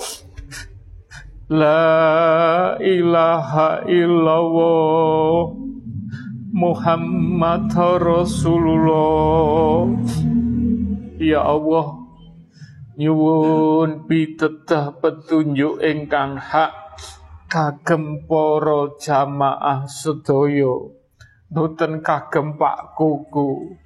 La 1.51 2.79
ilaha 2.79 3.83
illallah. 3.83 5.51
Muhammad 6.47 7.75
Rasulullah. 7.75 9.91
Ya 11.19 11.43
Allah 11.43 12.07
nyuwun 12.95 14.07
pitedah 14.07 14.95
petunjuk 15.03 15.83
ingkang 15.83 16.39
hak 16.39 16.71
kagem 17.51 18.31
para 18.31 18.95
jamaah 18.95 19.91
sedaya. 19.91 20.87
Boten 21.51 21.99
kagem 21.99 22.55
Pak 22.55 22.95
Kuku 22.95 23.83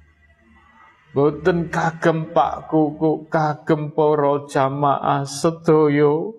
boten 1.18 1.66
kagem 1.66 2.30
Pak 2.30 2.70
Kuku 2.70 3.26
kagem 3.26 3.90
para 3.90 4.46
jamaah 4.46 5.26
sedaya 5.26 6.30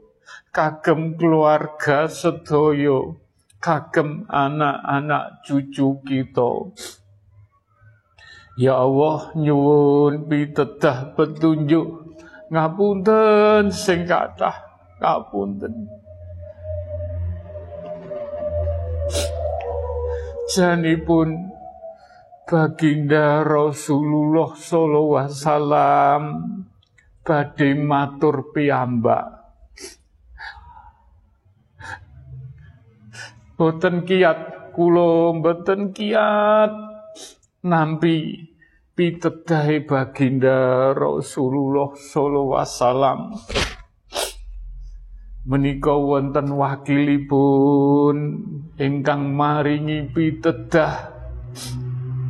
kagem 0.56 1.20
keluarga 1.20 2.08
sedaya 2.08 3.12
kagem 3.60 4.24
anak-anak 4.32 5.44
cucu 5.44 6.00
kita. 6.08 6.72
Ya 8.56 8.80
Allah 8.80 9.36
nyuwun 9.36 10.32
pitedah 10.32 11.12
petunjuk 11.12 12.16
ngapunten 12.48 13.76
sing 13.76 14.08
kathah 14.08 14.64
ngapunten. 15.04 15.92
Janipun 20.56 21.59
Baginda 22.50 23.46
Rasulullah 23.46 24.58
sallallahu 24.58 25.22
alaihi 25.22 25.38
wasallam 25.38 26.22
badhe 27.22 27.78
matur 27.78 28.50
piyambak. 28.50 29.38
Boten 33.54 34.02
kiat 34.02 34.74
kula 34.74 35.38
boten 35.38 35.94
kiat. 35.94 36.74
Nampi 37.70 38.50
pitedahe 38.98 39.86
baginda 39.86 40.90
Rasulullah 40.98 41.94
sallallahu 41.94 42.58
alaihi 42.58 42.66
wasallam. 42.66 43.20
Menika 45.46 45.94
wonten 45.94 46.58
wakilipun 46.58 48.16
ingkang 48.82 49.38
maringi 49.38 50.10
pitedah 50.10 51.14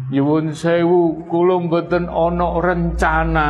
Nyuwun 0.10 0.58
sewu 0.58 1.30
kula 1.30 1.62
mboten 1.62 2.10
ana 2.10 2.58
rencana. 2.58 3.48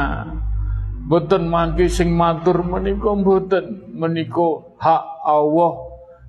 Mboten 1.07 1.47
mangke 1.47 1.87
sing 1.87 2.11
matur 2.11 2.67
menika 2.67 3.15
mboten. 3.15 3.95
Menika 3.95 4.75
hak 4.75 5.05
Allah 5.23 5.73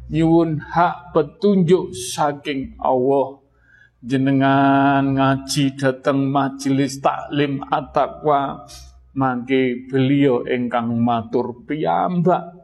nyuwun 0.07 0.63
hak 0.63 1.11
petunjuk 1.11 1.91
saking 1.91 2.79
Allah. 2.79 3.43
Jenengan 4.01 5.19
ngaji 5.19 5.77
dateng 5.77 6.31
majelis 6.31 7.03
taklim 7.03 7.61
at-taqwa 7.67 8.65
mangke 9.19 9.91
beliau 9.91 10.47
ingkang 10.47 10.95
matur 10.95 11.67
piyambak. 11.67 12.55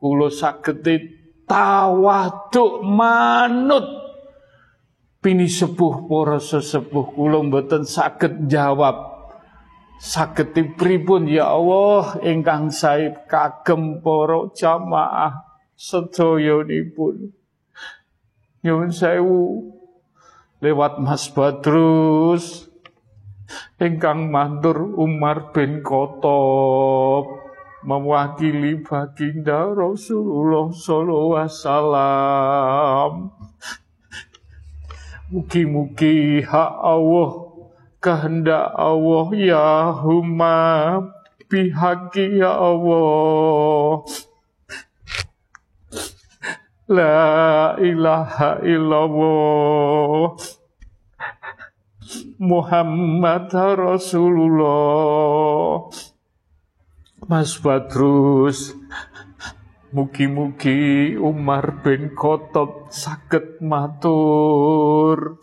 Kula 0.00 0.32
saged 0.32 0.88
tawaduk 1.44 2.80
manut 2.80 3.99
pini 5.20 5.46
sepuh 5.46 6.08
para 6.08 6.40
sesepuh. 6.40 7.12
Kula 7.14 7.44
mboten 7.44 7.84
saged 7.84 8.48
jawab. 8.48 9.20
Saged 10.00 10.56
pripun 10.80 11.28
ya 11.28 11.52
Allah 11.52 12.16
ingkang 12.24 12.72
sae 12.72 13.12
kagem 13.28 14.00
para 14.00 14.48
jamaah 14.56 15.44
sedayanipun 15.76 17.36
nyuwun 18.64 18.90
sewu. 18.92 19.76
Lewat 20.60 21.00
Mas 21.00 21.28
Badrus 21.32 22.68
ingkang 23.80 24.28
matur 24.28 24.92
Umar 25.00 25.56
bin 25.56 25.80
Khattab 25.80 27.24
mewakili 27.80 28.84
baginda 28.84 29.72
Rasulullah 29.72 30.68
sallallahu 30.68 31.32
alaihi 31.32 31.48
wasallam 31.48 33.12
Mugi-mugi 35.30 36.42
hak 36.42 36.74
Allah 36.82 37.54
kehendak 38.02 38.74
Allah 38.74 39.30
ya 39.38 39.94
huma 39.94 40.98
bihaki 41.46 42.42
ya 42.42 42.50
Allah. 42.50 44.02
La 46.90 47.78
ilaha 47.78 48.58
illallah. 48.66 50.34
Muhammad 52.42 53.54
Rasulullah. 53.54 54.74
Mas 57.30 57.54
Badrus 57.62 58.79
Mugi-mugi 59.90 61.18
Umar 61.18 61.82
bin 61.82 62.14
Khattab 62.14 62.94
saged 62.94 63.58
matur. 63.58 65.42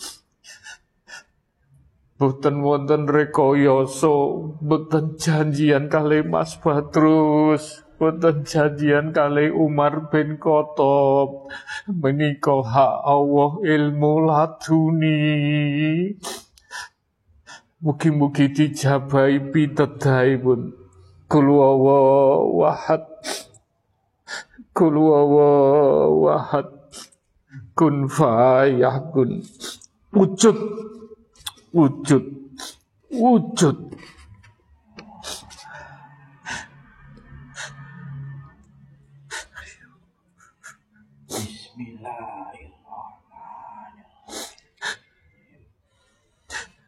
Boten 2.15 2.63
wonten 2.63 3.11
rekayasa, 3.11 4.15
boten 4.63 5.19
janjian 5.19 5.91
kali 5.91 6.23
Mas 6.23 6.55
Badrus, 6.63 7.83
boten 7.99 8.47
janjian 8.47 9.11
kali 9.11 9.51
Umar 9.51 10.07
bin 10.15 10.39
Khattab. 10.39 11.51
Menika 11.91 12.63
hak 12.63 13.03
Allah 13.03 13.51
ilmu 13.67 14.31
laduni. 14.31 15.19
Mugi-mugi 17.83 18.47
dijabahi 18.55 19.43
pun. 20.39 20.61
Kul 21.27 21.47
wahad 21.51 23.03
Kul 24.77 24.93
wahad 26.21 26.69
kun. 27.73 28.05
Fayakun 28.05 29.41
wujud. 30.13 30.57
Wujud. 31.73 32.25
Wujud 33.09 33.77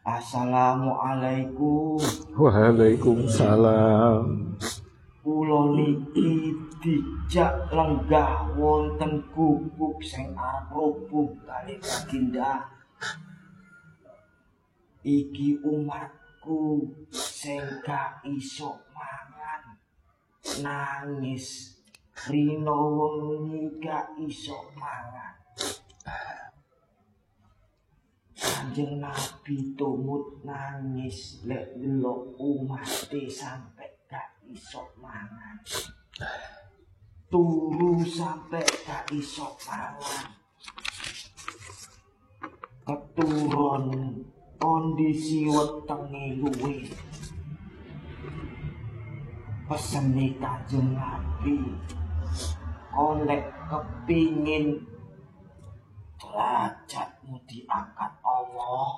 Assalamualaikum. 0.05 1.97
Waalaikumsalam. 2.37 4.58
Kula 5.19 5.75
niki 5.75 6.55
dijak 6.79 7.67
lenggah 7.75 8.47
wonten 8.55 9.19
gubuk 9.35 9.99
sing 9.99 10.31
arep 10.31 10.71
roboh 10.71 11.35
kali 11.43 11.75
baginda. 11.75 12.71
Iki 15.03 15.59
umatku 15.59 16.87
sing 17.11 17.59
gak 17.83 18.23
iso 18.31 18.79
mangan. 18.95 19.75
Nangis. 20.63 21.75
Rino 22.31 22.79
wengi 22.95 23.75
gak 23.83 24.15
iso 24.23 24.71
mangan. 24.79 25.35
Kanjeng 28.39 29.03
Nabi 29.03 29.75
tumut 29.75 30.47
nangis 30.47 31.43
lek 31.43 31.75
delok 31.75 32.39
umat 32.39 32.87
sampai 33.27 33.98
gak 34.49 34.57
iso 34.57 34.81
mangan. 34.97 35.57
Turu 37.29 38.01
sampai 38.01 38.65
gak 38.81 39.05
iso 39.13 39.53
pangan 39.61 40.25
keturun 42.81 43.85
kondisi 44.57 45.45
wetenge 45.45 46.41
luwe 46.41 46.89
peseni 49.69 50.33
kanjeng 50.41 50.97
nabi 50.97 51.77
kolek 52.89 53.45
kepingin 53.69 54.89
derajatmu 56.17 57.37
diangkat 57.45 58.13
Allah 58.25 58.97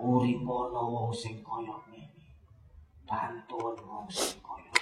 urip 0.00 0.40
ana 0.48 0.80
wong 0.80 1.12
sing 1.12 1.36
kaya 1.44 1.76
bantuan 3.04 3.76
wong 3.84 4.06
sing 4.08 4.40
kaya 4.40 4.72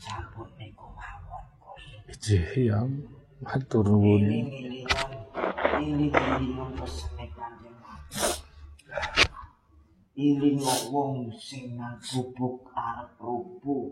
sampun 0.00 0.48
niku 0.56 0.88
mawon 0.96 1.44
Gus. 1.60 1.84
Ijih 2.16 2.72
yang 2.72 2.90
matur 3.44 3.84
nuwun. 3.84 4.24
Iling-ilingan 4.24 5.12
iling-ilingan 5.76 6.70
pesene 6.80 7.26
kanjeng 7.36 7.80
iling 10.20 10.60
wong 10.92 11.32
sing 11.32 11.80
nang 11.80 11.96
gubuk 12.00 12.68
arep 12.76 13.10
rubuh. 13.16 13.88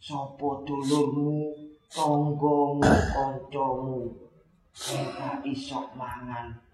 Sapa 0.00 0.64
dulurmu 0.64 1.52
tanggamu 1.92 2.80
kancamu 3.12 4.00
sing 4.72 5.04
iso 5.44 5.92
mangan 5.92 6.69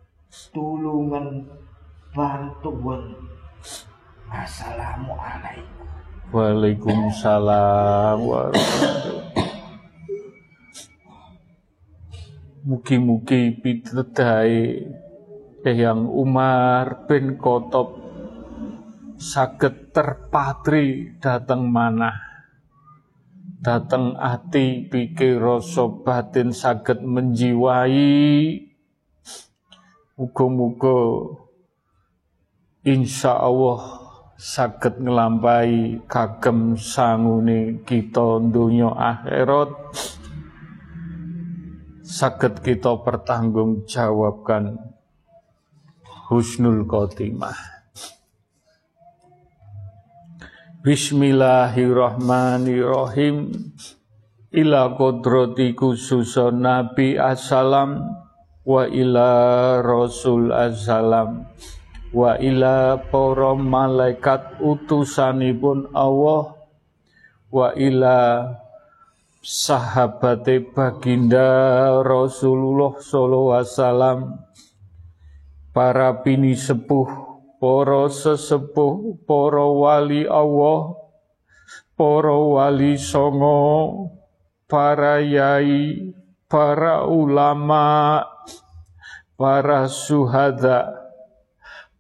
tulungan 0.53 1.47
bantuan 2.15 3.15
Assalamualaikum. 4.27 5.87
Waalaikumsalam. 6.35 8.19
Mugi-mugi 12.67 13.55
pitedai 13.63 14.83
yang 15.63 16.11
Umar 16.11 17.07
bin 17.07 17.39
Khattab 17.39 18.03
saged 19.15 19.95
terpatri 19.95 21.15
dateng 21.23 21.71
mana 21.71 22.11
dateng 23.63 24.19
ati 24.19 24.91
pikir 24.91 25.39
rasa 25.39 25.87
batin 26.03 26.51
saged 26.51 27.01
menjiwai 27.07 28.66
muga-muga 30.17 31.29
insya 32.81 33.37
Allah 33.37 34.01
saged 34.41 35.05
nglampahi 35.05 36.09
kagem 36.09 36.81
sangune 36.81 37.85
kita 37.85 38.41
donya 38.49 38.97
akhirat. 38.97 39.77
Saged 42.01 42.65
kita 42.65 42.97
pertanggungjawabkan 43.05 44.81
husnul 46.33 46.89
khotimah. 46.89 47.77
Bismillahirrahmanirrahim. 50.81 53.53
Ila 54.57 54.97
kodrati 54.97 55.77
khususon 55.77 56.65
Nabi 56.65 57.21
Assalam 57.21 58.25
wa 58.67 58.83
ila 58.91 59.31
Rasul 59.79 60.51
Assalam 60.51 61.47
wa 62.11 62.35
ila 62.43 62.99
para 62.99 63.55
malaikat 63.55 64.59
utusanipun 64.59 65.95
Allah. 65.95 66.59
Wa 67.47 67.71
ila 67.79 68.51
sahabate 69.39 70.67
baginda 70.75 71.47
Rasulullah 72.03 72.99
sallallahu 72.99 73.55
wasallam. 73.55 74.19
Para 75.71 76.25
bini 76.25 76.59
sepuh 76.59 77.27
para 77.61 78.09
sesepuh 78.09 79.17
para 79.25 79.65
wali 79.65 80.29
Allah 80.29 80.97
para 81.97 82.33
wali 82.33 83.01
songo 83.01 84.13
para 84.69 85.25
yai 85.25 86.13
para 86.49 87.09
ulama 87.09 88.25
para 89.37 89.85
suhada 89.93 91.13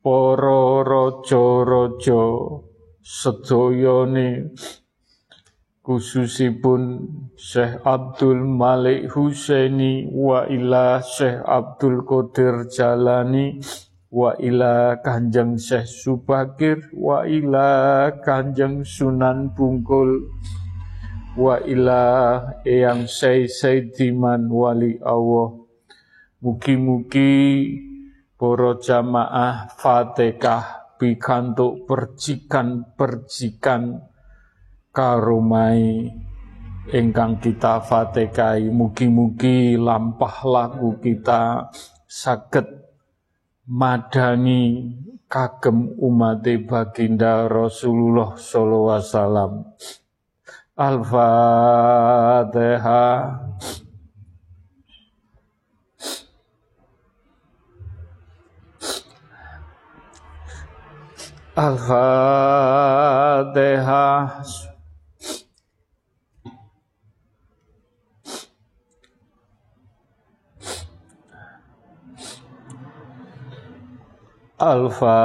para 0.01 0.61
raja-raja 0.81 2.25
sedayane 3.05 4.57
khususipun 5.85 7.07
Syekh 7.37 7.85
Abdul 7.85 8.43
Malik 8.43 9.13
Husaini 9.13 10.09
wa 10.11 10.49
ila 10.49 10.99
Syekh 11.05 11.45
Abdul 11.45 12.03
Qadir 12.09 12.67
Jalani 12.73 13.61
wa 14.11 14.33
ila 14.41 14.99
Kanjeng 15.05 15.61
Syekh 15.61 15.87
Subakir 15.87 16.89
wa 16.97 17.23
ila 17.29 18.11
Kanjeng 18.25 18.83
Sunan 18.83 19.53
Bungkul 19.53 20.27
wa 21.37 21.61
ila 21.63 22.03
Eyang 22.65 23.05
Syekh 23.07 23.53
Saidiman 23.53 24.49
wali 24.49 24.97
Allah 25.05 25.66
mugi-mugi 26.47 27.75
para 28.39 28.79
jamaah 28.79 29.67
Fatihah 29.75 30.95
pikantuk 30.95 31.91
percikan-percikan 31.91 33.99
karumai 34.95 36.07
ingkang 36.95 37.43
kita 37.43 37.83
fatekai 37.83 38.71
mugi-mugi 38.71 39.75
lampah 39.75 40.47
laku 40.47 41.03
kita 41.03 41.67
saged 42.07 42.71
madani 43.67 44.95
kagem 45.27 45.99
umat 45.99 46.47
baginda 46.63 47.51
Rasulullah 47.51 48.39
sallallahu 48.39 48.95
alaihi 48.95 49.11
wasallam. 49.11 49.67
Al-Fatihah 50.77 52.37
Al-Fatihah 61.57 63.17
Al-Fatihah. 74.57 75.17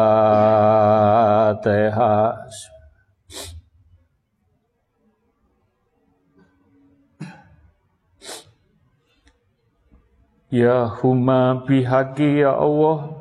Ya 10.52 10.84
huma 11.00 11.64
bihaqi 11.64 12.44
ya 12.44 12.52
Allah 12.56 13.21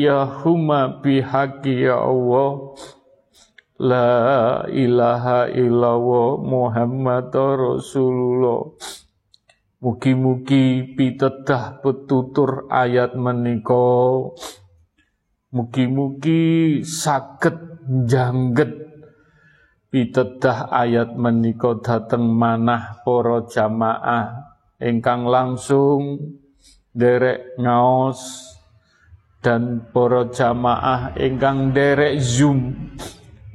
Ya 0.00 0.24
humma 0.24 1.04
bihaqi 1.04 1.84
ya 1.84 2.00
Allah. 2.00 2.72
La 3.76 4.64
ilaha 4.72 5.44
illallah 5.52 6.40
Muhammad 6.40 7.28
Rasulullah. 7.36 8.72
Mugi-mugi 9.84 10.96
pitedah 10.96 11.84
petutur 11.84 12.64
ayat 12.72 13.12
menika. 13.12 14.24
Mugi-mugi 15.52 16.80
saged 16.80 17.60
jangget 18.08 18.72
pitedah 19.92 20.72
ayat 20.72 21.12
menika 21.12 21.76
dateng 21.76 22.24
manah 22.24 23.04
para 23.04 23.44
jamaah. 23.44 24.48
Ingkang 24.80 25.28
langsung 25.28 26.24
derek 26.96 27.60
ngaos 27.60 28.59
dan 29.40 29.88
para 29.92 30.28
jamaah 30.28 31.16
ingkang 31.16 31.72
derek 31.72 32.20
zoom 32.20 32.92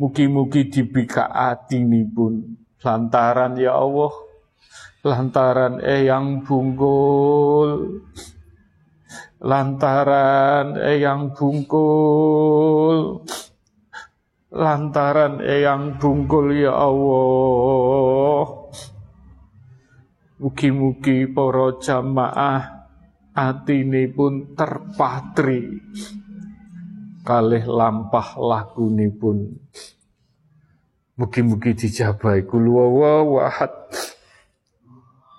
mugi-mugi 0.02 0.68
dibikaatinipun 0.68 2.58
lantaran 2.82 3.54
ya 3.58 3.78
Allah 3.78 4.26
lantaran 5.06 5.78
eyang 5.86 6.42
bungkul. 6.42 8.02
Lantaran 9.46 10.82
eyang 10.82 11.38
bungkul. 11.38 13.22
Lantaran 14.50 15.46
eyang 15.46 16.02
bungkul 16.02 16.58
ya 16.58 16.74
Allah. 16.74 18.44
Mugi-mugi 20.42 21.30
para 21.30 21.78
jamaah 21.80 22.75
atine 23.36 24.08
pun 24.08 24.56
terpatri. 24.56 25.84
Kalih 27.26 27.66
lampah 27.68 28.38
lakunipun 28.38 29.60
mugi-mugi 31.16 31.74
dijabahi 31.74 32.46
kul 32.46 32.70
wahad 32.72 33.74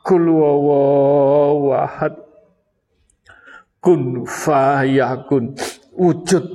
Kul 0.06 0.26
wahad 0.30 2.14
kun 3.82 4.22
fayakun. 4.22 5.58
Wujud. 5.98 6.46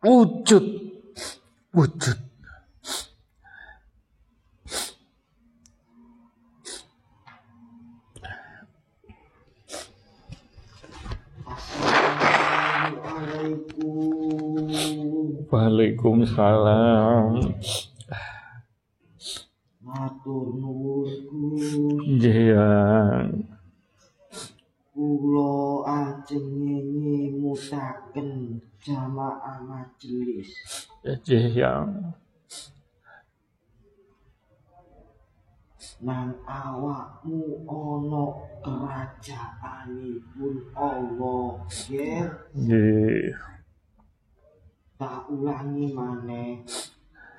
Wujud. 0.00 0.66
Wujud 1.74 2.23
Waalaikumsalam. 15.52 17.52
Matur 19.84 20.48
nuwun 20.56 22.08
Jihan. 22.16 23.44
Kula 24.96 25.84
ajeng 25.84 26.48
nyimutaken 27.04 28.64
jamaah 28.80 29.60
majelis. 29.60 30.48
Jihan. 31.04 32.16
Nang 36.04 36.36
awakmu 36.44 37.64
ana 37.64 38.24
kerajaanipun 38.60 40.54
Allah, 40.76 41.64
nggih. 41.64 42.28
Nggih. 42.52 43.32
Tak 45.00 45.32
ulangi 45.32 45.96
maneh. 45.96 46.60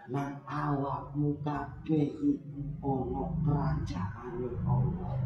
nang 0.06 0.38
awakmu 0.46 1.34
kabeh 1.42 2.14
iku 2.14 2.62
ana 2.86 3.24
kerajaane 3.42 4.50
Allah. 4.70 5.18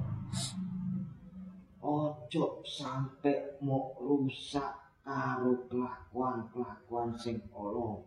Ojo 1.83 2.63
sampe 2.63 3.59
mok 3.59 3.99
rusak 3.99 5.03
karo 5.03 5.67
kelakuan-kelakuan 5.67 7.11
sing 7.19 7.43
ala. 7.51 7.99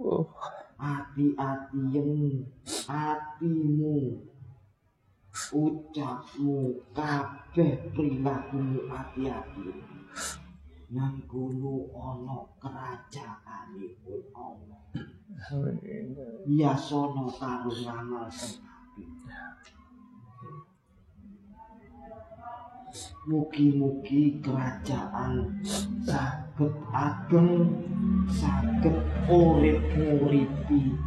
Oh, 0.00 0.24
ati-atiyen 0.80 2.40
atimu 2.88 4.16
ucapmu 5.52 6.80
kabeh 6.96 7.92
perilakumu 7.92 8.88
ati-ati. 8.88 9.68
Nang 10.96 11.20
kono 11.28 11.84
ana 11.92 12.48
kerajaanipun 12.64 14.24
Allah. 14.32 14.82
Yasono 16.48 17.28
karo 17.36 17.68
ngamal 17.68 18.26
sing 18.32 18.64
Mugi-mugi 23.30 24.42
kerajaan 24.42 25.62
saged 25.62 26.74
ageng 26.90 27.70
saged 28.26 28.96
urip 29.30 29.78
nguripi 29.94 30.98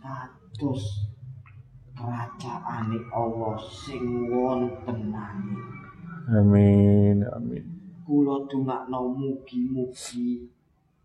kados 0.00 1.12
kerajaane 1.92 2.98
Allah 3.12 3.60
sing 3.60 4.32
wonten 4.32 5.12
Amin 6.32 7.20
amin. 7.28 7.64
Kula 8.08 8.48
dongakno 8.48 9.12
mugi-mugi 9.12 10.48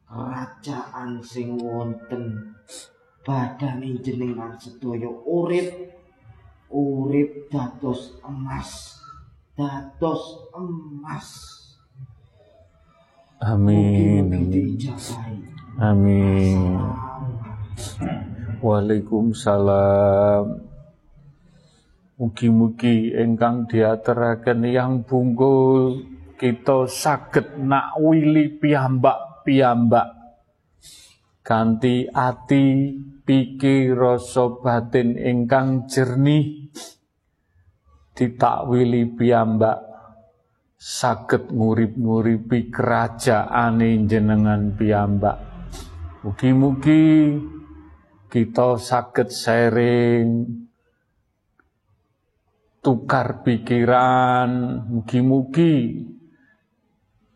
kerajaan 0.07 1.19
sing 1.19 1.59
wonten 1.59 2.55
badane 3.27 3.99
jenengan 3.99 4.55
sedaya 4.55 5.11
urip 5.11 5.67
urip 6.71 7.51
dados 7.51 8.15
emas 8.23 8.96
dados 9.57 10.53
emas 10.53 11.57
Amin. 13.37 14.33
Amin. 15.77 16.57
Waalaikumsalam. 18.65 20.65
Mugi-mugi 22.17 23.13
ingkang 23.13 23.69
diaturaken 23.69 24.65
yang 24.65 25.05
bungkul 25.05 26.01
kita 26.41 26.89
saged 26.89 27.61
nakwili 27.61 28.57
piyambak-piyambak 28.57 30.17
kanthi 31.45 32.09
ati 32.09 32.97
pikir 33.21 33.93
rasa 33.93 34.49
batin 34.57 35.13
ingkang 35.13 35.85
jernih 35.85 36.66
ditakwili 38.17 39.05
piyambak 39.13 39.77
saged 40.77 41.53
ngurip-nguripi 41.53 42.73
kerajaane 42.73 44.09
jenengan 44.09 44.73
piyambak. 44.73 45.37
Mugi-mugi 46.25 47.33
kita 48.29 48.81
saged 48.81 49.29
sharing 49.29 50.45
tukar 52.81 53.45
pikiran. 53.45 54.81
Mugi-mugi 54.89 55.73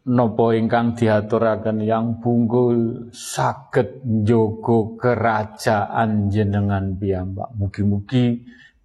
napa 0.01 0.45
ingkang 0.57 0.97
diaturaken 0.97 1.85
yang 1.85 2.17
bungkul 2.21 3.09
saged 3.13 4.01
njogo 4.01 4.97
kerajaan 4.97 6.29
jenengan 6.29 6.97
piyambak. 6.97 7.53
Mugi-mugi 7.57 8.41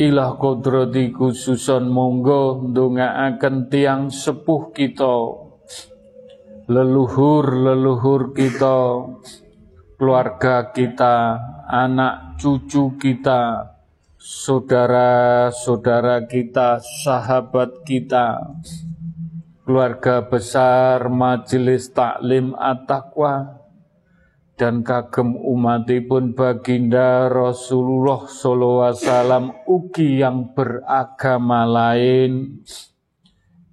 Ilah 0.00 0.40
kodrati 0.40 1.12
khususon 1.12 1.92
monggo 1.92 2.72
ndongaaken 2.72 3.68
tiang 3.68 4.08
sepuh 4.08 4.72
kita, 4.72 5.41
leluhur-leluhur 6.72 8.32
kita, 8.32 9.04
keluarga 10.00 10.72
kita, 10.72 11.36
anak 11.68 12.40
cucu 12.40 12.96
kita, 12.96 13.68
saudara-saudara 14.16 16.24
kita, 16.24 16.80
sahabat 16.80 17.84
kita, 17.84 18.56
keluarga 19.68 20.24
besar 20.24 21.12
Majelis 21.12 21.92
Taklim 21.92 22.56
At-Taqwa 22.56 23.60
dan 24.56 24.80
kagem 24.80 25.36
umatipun 25.36 26.32
baginda 26.32 27.28
Rasulullah 27.28 28.24
wasallam 28.24 29.52
ugi 29.68 30.22
yang 30.22 30.54
beragama 30.54 31.66
lain 31.66 32.62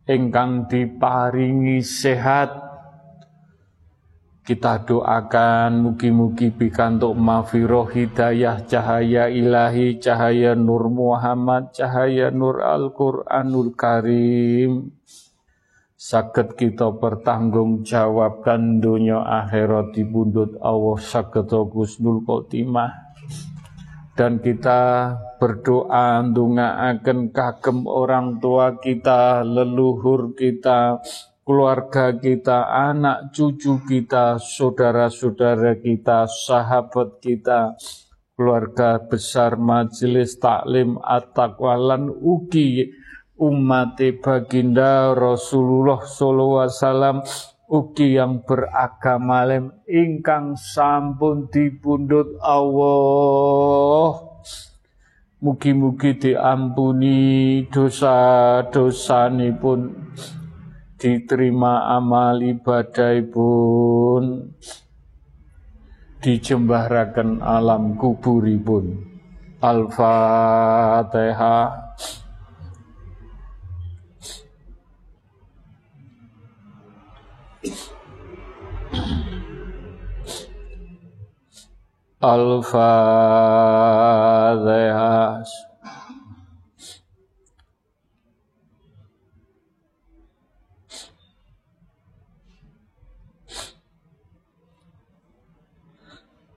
ingkang 0.09 0.65
diparingi 0.65 1.85
sehat 1.85 2.68
kita 4.49 4.81
doakan 4.81 5.85
mugi-mugi 5.85 6.49
pikantuk 6.49 7.13
mafiroh 7.13 7.85
hidayah 7.85 8.65
cahaya 8.65 9.29
ilahi 9.29 10.01
cahaya 10.01 10.57
nur 10.57 10.89
Muhammad 10.89 11.69
cahaya 11.69 12.33
nur 12.33 12.57
Al-Qur'anul 12.57 13.77
Karim. 13.77 14.97
Saged 15.93 16.57
kita 16.57 16.97
pertanggungjawabkan 16.97 18.81
dunia 18.81 19.21
akhirat 19.21 19.93
di 19.93 20.01
bundut 20.01 20.57
Allah 20.65 20.97
saged 20.97 21.53
husnul 21.53 22.25
khotimah. 22.25 22.89
Dan 24.17 24.41
kita 24.41 25.13
berdoa 25.37 26.25
ndongaaken 26.25 27.29
kagem 27.29 27.85
orang 27.85 28.41
tua 28.41 28.81
kita, 28.81 29.45
leluhur 29.45 30.33
kita, 30.33 31.05
keluarga 31.49 32.13
kita, 32.13 32.69
anak 32.69 33.33
cucu 33.33 33.81
kita, 33.89 34.37
saudara-saudara 34.37 35.81
kita, 35.81 36.29
sahabat 36.29 37.25
kita, 37.25 37.73
keluarga 38.37 39.01
besar 39.01 39.57
majelis 39.57 40.37
taklim 40.37 41.01
at-taqwa 41.01 41.73
lan 41.73 42.13
ugi 42.13 42.93
umat 43.41 43.97
baginda 44.21 45.17
Rasulullah 45.17 46.05
sallallahu 46.05 46.69
alaihi 46.69 46.77
wasallam 46.77 47.25
ugi 47.65 48.13
yang 48.13 48.45
beragama 48.45 49.41
lem 49.49 49.73
ingkang 49.89 50.53
sampun 50.53 51.49
dipundhut 51.49 52.37
Allah. 52.45 54.21
Mugi-mugi 55.41 56.13
diampuni 56.13 57.65
dosa-dosanipun 57.73 59.97
diterima 60.99 61.95
amal 61.95 62.43
ibadah 62.43 63.23
pun 63.31 64.51
dijembaraken 66.19 67.39
alam 67.39 67.95
kuburipun. 67.95 69.07
Al-Fatihah 69.63 70.35
Al-Fatihah 82.19 83.19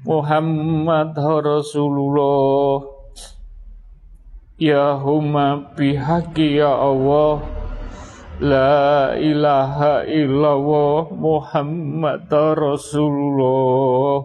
Muhammad 0.00 1.12
Rasulullah. 1.12 2.88
Ya 4.56 4.96
huma 4.96 5.76
bihaqi 5.76 6.56
ya 6.56 6.72
Allah. 6.72 7.44
La 8.40 9.12
ilaha 9.20 10.08
illallah 10.08 11.12
Muhammad 11.12 12.32
Rasulullah. 12.32 14.24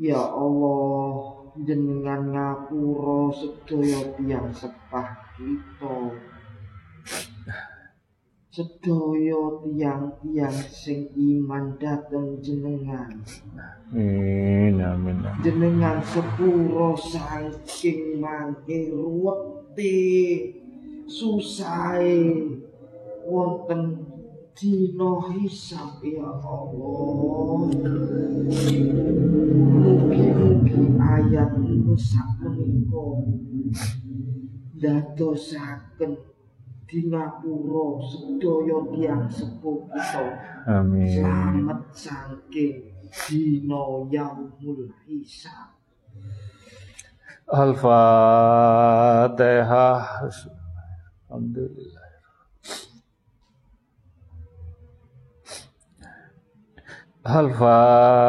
Ya 0.00 0.16
Allah 0.16 1.36
jenengan 1.60 2.32
ngapura 2.32 3.28
sedaya 3.36 4.08
tiyang 4.16 4.48
sepah 4.56 5.20
kita 5.36 6.16
sedaya 8.50 9.62
tiang-tiang 9.62 10.58
sing 10.74 11.06
iman 11.14 11.78
dateng 11.78 12.42
jenengan. 12.42 13.22
Amin 13.94 14.74
amin. 14.82 15.22
Jenengan 15.38 16.02
sepuro 16.02 16.98
saking 16.98 18.18
mangke 18.18 18.90
ruwete 18.90 20.02
susahe 21.06 22.58
wonten 23.22 24.02
dina 24.58 25.30
hisab 25.30 26.02
ya 26.02 26.26
Allah. 26.42 27.70
Mugi-mugi 29.78 30.98
ayat 30.98 31.54
sak 31.94 32.30
menika 32.42 33.06
dadosaken 34.74 36.29
Dinapura 36.90 38.02
sedaya 38.02 38.82
tiyang 38.90 39.30
sepuh 39.30 39.86
kita. 39.94 40.26
Amin. 40.66 41.06
Selamat 41.06 41.86
saking 41.94 42.90
dina 43.30 44.10
yaumul 44.10 44.90
hisab. 45.06 45.70
Al-Fatihah. 47.46 47.94
Alhamdulillah. 51.30 52.10
Al-Fatihah. 57.22 58.20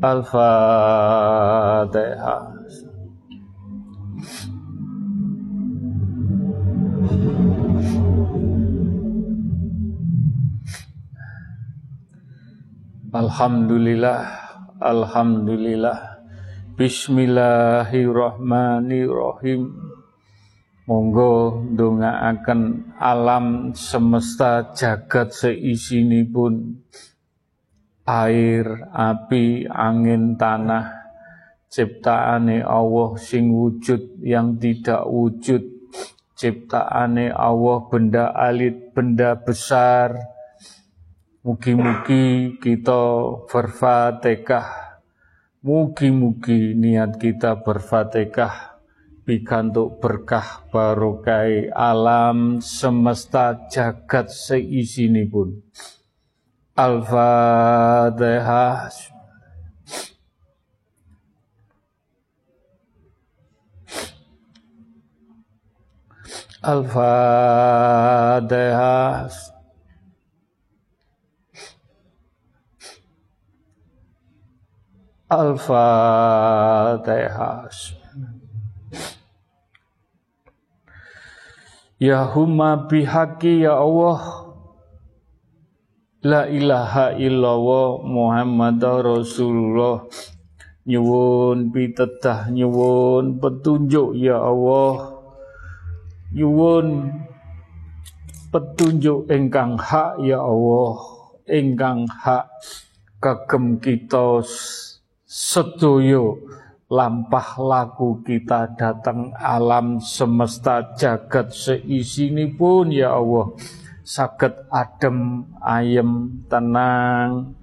Al-Fatihah. 0.00 1.36
Alhamdulillah, 13.16 14.28
Alhamdulillah, 14.84 16.20
Bismillahirrahmanirrahim. 16.76 19.72
Monggo 20.84 21.64
akan 21.74 22.60
alam 23.00 23.72
semesta 23.72 24.68
jagat 24.76 25.32
seisinipun 25.32 26.84
air, 28.06 28.86
api, 28.94 29.66
angin, 29.66 30.38
tanah, 30.38 31.10
ciptaane 31.66 32.62
Allah 32.62 33.18
sing 33.18 33.50
wujud 33.50 34.22
yang 34.22 34.54
tidak 34.62 35.02
wujud, 35.10 35.90
ciptaane 36.38 37.34
Allah 37.34 37.78
benda 37.90 38.30
alit, 38.30 38.94
benda 38.94 39.34
besar. 39.34 40.14
Mugi-mugi 41.42 42.58
kita 42.58 43.02
berfatihah. 43.46 44.98
Mugi-mugi 45.62 46.78
niat 46.78 47.18
kita 47.18 47.62
berfatihah 47.62 48.78
pikantuk 49.26 49.98
berkah 49.98 50.62
barokai 50.70 51.70
alam 51.74 52.62
semesta 52.62 53.66
jagat 53.66 54.30
seisinipun. 54.30 55.48
pun. 55.58 55.95
Al-Fatihah. 56.76 57.56
Al-Fatihah. 66.60 67.72
Al-Fatihah. 75.32 76.76
Ya 81.96 82.28
bihaqi 82.92 83.64
ya 83.64 83.80
Allah 83.80 84.45
La 86.24 86.48
ilaha 86.48 87.12
illallah 87.12 88.00
Muhammad 88.00 88.80
Rasulullah. 88.80 90.08
Nyuwun 90.88 91.68
pitedah 91.68 92.48
nyuwun 92.48 93.36
petunjuk 93.36 94.16
ya 94.16 94.40
Allah. 94.40 95.20
Nyuwun 96.32 97.12
petunjuk 98.48 99.28
engkang 99.28 99.76
hak 99.76 100.16
ya 100.24 100.40
Allah. 100.40 101.04
Engkang 101.44 102.08
hak 102.08 102.48
kagem 103.20 103.76
kita 103.76 104.40
sedoyo 105.28 106.40
lampah 106.88 107.60
laku 107.60 108.24
kita 108.24 108.72
datang 108.72 109.36
alam 109.36 110.00
semesta 110.00 110.96
jagat 110.96 111.52
seisini 111.52 112.56
pun 112.56 112.88
ya 112.88 113.18
Allah 113.20 113.52
sakit 114.06 114.70
adem, 114.70 115.50
ayem, 115.58 116.46
tenang. 116.46 117.58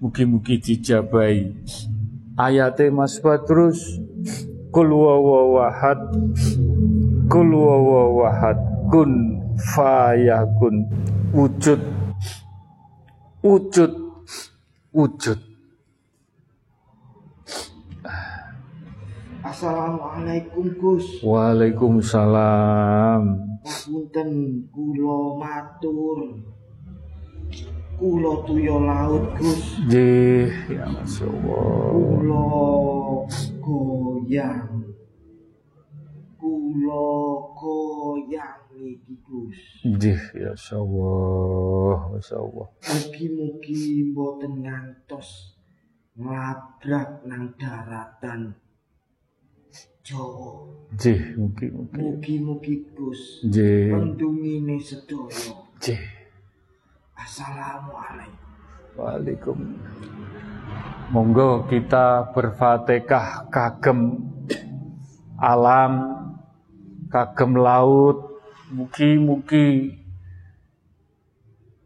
Mugi-mugi 0.00 0.56
dijabai. 0.58 1.52
Ayatnya 2.32 2.88
Mas 2.88 3.20
Badrus 3.20 4.00
Kul 4.72 4.88
wawawahad 4.88 6.00
Kul 7.28 7.50
wawawahad 7.52 8.56
Kun 8.88 9.36
fayakun 9.76 10.88
Wujud 11.36 11.82
Wujud 13.44 13.92
Wujud 14.96 15.51
Assalamualaikum 19.62 20.74
Gus 20.74 21.22
Waalaikumsalam 21.22 23.22
Ngapunten 23.62 24.30
kula 24.74 25.38
matur. 25.38 26.18
Kula 27.94 28.42
tuya 28.42 28.74
laut, 28.82 29.22
Gus. 29.38 29.78
Nggih, 29.86 30.50
ya 30.66 30.82
masyaallah. 30.90 31.94
Kula 31.94 32.46
goyang. 33.62 34.82
Kula 36.42 37.06
goyang 37.54 38.66
niki, 38.74 39.14
Gus. 39.22 39.86
Nggih, 39.86 40.42
ya 40.42 40.58
masyaallah, 40.58 42.18
masyaallah. 42.18 42.66
Mugi-mugi 42.82 44.10
mboten 44.10 44.66
ngantos 44.66 45.54
nglabrak 46.18 47.22
nang 47.30 47.54
daratan. 47.54 48.58
Jawa. 50.02 50.66
Nggih, 50.92 51.38
mugi-mugi. 51.38 51.98
Mugi-mugi 52.02 52.74
Gus 52.90 53.46
Nggih. 53.46 53.94
pendungine 53.94 54.76
sedaya. 54.82 55.54
Nggih. 55.78 56.02
Assalamualaikum. 57.14 58.42
Waalaikum. 58.98 59.58
Monggo 61.14 61.70
kita 61.70 62.34
berfatihah 62.34 63.46
kagem 63.48 64.26
alam, 65.38 65.94
kagem 67.06 67.54
laut, 67.54 68.42
mugi-mugi 68.74 70.02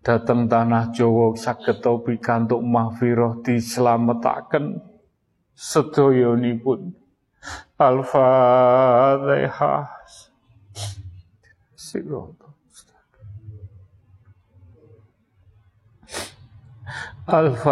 dateng 0.01 0.47
tanah 0.48 0.94
Jawa 0.94 1.36
saged 1.36 1.82
pikantuk 1.82 2.62
mahfirah 2.62 3.43
dislametaken 3.43 4.78
sedayanipun. 7.77 7.77
Al-Fatihah. 7.77 9.93
Siratal 11.77 12.57
Al-Fatihah. 17.28 17.69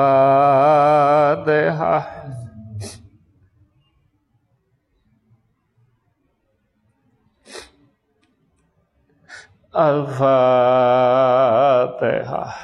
Al-Fatihah. 9.73 10.29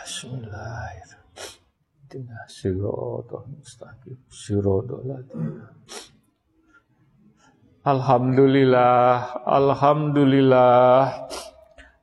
Bismillahirrahmanirrahim. 0.05 2.29
Siratal 2.53 3.49
mustaqim. 3.49 4.21
Siratal 4.29 5.09
ladzina 5.09 5.80
Alhamdulillah, 7.81 9.41
alhamdulillah. 9.49 11.33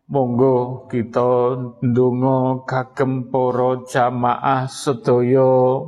Monggo 0.10 0.90
kita 0.90 1.54
ndonga 1.86 2.66
kagem 2.66 3.30
para 3.30 3.86
jamaah 3.86 4.66
sedaya 4.66 5.86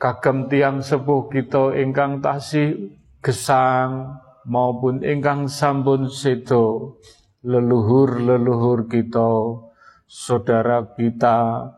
kagem 0.00 0.48
tiang 0.48 0.80
sepuh 0.80 1.28
kita 1.28 1.76
ingkang 1.76 2.24
tasih 2.24 2.96
gesang 3.20 4.16
maupun 4.48 5.04
ingkang 5.04 5.44
sampun 5.44 6.08
sedo 6.08 6.96
leluhur-leluhur 7.44 8.88
kita, 8.88 9.60
saudara 10.08 10.88
kita, 10.96 11.68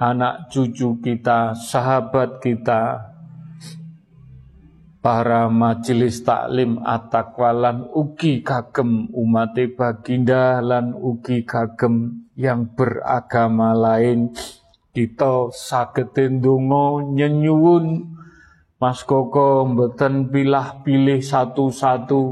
anak 0.00 0.48
cucu 0.48 0.96
kita, 1.04 1.52
sahabat 1.52 2.40
kita, 2.40 3.13
para 5.04 5.52
majelis 5.52 6.24
taklim 6.24 6.80
at-taqwa 6.80 7.52
lan 7.52 7.84
ugi 7.92 8.40
kagem 8.40 9.12
umat 9.12 9.52
baginda 9.76 10.64
lan 10.64 10.96
ugi 10.96 11.44
kagem 11.44 12.24
yang 12.32 12.72
beragama 12.72 13.76
lain. 13.76 14.32
Kita 14.96 15.52
saged 15.52 16.16
ndonga 16.16 17.04
nyenyuwun. 17.12 18.16
Mas 18.80 19.04
Koko 19.04 19.68
mboten 19.68 20.32
pilah-pilih 20.32 21.20
satu-satu. 21.20 22.22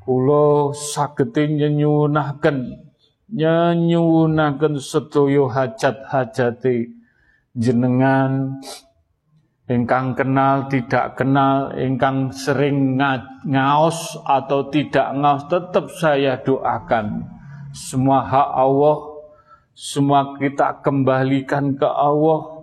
Kula 0.00 0.72
saged 0.72 1.36
nyenyuwunaken. 1.36 2.80
Nyenyuwunaken 3.28 4.80
sedaya 4.80 5.52
hajat-hajate 5.52 6.96
jenengan 7.52 8.56
ingkang 9.66 10.14
kenal 10.14 10.70
tidak 10.70 11.18
kenal, 11.18 11.74
ingkang 11.74 12.30
sering 12.30 12.94
ngaos 13.46 14.14
atau 14.22 14.70
tidak 14.70 15.10
ngaos, 15.18 15.50
tetap 15.50 15.86
saya 15.90 16.38
doakan. 16.38 17.26
Semua 17.74 18.24
hak 18.24 18.50
Allah, 18.56 18.96
semua 19.74 20.38
kita 20.38 20.80
kembalikan 20.80 21.74
ke 21.74 21.86
Allah. 21.86 22.54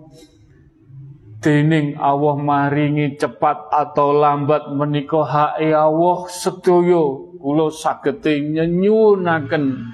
Dening 1.44 2.00
Allah 2.00 2.40
maringi 2.40 3.20
cepat 3.20 3.68
atau 3.68 4.16
lambat 4.16 4.72
menika 4.72 5.20
hak 5.28 5.60
Allah 5.60 6.24
sedoyo 6.32 7.36
kula 7.36 7.68
saged 7.68 8.24
nyenyuwunaken 8.24 9.92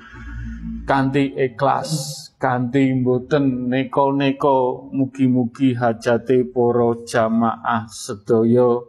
kanthi 0.86 1.34
ikhlas 1.34 2.29
kanthi 2.40 2.96
mboten 2.96 3.68
neko-neko 3.68 4.88
mugi-mugi 4.96 5.76
hajate 5.76 6.48
para 6.48 6.96
jamaah 7.04 7.84
sedaya 7.84 8.80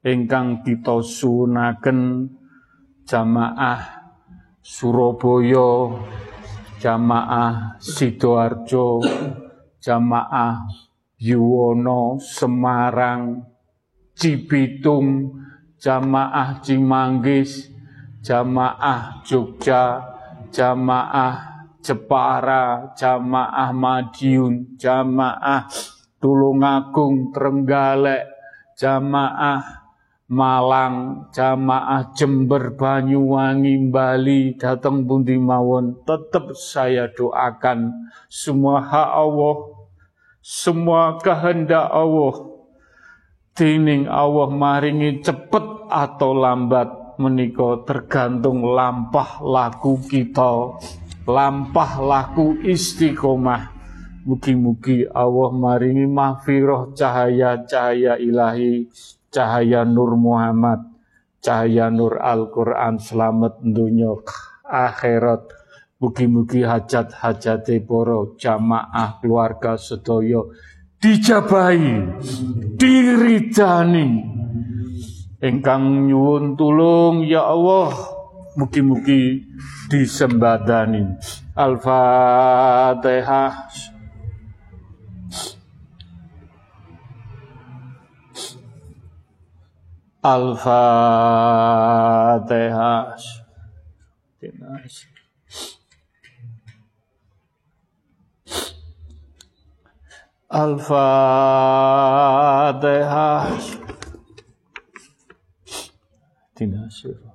ingkang 0.00 0.64
kita 0.64 1.04
sunaken 1.04 2.32
jamaah 3.04 4.00
Surabaya 4.64 5.92
jamaah 6.80 7.76
Sidoarjo 7.76 9.04
jamaah 9.84 10.64
Yuwono 11.20 12.16
Semarang 12.16 13.44
Cibitung 14.16 15.36
jamaah 15.76 16.64
Cimanggis 16.64 17.68
jamaah 18.24 19.20
Jogja 19.20 20.00
jamaah 20.48 21.49
Jepara, 21.80 22.92
jamaah 22.92 23.72
Madiun, 23.72 24.76
jamaah 24.76 25.64
Tulungagung, 26.20 27.32
Trenggalek, 27.32 28.28
jamaah 28.76 29.80
Malang, 30.30 31.26
jamaah 31.34 32.14
Jember, 32.14 32.76
Banyuwangi, 32.78 33.90
Bali, 33.90 34.54
datang 34.54 35.02
pundi 35.02 35.34
mawon, 35.34 36.06
tetap 36.06 36.54
saya 36.54 37.10
doakan. 37.10 37.90
Semua 38.30 38.78
hak 38.78 39.10
Allah, 39.10 39.56
semua 40.38 41.18
kehendak 41.18 41.90
Allah, 41.90 42.46
Dining 43.58 44.06
Allah 44.06 44.48
maringi 44.54 45.18
cepet 45.18 45.90
atau 45.90 46.30
lambat 46.30 47.18
menika 47.18 47.82
tergantung 47.82 48.62
lampah 48.64 49.42
laku 49.42 49.98
kita 50.06 50.78
lampah 51.24 52.00
laku 52.00 52.60
istiqomah. 52.64 53.72
Mugi-mugi 54.20 55.08
Allah 55.08 55.50
maringi 55.56 56.04
mahfirah 56.04 56.92
cahaya-cahaya 56.92 58.20
ilahi, 58.20 58.84
cahaya 59.32 59.80
Nur 59.88 60.12
Muhammad, 60.20 60.84
cahaya 61.40 61.88
Nur 61.88 62.20
Al-Quran, 62.20 63.00
selamat 63.00 63.64
dunia 63.64 64.12
akhirat. 64.68 65.48
Mugi-mugi 66.00 66.64
hajat-hajate 66.64 67.80
poro 67.84 68.36
jamaah 68.36 69.20
keluarga 69.20 69.76
sedoyo 69.76 70.52
dijabahi, 71.00 72.20
diridani. 72.76 74.08
Engkang 75.40 76.04
nyuwun 76.04 76.60
tulung 76.60 77.24
ya 77.24 77.48
Allah, 77.48 77.96
mugi-mugi 78.58 79.46
disembadani. 79.90 81.18
Al-Fatihah. 81.54 83.54
Al-Fatihah. 90.20 90.76
Al-Fatihah. 100.50 100.98
Dinasir. 106.58 107.29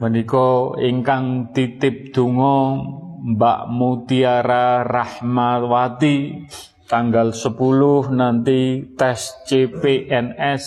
Menika 0.00 0.80
ingkang 0.80 1.52
titip 1.52 2.16
donga 2.16 2.80
Mbak 3.20 3.60
Mutiara 3.68 4.80
Rahmawati 4.80 6.48
tanggal 6.88 7.36
10 7.36 8.08
nanti 8.16 8.80
tes 8.96 9.44
CPNS 9.44 10.64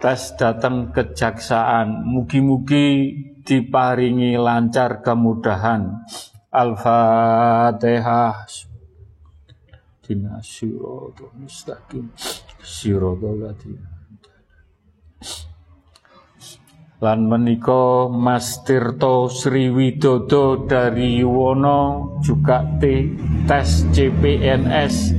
tes 0.00 0.20
datang 0.40 0.88
kejaksaan. 0.88 2.08
Mugi-mugi 2.08 3.12
diparingi 3.44 4.40
lancar 4.40 5.04
kemudahan. 5.04 6.08
Al-Fatihah. 6.48 8.48
Dina 10.00 10.40
mustaqim 11.36 12.08
lan 17.04 17.28
menika 17.28 18.08
Mas 18.08 18.64
Tirto 18.64 19.28
Sriwidodo 19.28 20.64
dari 20.64 21.20
Yuwono 21.20 22.16
juga 22.24 22.64
T, 22.80 23.12
tes 23.44 23.84
CPNS 23.92 25.12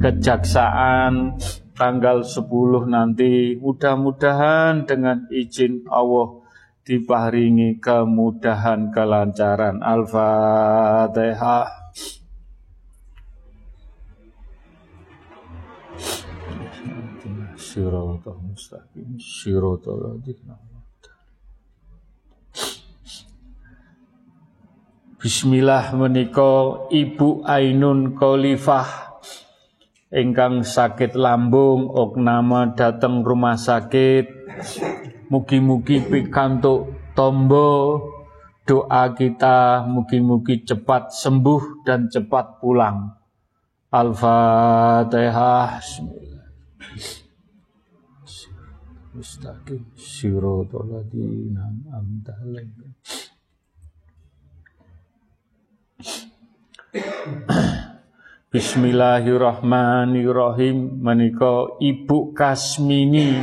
kejaksaan 0.00 1.36
tanggal 1.76 2.24
10 2.24 2.88
nanti. 2.88 3.52
Mudah-mudahan 3.60 4.88
dengan 4.88 5.28
izin 5.28 5.84
Allah 5.92 6.40
diparingi 6.88 7.76
kemudahan 7.76 8.88
kelancaran. 8.88 9.84
Al-Fatihah. 9.84 11.68
Mustaqim 18.40 19.14
Bismillah 25.20 25.92
menika 26.00 26.88
Ibu 26.88 27.44
Ainun 27.44 28.16
Khalifah. 28.16 29.20
Ingkang 30.08 30.64
sakit 30.64 31.12
lambung 31.12 31.92
oknama 31.92 32.72
datang 32.72 33.20
rumah 33.20 33.60
sakit. 33.60 34.48
Mugi-mugi 35.28 36.00
pikantuk 36.08 37.12
tombo. 37.12 38.00
Doa 38.64 39.12
kita 39.12 39.84
mugi-mugi 39.84 40.64
cepat 40.64 41.12
sembuh 41.12 41.84
dan 41.84 42.08
cepat 42.08 42.56
pulang. 42.56 43.12
Al-Fatihah. 43.92 45.84
Mustaqim 49.12 49.84
Siratal 50.00 50.88
ladzina 50.88 51.68
Bismillahirrahmanirrahim. 58.50 60.98
Menika 60.98 61.78
Ibu 61.78 62.34
Kasmini 62.34 63.38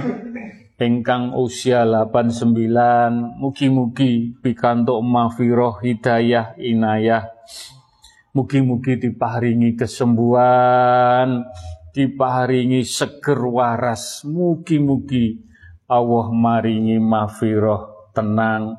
ingkang 0.75 1.31
usia 1.37 1.85
89 1.87 3.39
mugi-mugi 3.39 4.35
pikantuk 4.43 4.99
mafiroh 5.05 5.79
hidayah 5.79 6.59
inayah. 6.59 7.31
Mugi-mugi 8.35 8.99
diparingi 8.99 9.79
kesembuhan 9.79 11.47
diparingi 11.95 12.83
seger 12.83 13.39
waras. 13.47 14.27
Mugi-mugi 14.27 15.39
Allah 15.87 16.27
maringi 16.35 16.99
mafiroh 16.99 18.11
tenang 18.11 18.75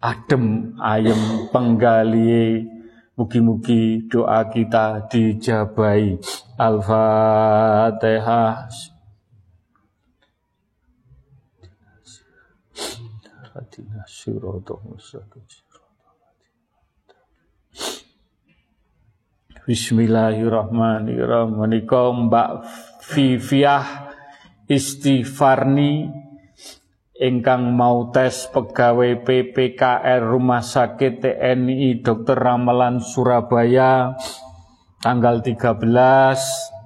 adem 0.00 0.72
ayem 0.80 1.52
penggali 1.52 2.64
Mugi-mugi 3.20 4.08
doa 4.08 4.48
kita 4.48 5.04
dijabai. 5.12 6.16
Al-Fatihah. 6.56 7.92
Bismillahirrahmanirrahim. 19.68 21.60
Menika 21.60 22.08
Mbak 22.08 22.50
Viviah 23.12 24.08
Istighfarni 24.64 26.08
ingkang 27.20 27.76
mau 27.76 28.08
tes 28.08 28.48
pegawai 28.48 29.20
PPKR 29.28 30.24
Rumah 30.24 30.64
Sakit 30.64 31.20
TNI 31.20 32.00
Dr. 32.00 32.40
Ramelan 32.40 33.04
Surabaya 33.04 34.16
tanggal 35.04 35.44
13 35.44 36.80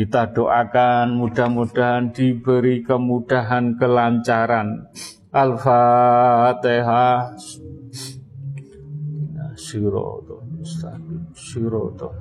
kita 0.00 0.32
doakan 0.32 1.12
mudah-mudahan 1.12 2.08
diberi 2.08 2.80
kemudahan 2.80 3.76
kelancaran. 3.76 4.88
Al-Fatihah. 5.28 7.36
Sirotol 9.60 10.40
mustaqim 10.56 11.28
Sirotol 11.36 12.16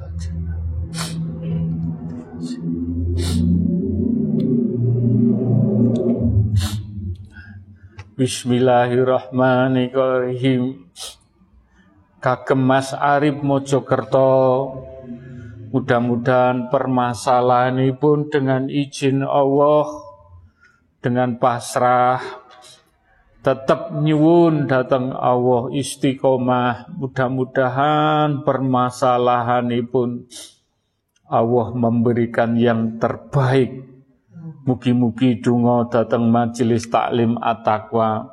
Bismillahirrahmanirrahim. 8.19 10.91
Kagem 12.19 12.59
Mas 12.59 12.91
Arif 12.91 13.39
Mojokerto, 13.39 14.27
mudah-mudahan 15.71 16.67
permasalahan 16.67 17.79
ini 17.79 17.95
pun 17.95 18.27
dengan 18.27 18.67
izin 18.67 19.23
Allah, 19.23 19.87
dengan 20.99 21.39
pasrah, 21.39 22.19
tetap 23.39 23.95
nyuwun 23.95 24.67
datang 24.67 25.15
Allah 25.15 25.71
istiqomah. 25.71 26.91
Mudah-mudahan 26.99 28.43
permasalahan 28.43 29.71
ini 29.71 29.87
pun 29.87 30.27
Allah 31.23 31.71
memberikan 31.71 32.59
yang 32.59 32.99
terbaik 32.99 33.98
Mugi-mugi 34.69 35.41
dungo 35.41 35.89
datang 35.89 36.29
majelis 36.29 36.85
taklim 36.93 37.41
at-taqwa 37.41 38.29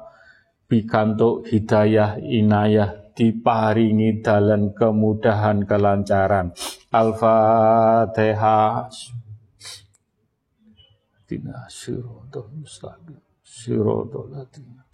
pikantuk 0.68 1.48
hidayah 1.48 2.20
inayah 2.20 2.92
diparingi 3.16 4.20
dalam 4.20 4.76
kemudahan 4.76 5.64
kelancaran. 5.64 6.52
Al-Fatihah. 6.92 8.84
Tina 11.24 11.64
mustaqim. 12.52 13.16
Siratal 13.40 14.28
ladzina 14.28 14.84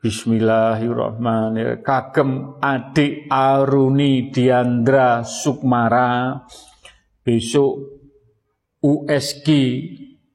Bismillahirrahmanirrahim. 0.00 1.84
Kagem 1.84 2.56
adik 2.56 3.28
Aruni 3.28 4.32
Diandra 4.32 5.20
Sukmara 5.20 6.40
besok 7.20 8.00
USG 8.80 9.48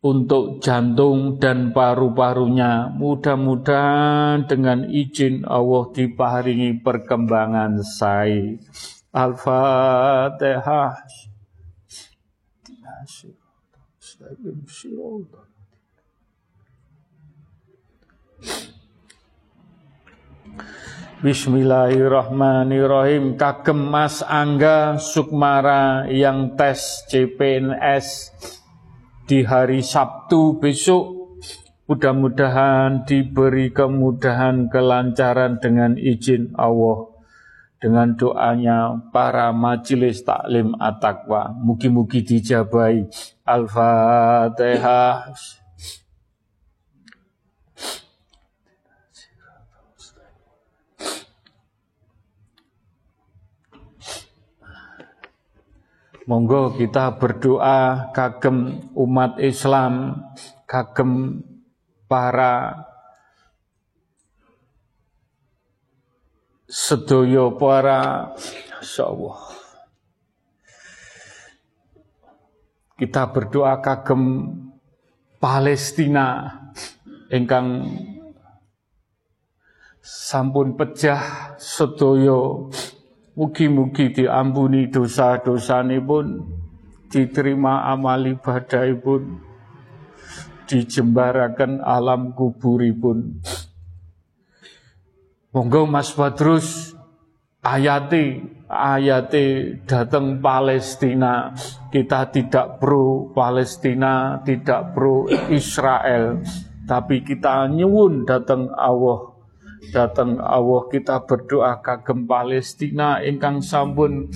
untuk 0.06 0.62
jantung 0.62 1.42
dan 1.42 1.74
paru-parunya. 1.74 2.94
Mudah-mudahan 2.94 4.46
dengan 4.46 4.86
izin 4.86 5.42
Allah 5.50 5.90
diparingi 5.90 6.86
perkembangan 6.86 7.82
sai. 7.82 8.62
Al-Fatihah. 9.18 10.94
Bismillahirrahmanirrahim. 21.24 23.40
Kagem 23.40 23.88
Mas 23.88 24.20
Angga 24.20 25.00
Sukmara 25.00 26.12
yang 26.12 26.60
tes 26.60 27.08
CPNS 27.08 28.36
di 29.24 29.48
hari 29.48 29.80
Sabtu 29.80 30.60
besok. 30.60 31.40
Mudah-mudahan 31.88 33.08
diberi 33.08 33.72
kemudahan 33.72 34.68
kelancaran 34.68 35.56
dengan 35.64 35.96
izin 35.96 36.52
Allah. 36.60 37.08
Dengan 37.80 38.20
doanya 38.20 39.00
para 39.16 39.56
majelis 39.56 40.20
taklim 40.20 40.76
at-taqwa. 40.76 41.56
Mugi-mugi 41.56 42.28
dijabai 42.28 43.08
Al-Fatihah 43.48 45.32
Monggo 56.26 56.74
kita 56.74 57.22
berdoa 57.22 58.10
kagem 58.10 58.90
umat 58.98 59.38
Islam, 59.38 60.26
kagem 60.66 61.46
para 62.10 62.82
sedoyo 66.66 67.54
para 67.62 68.34
Allah. 69.06 69.40
Kita 72.98 73.30
berdoa 73.30 73.78
kagem 73.86 74.50
Palestina 75.38 76.50
ingkang 77.30 77.86
sampun 80.02 80.74
pecah 80.74 81.54
sedoyo 81.62 82.74
Mugi-mugi 83.36 84.16
diampuni 84.16 84.88
dosa-dosa 84.88 85.84
pun, 86.00 86.40
diterima 87.12 87.84
amal 87.92 88.24
ibadah 88.32 88.88
pun, 88.96 89.44
dijembarakan 90.72 91.84
alam 91.84 92.32
kubur 92.32 92.80
pun. 92.96 93.44
Monggo 95.52 95.88
Mas 95.88 96.12
Badrus 96.16 96.96
ayati 97.64 98.44
ayati 98.68 99.80
datang 99.88 100.38
Palestina 100.44 101.56
kita 101.90 102.30
tidak 102.30 102.78
pro 102.78 103.34
Palestina 103.34 104.44
tidak 104.46 104.92
pro 104.94 105.26
Israel 105.50 106.44
tapi 106.86 107.26
kita 107.26 107.72
nyuwun 107.72 108.28
datang 108.28 108.70
Allah 108.76 109.35
datang 109.92 110.42
Allah 110.42 110.88
kita 110.90 111.26
berdoa 111.26 111.82
kagem 111.82 112.26
Palestina 112.26 113.22
ingkang 113.22 113.62
sampun 113.62 114.30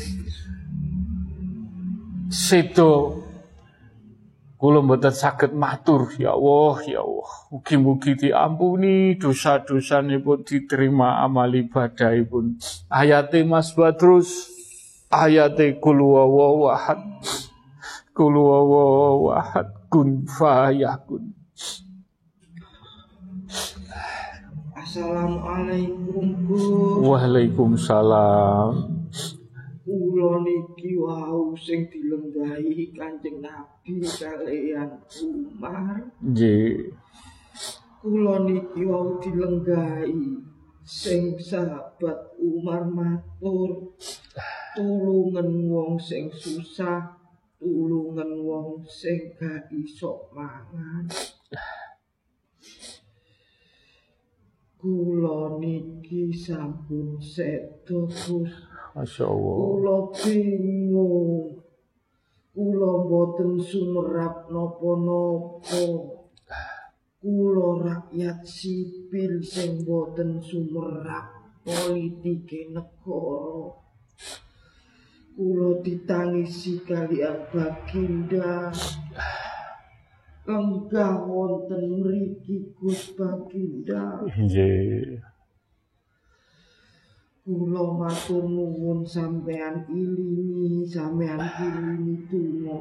sedo 2.30 3.26
Kula 4.60 4.84
mboten 4.84 5.16
saged 5.16 5.56
matur, 5.56 6.12
ya 6.20 6.36
Allah, 6.36 6.84
ya 6.84 7.00
Allah. 7.00 7.32
Mugi-mugi 7.48 8.28
diampuni 8.28 9.16
dosa-dosa 9.16 10.04
pun 10.20 10.44
diterima 10.44 11.24
amal 11.24 11.48
ibadahipun. 11.48 12.60
Ayate 12.92 13.48
Mas 13.48 13.72
Badrus, 13.72 14.52
ayate 15.08 15.80
kul 15.80 16.04
wawahad. 16.04 17.00
Kul 18.12 18.36
wawahad 18.36 19.88
kun 19.88 20.28
fayakun. 20.28 21.39
Assalamualaikum 25.00 26.28
Waalaikumsalam 27.08 29.00
kula 29.88 30.44
niki 30.44 31.00
wau 31.00 31.56
sing 31.56 31.88
dilenggahi 31.88 32.92
Kanjeng 32.92 33.40
Nabi 33.40 34.04
kalian 34.04 35.00
Umar. 35.24 36.04
Nggih. 36.20 36.92
Kula 38.04 38.44
niki 38.44 38.84
wau 38.84 39.24
dilenggahi 39.24 40.44
sing 40.84 41.40
sahabat 41.40 42.36
Umar 42.36 42.84
matur 42.84 43.96
tulungan 44.76 45.48
wong 45.72 45.96
sing 45.96 46.28
susah, 46.28 47.16
tulungan 47.56 48.36
wong 48.44 48.84
sing 48.84 49.32
gak 49.40 49.72
iso 49.72 50.28
mangan. 50.36 51.08
Kula 54.80 55.60
niki 55.60 56.32
sampun 56.32 57.20
sedo 57.20 58.08
Gusti 58.08 58.48
Masya 58.96 59.28
Allah. 59.28 59.56
Kula 59.60 59.98
bingung. 60.16 61.60
Kula 62.56 62.92
boten 63.04 63.60
sumerap 63.60 64.48
napa-napa. 64.48 65.84
Kula 67.20 67.68
rakyat 67.84 68.40
sipil 68.48 69.44
sing 69.44 69.84
boten 69.84 70.40
sumerap 70.40 71.28
politike 71.68 72.72
negara. 72.72 73.76
Kula 75.36 75.84
ditangisi 75.84 76.80
kalian 76.88 77.52
Baginda. 77.52 78.72
Enggak 80.50 81.30
wonten 81.30 82.02
mriki 82.02 82.74
Gus 82.74 83.14
Baginda. 83.14 84.26
Nggih. 84.26 85.22
Kula 87.46 87.84
matur 87.94 88.50
nuwun 88.50 89.06
sampean 89.06 89.86
ilingi, 89.94 90.90
sampean 90.90 91.38
ilingi 91.38 92.16
donga. 92.26 92.78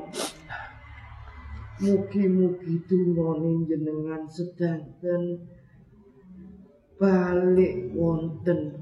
Mugi-mugi 1.78 2.74
dungane 2.88 3.52
jenengan 3.68 4.24
sedanten 4.26 5.44
balik 6.98 7.92
wonten 7.94 8.74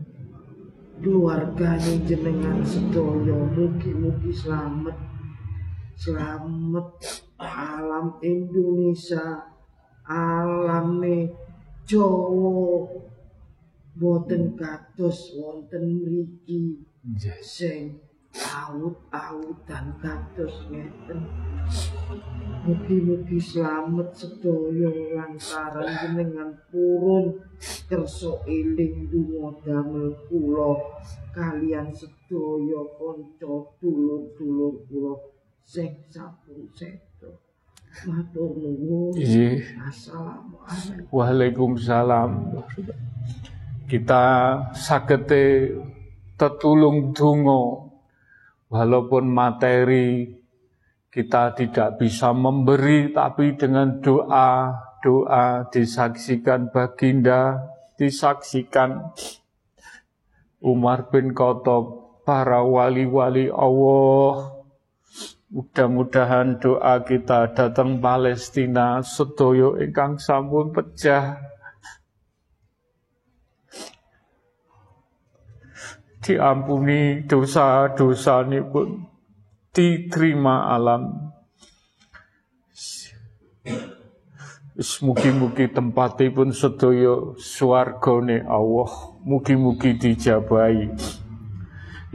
keluargane 1.02 1.92
jenengan 2.08 2.64
sedaya 2.64 3.36
mugi-mugi 3.52 4.32
selamat 4.32 4.96
selamat 6.00 6.88
alam 7.40 8.16
Indonesia 8.24 9.44
alame 10.08 11.32
Jawa. 11.86 12.88
Boten 13.96 14.52
kados 14.60 15.32
wonten 15.40 16.04
mriki. 16.04 16.84
Sing 17.40 17.96
awut-awutan 18.36 19.96
kados 20.02 20.68
ngeten. 20.68 21.24
Mugi-mugi 22.66 23.38
selamat 23.40 24.10
sedaya 24.12 24.90
lantaran 25.16 25.88
jenengan 26.02 26.50
purun 26.68 27.40
kersa 27.88 28.42
eling 28.44 29.08
donga 29.08 29.56
damel 29.64 30.12
kula. 30.28 30.76
Kalian 31.32 31.88
sedaya 31.94 32.82
kanca 33.00 33.54
dulur-dulur 33.80 34.74
kula. 34.90 35.14
Sing 35.64 36.04
sampun 36.12 36.68
sedo. 36.76 37.05
Matur 38.04 38.52
nuwun. 38.60 39.16
Assalamualaikum. 39.88 41.08
Waalaikumsalam 41.08 42.30
kita 43.86 44.24
sagete 44.74 45.72
tetulung 46.34 47.14
dungo 47.14 47.94
walaupun 48.66 49.30
materi 49.30 50.28
kita 51.08 51.54
tidak 51.54 51.96
bisa 51.96 52.34
memberi 52.34 53.14
tapi 53.14 53.54
dengan 53.54 54.02
doa 54.02 54.74
doa 55.00 55.64
disaksikan 55.70 56.74
baginda 56.74 57.62
disaksikan 57.94 59.14
Umar 60.58 61.08
bin 61.08 61.30
Khattab 61.30 62.20
para 62.26 62.66
wali-wali 62.66 63.46
Allah 63.54 64.55
mudah-mudahan 65.56 66.60
doa 66.60 67.00
kita 67.00 67.56
datang 67.56 67.96
Palestina 67.96 69.00
sedoyo 69.00 69.80
ingkang 69.80 70.20
sampun 70.20 70.68
pecah 70.68 71.40
diampuni 76.20 77.24
dosa-dosa 77.24 78.44
ini 78.44 78.60
pun 78.60 79.06
diterima 79.72 80.74
alam. 80.74 81.32
Mugi-mugi 84.76 85.72
tempatipun 85.72 86.52
sedaya 86.52 87.32
swargane 87.40 88.44
Allah. 88.44 88.90
Mugi-mugi 89.24 89.96
dijabahi. 89.96 90.92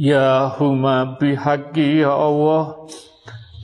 Ya 0.00 0.48
huma 0.56 1.20
bihaqqi 1.20 2.00
ya 2.00 2.16
Allah. 2.16 2.88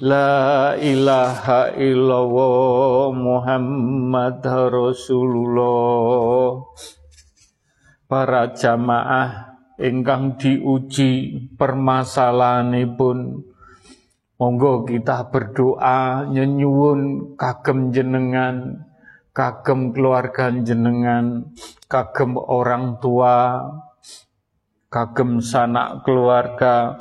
La 0.04 0.76
ilaha 0.76 1.72
illallah 1.72 3.08
Muhammad 3.16 4.44
Rasulullah. 4.68 6.60
Para 8.04 8.52
jamaah 8.52 9.56
ingkang 9.80 10.36
diuji 10.36 11.40
permasalahanipun. 11.56 13.40
Monggo 14.36 14.84
kita 14.84 15.32
berdoa 15.32 16.28
nyenyuwun 16.28 17.32
kagem 17.40 17.96
jenengan 17.96 18.84
kagem 19.32 19.96
keluarga 19.96 20.52
jenengan 20.52 21.48
kagem 21.88 22.36
orang 22.36 23.00
tua 23.00 23.64
kagem 24.96 25.44
sanak 25.44 26.08
keluarga 26.08 26.96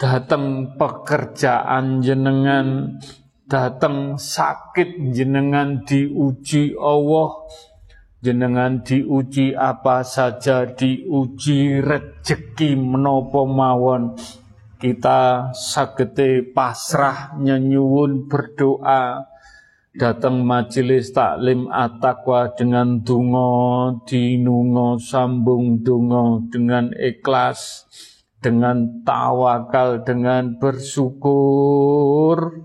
datang 0.00 0.72
pekerjaan 0.80 2.00
jenengan 2.00 2.96
datang 3.44 4.16
sakit 4.16 5.12
jenengan 5.12 5.84
diuji 5.84 6.72
Allah 6.80 7.44
jenengan 8.24 8.80
diuji 8.80 9.52
apa 9.52 10.00
saja 10.00 10.64
diuji 10.64 11.84
rejeki 11.84 12.72
menopo 12.72 13.44
mawon. 13.44 14.16
Kita 14.80 15.52
sagete 15.52 16.40
pasrah 16.56 17.36
nyenyuwun 17.36 18.30
berdoa 18.30 19.28
datang 19.98 20.46
majelis 20.46 21.10
taklim 21.10 21.66
atakwa 21.74 22.54
dengan 22.54 23.02
dungo 23.02 23.98
dinungo 24.06 25.02
sambung 25.02 25.82
dungo 25.82 26.46
dengan 26.54 26.94
ikhlas 26.94 27.90
dengan 28.38 29.02
tawakal 29.02 30.06
dengan 30.06 30.54
bersyukur. 30.62 32.62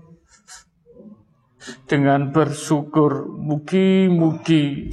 Dengan 1.88 2.30
bersyukur 2.30 3.26
mugi-mugi 3.26 4.92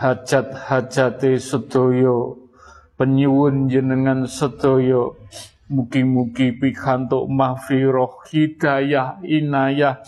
hajat-hajate 0.00 1.36
sedoyo 1.36 2.48
penyuwun 2.96 3.68
jenengan 3.68 4.24
sedoyo 4.24 5.20
mugi-mugi 5.68 6.56
pikantuk 6.56 7.28
mahfirah 7.28 8.12
hidayah 8.32 9.20
inayah 9.24 10.00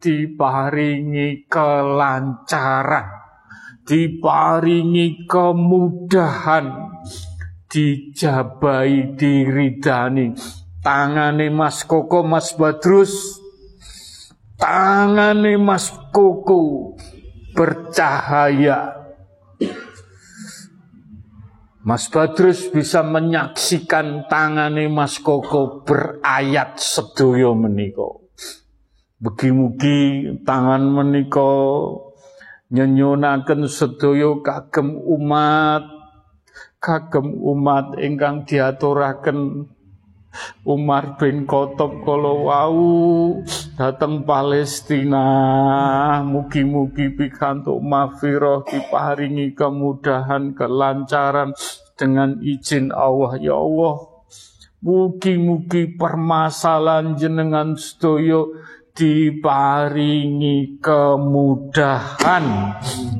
diparingi 0.00 1.48
kelancaran, 1.48 3.08
diparingi 3.86 5.24
kemudahan, 5.24 6.66
dijabai 7.70 9.16
diridani. 9.16 10.36
Tangane 10.86 11.50
Mas 11.50 11.82
Koko 11.82 12.22
Mas 12.22 12.54
Badrus, 12.54 13.42
tangane 14.54 15.58
Mas 15.58 15.90
Koko 16.14 16.94
bercahaya. 17.58 18.94
Mas 21.86 22.10
Badrus 22.10 22.66
bisa 22.70 23.02
menyaksikan 23.02 24.26
tangane 24.30 24.86
Mas 24.86 25.18
Koko 25.22 25.82
berayat 25.86 26.78
sedoyo 26.78 27.54
meniko. 27.54 28.25
Mugi-mugi 29.16 30.28
tangan 30.44 30.92
menika 30.92 31.48
nyenyunaken 32.68 33.64
sedaya 33.64 34.36
kagem 34.44 34.92
umat 34.92 35.88
kagem 36.76 37.32
umat 37.32 37.96
ingkang 37.96 38.44
diaturaken. 38.44 39.72
Umar 40.68 41.16
bin 41.16 41.48
Khattab 41.48 42.04
kala 42.04 42.32
wau 42.44 43.40
dateng 43.80 44.28
Palestina 44.28 45.24
mugi-mugi 46.20 47.08
pikantuk 47.16 47.80
mafiroh 47.80 48.68
diparingi 48.68 49.56
kemudahan 49.56 50.52
kelancaran 50.52 51.56
dengan 51.96 52.36
izin 52.44 52.92
Allah. 52.92 53.40
Ya 53.40 53.56
Allah 53.56 54.16
mugi-mugi 54.84 55.96
permasalahan 55.96 57.16
jenengan 57.16 57.74
sedaya 57.80 58.44
diparingi 58.96 60.80
kemudahan, 60.80 62.46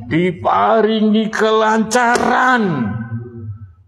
diparingi 0.09 1.29
kelancaran. 1.29 2.63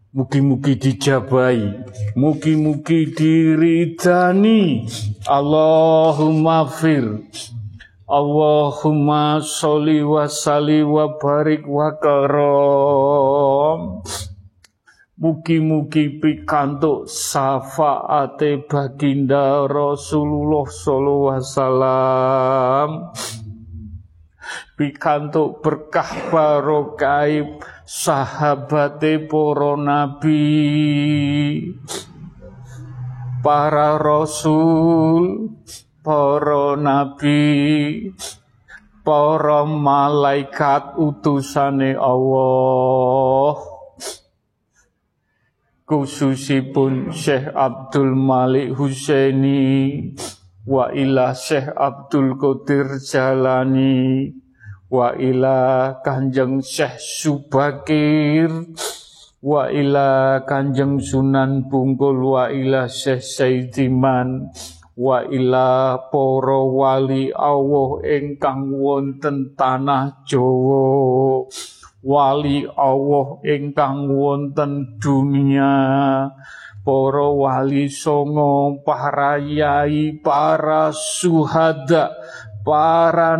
Mugi-mugi 0.09 0.73
dijabai, 0.77 1.85
mugi-mugi 2.13 3.13
diridani. 3.13 4.85
Allahumma 5.25 6.69
fir. 6.69 7.25
Allahumma 8.09 9.37
sholli 9.37 10.01
wa 10.01 10.25
salli 10.25 10.81
wa 10.81 11.13
barik 11.21 11.61
wa 11.69 11.93
karom. 12.01 14.01
Mugi-mugi 15.19 16.15
pikantuk 16.15 17.03
syafaate 17.11 18.63
baginda 18.63 19.67
Rasulullah 19.67 20.63
sallallahu 20.63 21.27
alaihi 21.27 21.43
wasallam. 21.43 22.89
Pikantuk 24.79 25.59
berkah 25.59 26.07
barokah 26.31 27.59
sahabate 27.83 29.19
para 29.27 29.75
nabi. 29.75 30.47
Para 33.43 33.99
rasul, 33.99 35.51
para 35.99 36.79
nabi, 36.79 38.07
para 39.03 39.67
malaikat 39.67 40.95
utusane 40.95 41.99
Allah 41.99 43.68
khususipun 45.89 47.09
Syekh 47.09 47.49
Abdul 47.49 48.13
Malik 48.13 48.77
Husaini 48.77 49.97
wa 50.69 50.93
ila 50.93 51.33
Syekh 51.33 51.73
Abdul 51.73 52.37
Qadir 52.37 53.01
Jalani 53.01 54.29
wa 54.93 55.17
ila 55.17 55.97
Kanjeng 56.05 56.61
Syekh 56.61 57.01
Subakir 57.01 58.53
wa 59.41 59.65
ila 59.73 60.45
Kanjeng 60.45 61.01
Sunan 61.01 61.65
Bungkul 61.65 62.21
wa 62.21 62.53
ila 62.53 62.85
Syekh 62.85 63.25
Saidiman 63.25 64.45
wa 64.93 65.25
ila 65.25 65.97
para 66.13 66.59
wali 66.69 67.33
Allah 67.33 67.89
ingkang 68.05 68.77
wonten 68.77 69.57
tanah 69.57 70.21
Jawa 70.21 71.49
wali 72.03 72.65
Allah 72.65 73.27
ingkang 73.43 74.07
wonten 74.11 74.97
dunia. 74.99 75.75
Para 76.79 77.27
wali 77.35 77.91
songo 77.91 78.81
para 78.81 79.37
yai 79.37 80.15
para 80.23 80.89
suhada 80.95 82.09
para 82.65 83.35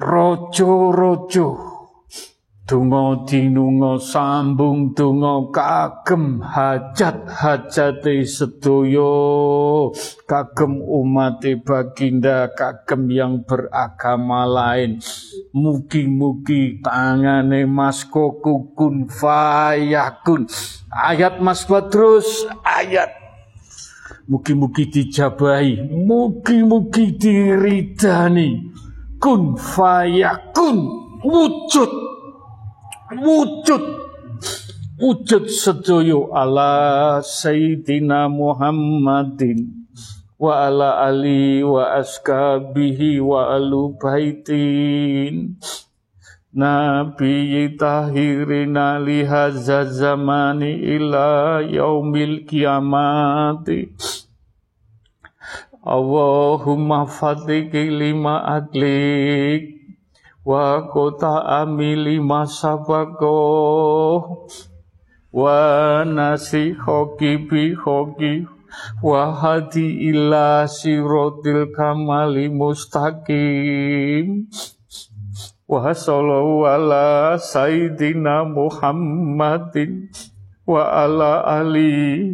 rojo-rojo 0.00 1.69
Donga 2.70 3.26
dinunga 3.26 3.98
sambung 3.98 4.94
donga 4.94 5.50
kagem 5.50 6.38
hajat-hajate 6.38 8.22
sedaya. 8.22 9.10
Kagem 10.22 10.78
umat 10.78 11.42
baginda 11.66 12.46
kagem 12.54 13.10
yang 13.10 13.42
beragama 13.42 14.46
lain. 14.46 15.02
Mugi-mugi 15.50 16.78
tangane 16.78 17.66
Mas 17.66 18.06
Koko 18.06 18.70
kun 18.78 19.10
fayakun 19.10 20.46
ayat 20.94 21.42
Mas 21.42 21.66
Badrus 21.66 22.46
ayat. 22.62 23.10
Mugi-mugi 24.30 24.86
dijabahi 24.86 25.90
mugi-mugi 25.90 27.18
diridani. 27.18 28.70
Kun 29.18 29.58
fayakun 29.58 30.86
wujud 31.26 32.09
wujud. 33.18 33.84
Wujud 35.00 35.48
sedoyo 35.48 36.30
ala 36.36 37.18
Sayyidina 37.24 38.28
Muhammadin. 38.28 39.88
Wa 40.40 40.68
ala 40.68 41.04
ali 41.04 41.60
wa 41.64 42.00
askabihi 42.00 43.20
wa 43.20 43.52
alu 43.56 43.96
baitin 44.00 45.60
Nabi 46.52 47.76
tahirina 47.78 48.98
lihaza 48.98 49.84
zamani 49.84 50.74
ila 50.96 51.60
yaumil 51.62 52.44
kiamati. 52.48 53.92
Allahumma 55.80 57.06
fatiki 57.06 57.88
lima 57.88 58.44
adlik 58.44 59.79
wa 60.44 60.88
kota 60.88 61.44
amili 61.44 62.20
masabako. 62.20 63.36
Wa 65.32 66.04
nasi 66.04 66.72
hoki 66.72 67.36
bi 67.48 67.74
hoki. 67.74 68.46
Wa 69.02 69.34
hadi 69.34 70.10
ila 70.10 70.66
sirotil 70.68 71.74
kamali 71.74 72.46
mustaqim 72.48 74.46
wa 75.70 75.90
sallallahu 75.94 76.66
ala 76.66 77.34
sayyidina 77.38 78.46
muhammadin. 78.46 80.10
Wa 80.66 80.86
ala 81.02 81.42
ali 81.46 82.30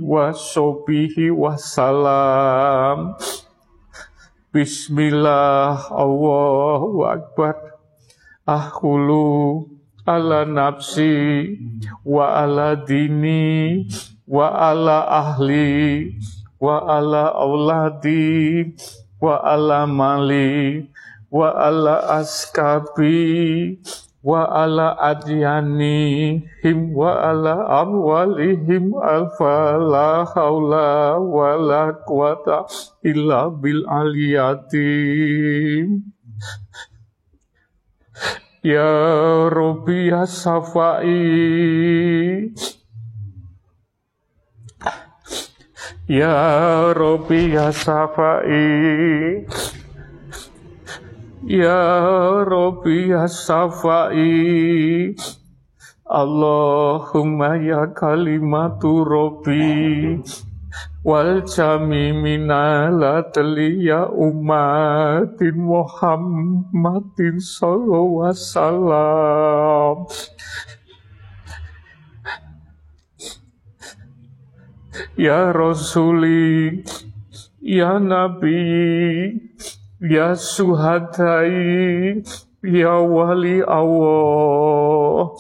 ahulu 8.47 9.66
ala 10.06 10.47
nafsi 10.47 11.59
wa 12.06 12.47
ala 12.47 12.78
dini 12.78 13.82
wa 14.31 14.70
ala 14.70 15.02
ahli 15.02 16.14
wa 16.62 16.78
ala 16.86 17.35
auladi 17.35 18.70
wa 19.18 19.43
ala 19.43 19.82
mali 19.90 20.86
wa 21.27 21.51
ala 21.59 22.23
askabi 22.23 23.82
wa 24.23 24.47
ala 24.47 24.94
adyani 24.94 26.39
him 26.62 26.94
wa 26.94 27.18
ala 27.31 27.66
amwalihim 27.82 28.94
alfa 28.94 29.74
la 29.78 30.23
haula 30.23 31.18
wa 31.18 31.59
la 31.59 31.98
quwata 32.06 32.62
illa 33.02 33.51
bil 33.51 33.82
aliyatim 33.90 36.14
Ya 38.66 39.47
Rabbi 39.47 40.10
ya 40.10 40.26
Safai 40.26 41.22
Ya 46.10 46.34
Rabbi 46.90 47.55
ya 47.55 47.70
Safai 47.70 49.47
Ya 51.47 51.78
Rabbi 52.43 53.14
ya 53.14 53.30
Safai 53.30 55.14
Allahumma 56.10 57.62
ya 57.62 57.94
kalimatu 57.94 59.06
Rabbi 59.06 60.18
wal 61.07 61.47
jami 61.47 62.11
minala 62.11 63.23
ya 63.78 64.11
umatin 64.11 65.55
Muhammadin 65.55 67.39
sallallahu 67.39 68.27
wasallam 68.27 70.11
Ya 75.15 75.55
Rasuli 75.55 76.83
Ya 77.62 78.03
Nabi 78.03 78.66
Ya 80.03 80.35
Suhadai 80.35 82.19
Ya 82.66 82.99
Wali 82.99 83.62
Allah 83.62 85.31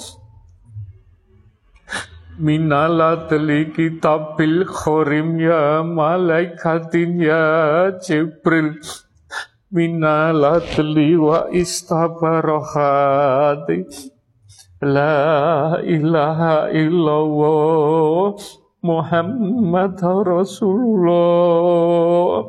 Minala 2.36 3.32
teli 3.32 3.72
kitabil 3.72 4.68
khorim 4.68 5.40
ya 5.40 5.80
malaikatin 5.80 7.16
ya 7.16 7.88
Jibril. 7.96 8.76
Minala 9.72 10.60
teli 10.60 11.16
wa 11.16 11.48
istabarohati. 11.48 13.88
La 14.84 15.80
ilaha 15.80 16.68
illallah 16.76 18.36
Muhammad 18.84 19.96
Rasulullah. 20.04 22.44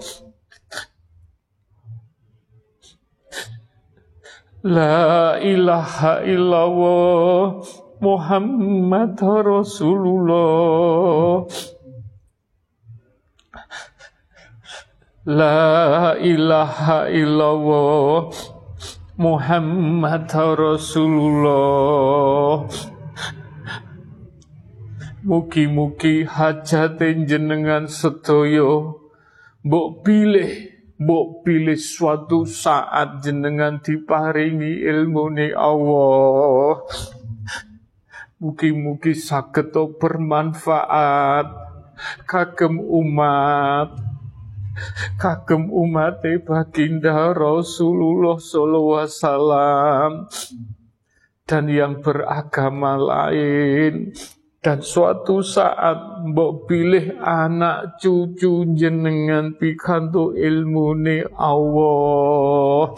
La 4.67 5.39
ilaha 5.39 6.27
illallah 6.27 7.86
Muhammad 7.97 9.17
Rasulullah. 9.21 11.49
La 15.25 16.13
ilaha 16.21 17.09
illallah. 17.09 18.29
Muhammad 19.17 20.29
Rasulullah. 20.29 22.69
Mugi-mugi 25.27 26.23
hajat 26.23 27.03
jenengan 27.27 27.91
sedoyo 27.91 28.95
Mbok 29.59 30.07
pilih 30.07 30.71
Mbok 31.03 31.43
pilih 31.43 31.75
suatu 31.75 32.47
saat 32.47 33.19
jenengan 33.19 33.83
diparingi 33.83 34.87
ilmu 34.87 35.35
ni 35.35 35.51
Allah 35.51 36.79
Mugi-mugi 38.37 39.17
saged 39.17 39.73
bermanfaat. 39.73 41.49
Kagem 42.29 42.77
umat. 42.77 43.97
Kagem 45.17 45.73
umat 45.73 46.21
baginda 46.45 47.33
Rasulullah 47.33 48.37
wasallam. 48.37 50.29
Dan 51.49 51.65
yang 51.65 51.97
beragama 52.05 52.93
lain. 53.01 54.13
Dan 54.61 54.85
suatu 54.85 55.41
saat 55.41 56.21
mbok 56.29 56.69
pilih 56.69 57.17
anak 57.17 57.97
cucu 57.97 58.69
jenengan 58.77 59.57
pikantu 59.57 60.37
ilmu 60.37 60.93
Allah 61.33 62.93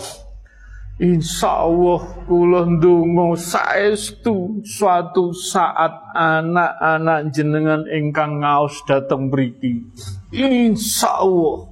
Insya 1.00 1.64
Allah 1.64 2.28
kula 2.28 2.68
ndonga 2.68 3.32
saestu 3.40 4.60
suatu 4.68 5.32
saat 5.32 6.12
anak-anak 6.12 7.32
jenengan 7.32 7.88
ingkang 7.88 8.44
ngaos 8.44 8.84
dateng 8.84 9.32
mriki. 9.32 9.88
Insya 10.36 11.24
Allah 11.24 11.72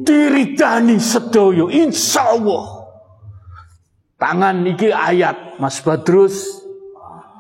diridani 0.07 0.95
sedoyo 0.95 1.67
insya 1.67 2.39
Allah 2.39 2.87
tangan 4.15 4.63
niki 4.63 4.89
ayat 4.89 5.59
Mas 5.59 5.83
Badrus. 5.83 6.63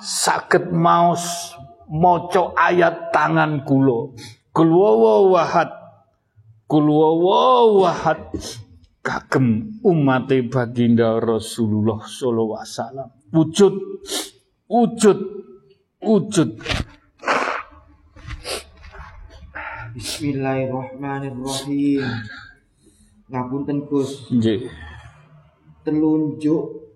Sakit 0.01 0.73
maus 0.73 1.53
moco 1.85 2.57
ayat 2.57 3.13
tangan 3.13 3.61
kulo 3.61 4.17
kulwawa 4.49 5.29
wahad 5.29 5.69
kulwawa 6.65 7.69
wahad 7.69 8.33
kagem 9.05 9.77
umat 9.85 10.25
baginda 10.49 11.21
Rasulullah 11.21 12.01
sallallahu 12.01 12.57
alaihi 12.57 12.73
wasallam. 12.73 13.09
Wujud 13.29 13.73
wujud. 14.71 15.19
Wujud. 15.99 16.55
Bismillahirrahmanirrahim. 19.91 22.07
Ngapunten 23.27 23.83
Gus. 23.91 24.31
Nggih. 24.31 24.71
Telunjuk 25.83 26.87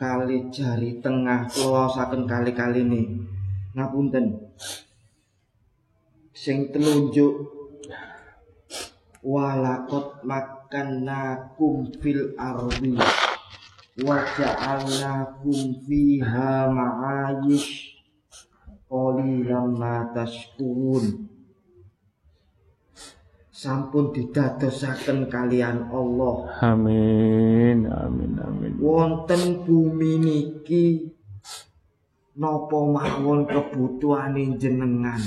kali 0.00 0.48
jari 0.48 1.04
tengah 1.04 1.44
klosaken 1.52 2.24
kali-kali 2.24 2.80
ini. 2.80 3.12
Ngapunten. 3.76 4.40
Sing 6.32 6.72
telunjuk. 6.72 7.60
Walakot 9.22 10.26
makan 10.26 11.06
nakum 11.06 11.86
fil 12.02 12.34
ardi 12.34 12.98
ja'alnakum 14.00 15.84
fiha 15.84 16.72
ma'ayish. 16.72 17.92
Qalilan 18.88 19.72
ma 19.76 20.08
tashkurun. 20.12 21.28
Sampun 23.52 24.10
didadosaken 24.12 25.28
kalian 25.28 25.88
Allah. 25.92 26.36
Amin 26.60 27.86
amin 27.88 28.32
amin. 28.40 28.72
Wonten 28.80 29.64
bumi 29.64 30.18
niki 30.18 31.14
napa 32.36 32.78
mawon 32.80 33.44
kebutuhane 33.48 34.56
jenengan? 34.58 35.20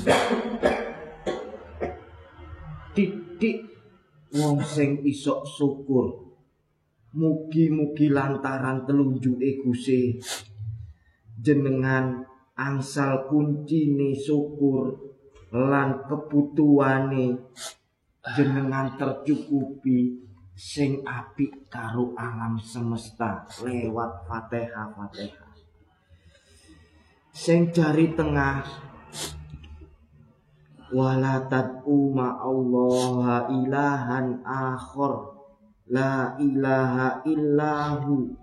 Titik 2.92 3.66
wong 4.36 4.60
sing 4.62 5.00
iso 5.08 5.42
syukur 5.48 6.25
mugi-mugi 7.16 8.12
lantaran 8.12 8.84
telunjuke 8.84 9.64
Gusti 9.64 10.20
jenengan 11.40 12.28
angsal 12.60 13.32
kuncine 13.32 14.12
syukur 14.12 14.92
lan 15.56 16.04
kebutuhane 16.12 17.40
jenengan 18.36 19.00
tercukupi 19.00 20.20
sing 20.56 21.04
apik 21.08 21.72
karo 21.72 22.12
alam 22.20 22.60
semesta 22.60 23.48
lewat 23.64 24.28
Fatihah 24.28 24.92
sing 27.32 27.72
jari 27.72 28.16
tengah 28.16 28.64
wala 30.96 31.44
tad'u 31.52 32.16
Allah 32.16 33.52
ilahan 33.52 34.40
akhir 34.48 35.35
la 35.86 36.34
ilaha 36.42 37.22
illahu. 37.30 38.34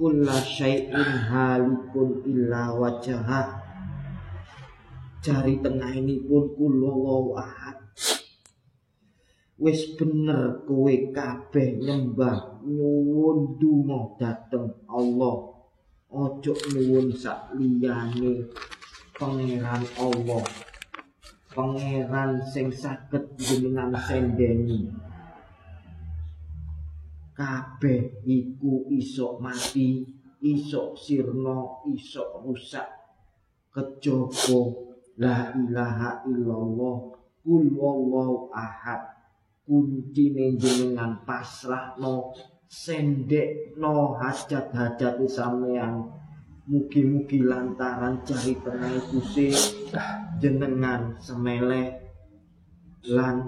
Kulla 0.00 0.40
syai'in 0.40 1.28
halikun 1.28 2.24
illa 2.24 2.72
wajah 2.72 3.60
jari 5.20 5.60
tengah 5.60 5.92
ini 5.92 6.24
pun 6.24 6.48
ahad. 7.36 7.76
Wis 9.60 9.92
bener 10.00 10.64
kowe 10.64 10.94
kabeh 11.12 11.84
nyembah 11.84 12.64
nyuwun 12.64 13.60
donga 13.60 14.16
dateng 14.16 14.72
Allah. 14.88 15.52
Ojo 16.08 16.56
nyuwun 16.72 17.12
sak 17.12 17.52
liyane 17.60 18.48
pangeran 19.12 19.84
Allah. 20.00 20.44
Pangeran 21.52 22.40
sing 22.48 22.72
saged 22.72 23.36
jenengan 23.36 23.92
sendeni 24.00 24.88
kabeh 27.40 28.20
iku 28.28 28.84
iso 28.92 29.40
mati 29.40 30.04
iso 30.44 30.92
sirna 30.92 31.80
iso 31.88 32.44
rusak. 32.44 32.84
Kejaba 33.72 34.60
la 35.16 35.56
ilaha 35.56 36.20
illallah 36.28 36.96
kul 37.40 37.64
wallahu 37.72 38.52
ahad. 38.52 39.16
Kuncine 39.64 40.58
jenengan 40.60 41.22
pasrahno 41.24 42.34
sendekno 42.66 44.18
hajat-hajat 44.18 45.22
sampean 45.30 46.10
Mugi-mugi 46.70 47.42
lantaran 47.42 48.22
cari 48.22 48.54
tengah 48.62 48.94
Gusti 49.10 49.50
jenengan 50.38 51.18
semele 51.18 51.98
lan 53.10 53.42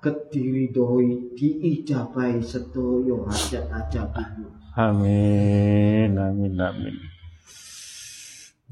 saged 0.00 0.32
diridhoi 0.32 1.36
diijabahi 1.36 2.40
sedaya 2.40 3.20
hajat-hajatipun. 3.28 4.48
Amin, 4.72 6.16
amin, 6.16 6.56
amin. 6.56 6.96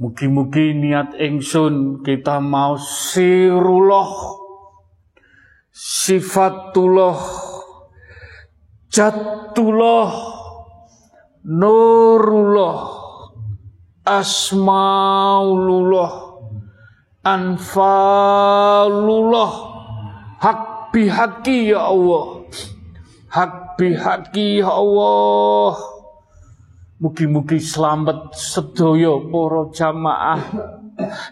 Mugi-mugi 0.01 0.73
niat 0.73 1.13
ingsun 1.21 2.01
kita 2.01 2.41
mau 2.41 2.81
sirullah 2.81 4.09
sifatullah 5.69 7.21
jatullah 8.89 10.09
nurullah 11.45 12.89
asmaulullah 14.09 14.81
anfalullah 17.21 18.49
hak 20.41 20.68
bihaki 20.93 21.73
ya 21.73 21.89
Allah 21.93 22.45
hak 23.29 23.77
bihaki 23.77 24.61
ya 24.65 24.71
Allah 24.73 25.77
Mugi-mugi 26.99 27.63
selamat 27.63 28.35
sedaya 28.35 29.23
para 29.31 29.71
jamaah 29.71 30.43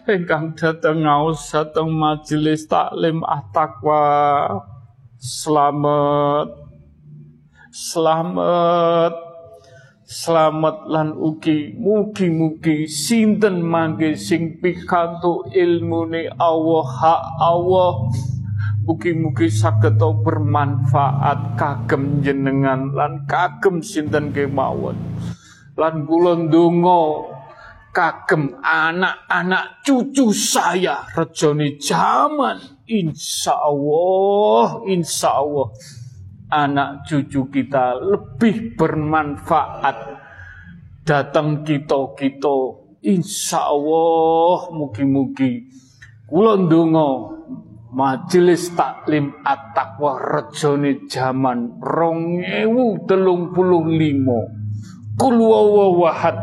ingkang 0.07 0.55
dateng 0.55 1.03
ngaos 1.03 1.43
dateng 1.51 1.91
majelis 1.91 2.63
taklim 2.71 3.19
at-taqwa. 3.27 3.99
Selamat. 5.19 6.47
Selamat. 7.67 9.13
Selamat 10.07 10.87
lan 10.87 11.11
ugi 11.19 11.75
mugi-mugi 11.75 12.87
sinten 12.87 13.59
mangke 13.59 14.15
sing 14.15 14.63
pikantuk 14.63 15.51
ilmune 15.51 16.31
Allah 16.39 16.87
hak 16.87 17.23
Allah 17.43 18.07
mugi-mugi 18.87 19.51
saged 19.51 19.99
bermanfaat 19.99 21.59
kagem 21.59 22.23
jenengan 22.23 22.95
lan 22.95 23.27
kagem 23.27 23.83
sinten 23.83 24.31
kemawon. 24.31 24.95
Lan 25.75 26.07
kula 26.07 26.47
ndonga 26.47 27.03
kagem 27.91 28.55
anak-anak 28.63 29.83
cucu 29.83 30.31
saya 30.31 31.03
rejone 31.11 31.75
jaman. 31.75 32.79
Insyaallah 32.87 34.87
insyaallah 34.87 35.67
anak 36.47 37.11
cucu 37.11 37.43
kita 37.51 37.99
lebih 37.99 38.79
bermanfaat 38.79 40.15
datang 41.03 41.67
kita 41.67 42.15
kita 42.15 42.55
insya 43.03 43.67
Allah 43.67 44.71
mugi-mugi. 44.71 45.67
Kula 46.31 46.55
ndonga 46.55 47.35
majelis 47.91 48.71
taklim 48.75 49.31
at-taqwa 49.43 50.19
rejone 50.19 51.07
jaman 51.07 51.79
2035 51.79 53.07
kul 55.17 55.37
wawahad 55.39 56.37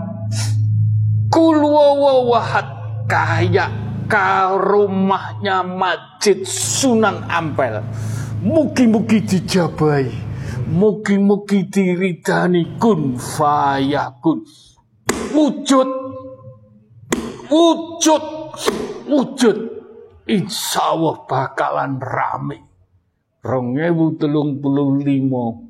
kul 1.28 1.58
wawahad 1.60 2.66
kayak 3.08 3.70
ka 4.08 4.52
rumahnya 4.56 5.64
Masjid 5.64 6.44
Sunan 6.44 7.24
Ampel 7.28 7.80
Mugi-mugi 8.44 9.24
dijabai. 9.24 10.04
Mugi-mugi 10.68 11.64
diridani 11.64 12.76
kun 12.76 13.16
fayakun. 13.16 14.44
Wujud. 15.32 15.88
Wujud. 17.48 18.24
Wujud. 19.08 19.58
Insya 20.24 20.96
Allah 20.96 21.24
bakalan 21.28 22.01
rame. 22.01 22.59
Rongewu 23.44 24.16
telung 24.16 24.60
puluh 24.60 24.96
limo. 24.96 25.68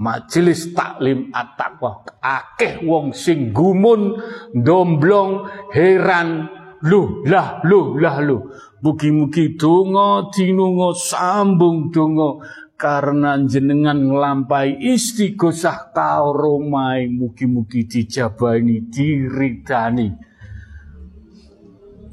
Majelis 0.00 0.72
taklim 0.72 1.28
at-taqwa. 1.28 2.06
Akeh 2.24 2.80
wong 2.80 3.12
sing 3.12 3.52
gumun, 3.52 4.16
domblong, 4.56 5.44
heran, 5.76 6.48
Loh, 6.80 7.20
lah, 7.28 7.60
loh, 7.68 8.00
lah, 8.00 8.24
loh. 8.24 8.48
Mugi-mugi 8.80 9.60
donga 9.60 10.32
dinunga 10.32 10.96
sambung 10.96 11.92
donga 11.92 12.40
karena 12.80 13.36
jenengan 13.44 14.08
nglampahi 14.08 14.80
istighosah 14.96 15.92
kauromai 15.92 17.12
mugi-mugi 17.12 17.84
dijabani 17.84 18.88
diridani 18.88 20.08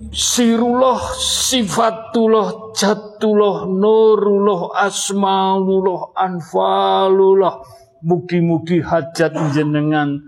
Sirullah 0.07 1.03
sifatullah 1.19 2.71
jatullah 2.71 3.67
nurullah 3.67 4.87
asmaullah 4.87 6.15
anfalullah 6.15 7.59
mugi-mugi 8.05 8.79
hajat 8.79 9.35
jenengan 9.51 10.21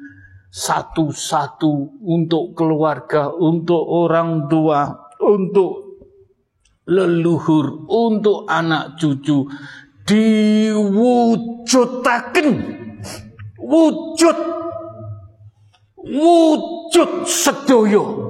satu-satu 0.49 2.01
untuk 2.01 2.57
keluarga, 2.57 3.29
untuk 3.29 3.85
orang 3.85 4.49
tua, 4.49 5.13
untuk 5.21 6.01
leluhur, 6.89 7.85
untuk 7.85 8.49
anak 8.49 8.97
cucu 8.97 9.45
diwujudaken. 10.09 12.49
Wujud. 13.61 14.37
Wujud 16.09 17.29
sedoyo 17.29 18.29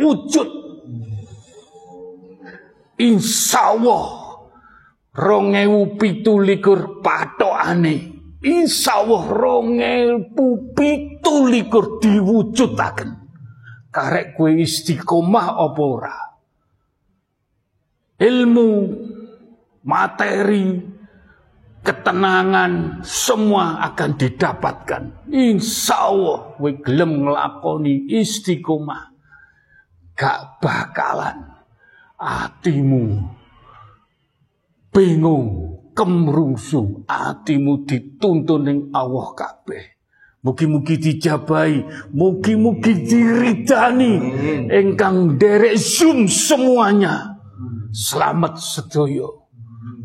wujud 0.00 0.48
insya 3.00 3.76
Allah 3.76 4.04
rongewu 5.16 5.96
pitu 5.96 6.40
likur 6.40 7.00
patokane 7.00 8.16
Insya 8.46 9.02
Allah 9.02 9.26
rongel 9.26 10.30
pupitu 10.30 11.50
likur 11.50 11.98
diwujudaken. 11.98 13.10
Karek 13.90 14.38
kue 14.38 14.62
istiqomah 14.62 15.58
opora. 15.66 16.14
Ilmu, 18.22 18.70
materi, 19.82 20.78
ketenangan 21.82 23.02
semua 23.02 23.82
akan 23.88 24.10
didapatkan. 24.14 25.02
Insya 25.32 26.06
Allah, 26.12 26.54
gelem 26.86 27.26
ngelakoni 27.26 28.14
istiqomah. 28.14 29.10
Gak 30.14 30.62
bakalan 30.62 31.55
hatimu 32.16 33.36
bingung, 34.96 35.76
kemrungsu, 35.92 37.04
hatimu 37.04 37.84
dituntun 37.84 38.60
ning 38.64 38.78
Allah 38.96 39.28
kabeh. 39.36 39.84
Mugi-mugi 40.40 40.96
dijabai, 40.96 41.84
mugi-mugi 42.14 43.04
diridani, 43.04 44.12
engkang 44.70 45.36
derek 45.36 45.74
zoom 45.76 46.30
semuanya. 46.30 47.42
Selamat 47.90 48.56
sedoyo. 48.56 49.50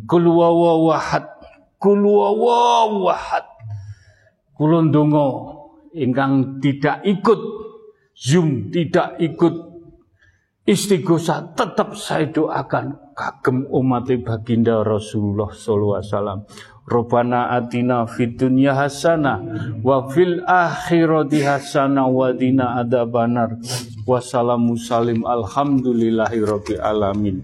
Kulwawawahat, 0.09 1.29
kulwawawahat. 1.77 3.47
Kulondongo, 4.57 5.27
engkang 5.93 6.57
tidak 6.57 7.05
ikut 7.05 7.41
zoom, 8.17 8.73
tidak 8.73 9.21
ikut 9.21 9.70
Istighosa 10.61 11.57
tetap 11.57 11.97
saya 11.97 12.29
doakan 12.29 12.93
kagem 13.17 13.65
umat 13.73 14.05
baginda 14.21 14.85
Rasulullah 14.85 15.49
sallallahu 15.49 15.97
alaihi 15.97 16.13
wasallam. 16.13 16.45
Robbana 16.85 17.49
atina 17.57 18.05
fid 18.05 18.37
dunya 18.37 18.77
hasanah 18.77 19.41
wa 19.81 20.05
fil 20.13 20.45
akhirati 20.45 21.41
hasanah 21.41 22.05
wa 22.05 22.29
dina 22.29 22.77
adzabannar. 22.77 23.57
Wassalamu 24.05 24.77
salim 24.77 25.25
alhamdulillahi 25.25 26.45
rabbil 26.45 26.77
alamin. 26.77 27.41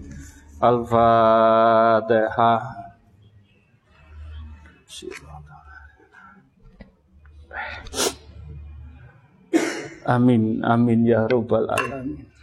Al-Fatihah. 0.62 1.26
Amin 10.06 10.62
amin 10.62 11.02
ya 11.02 11.26
rabbal 11.26 11.66
alamin. 11.66 12.37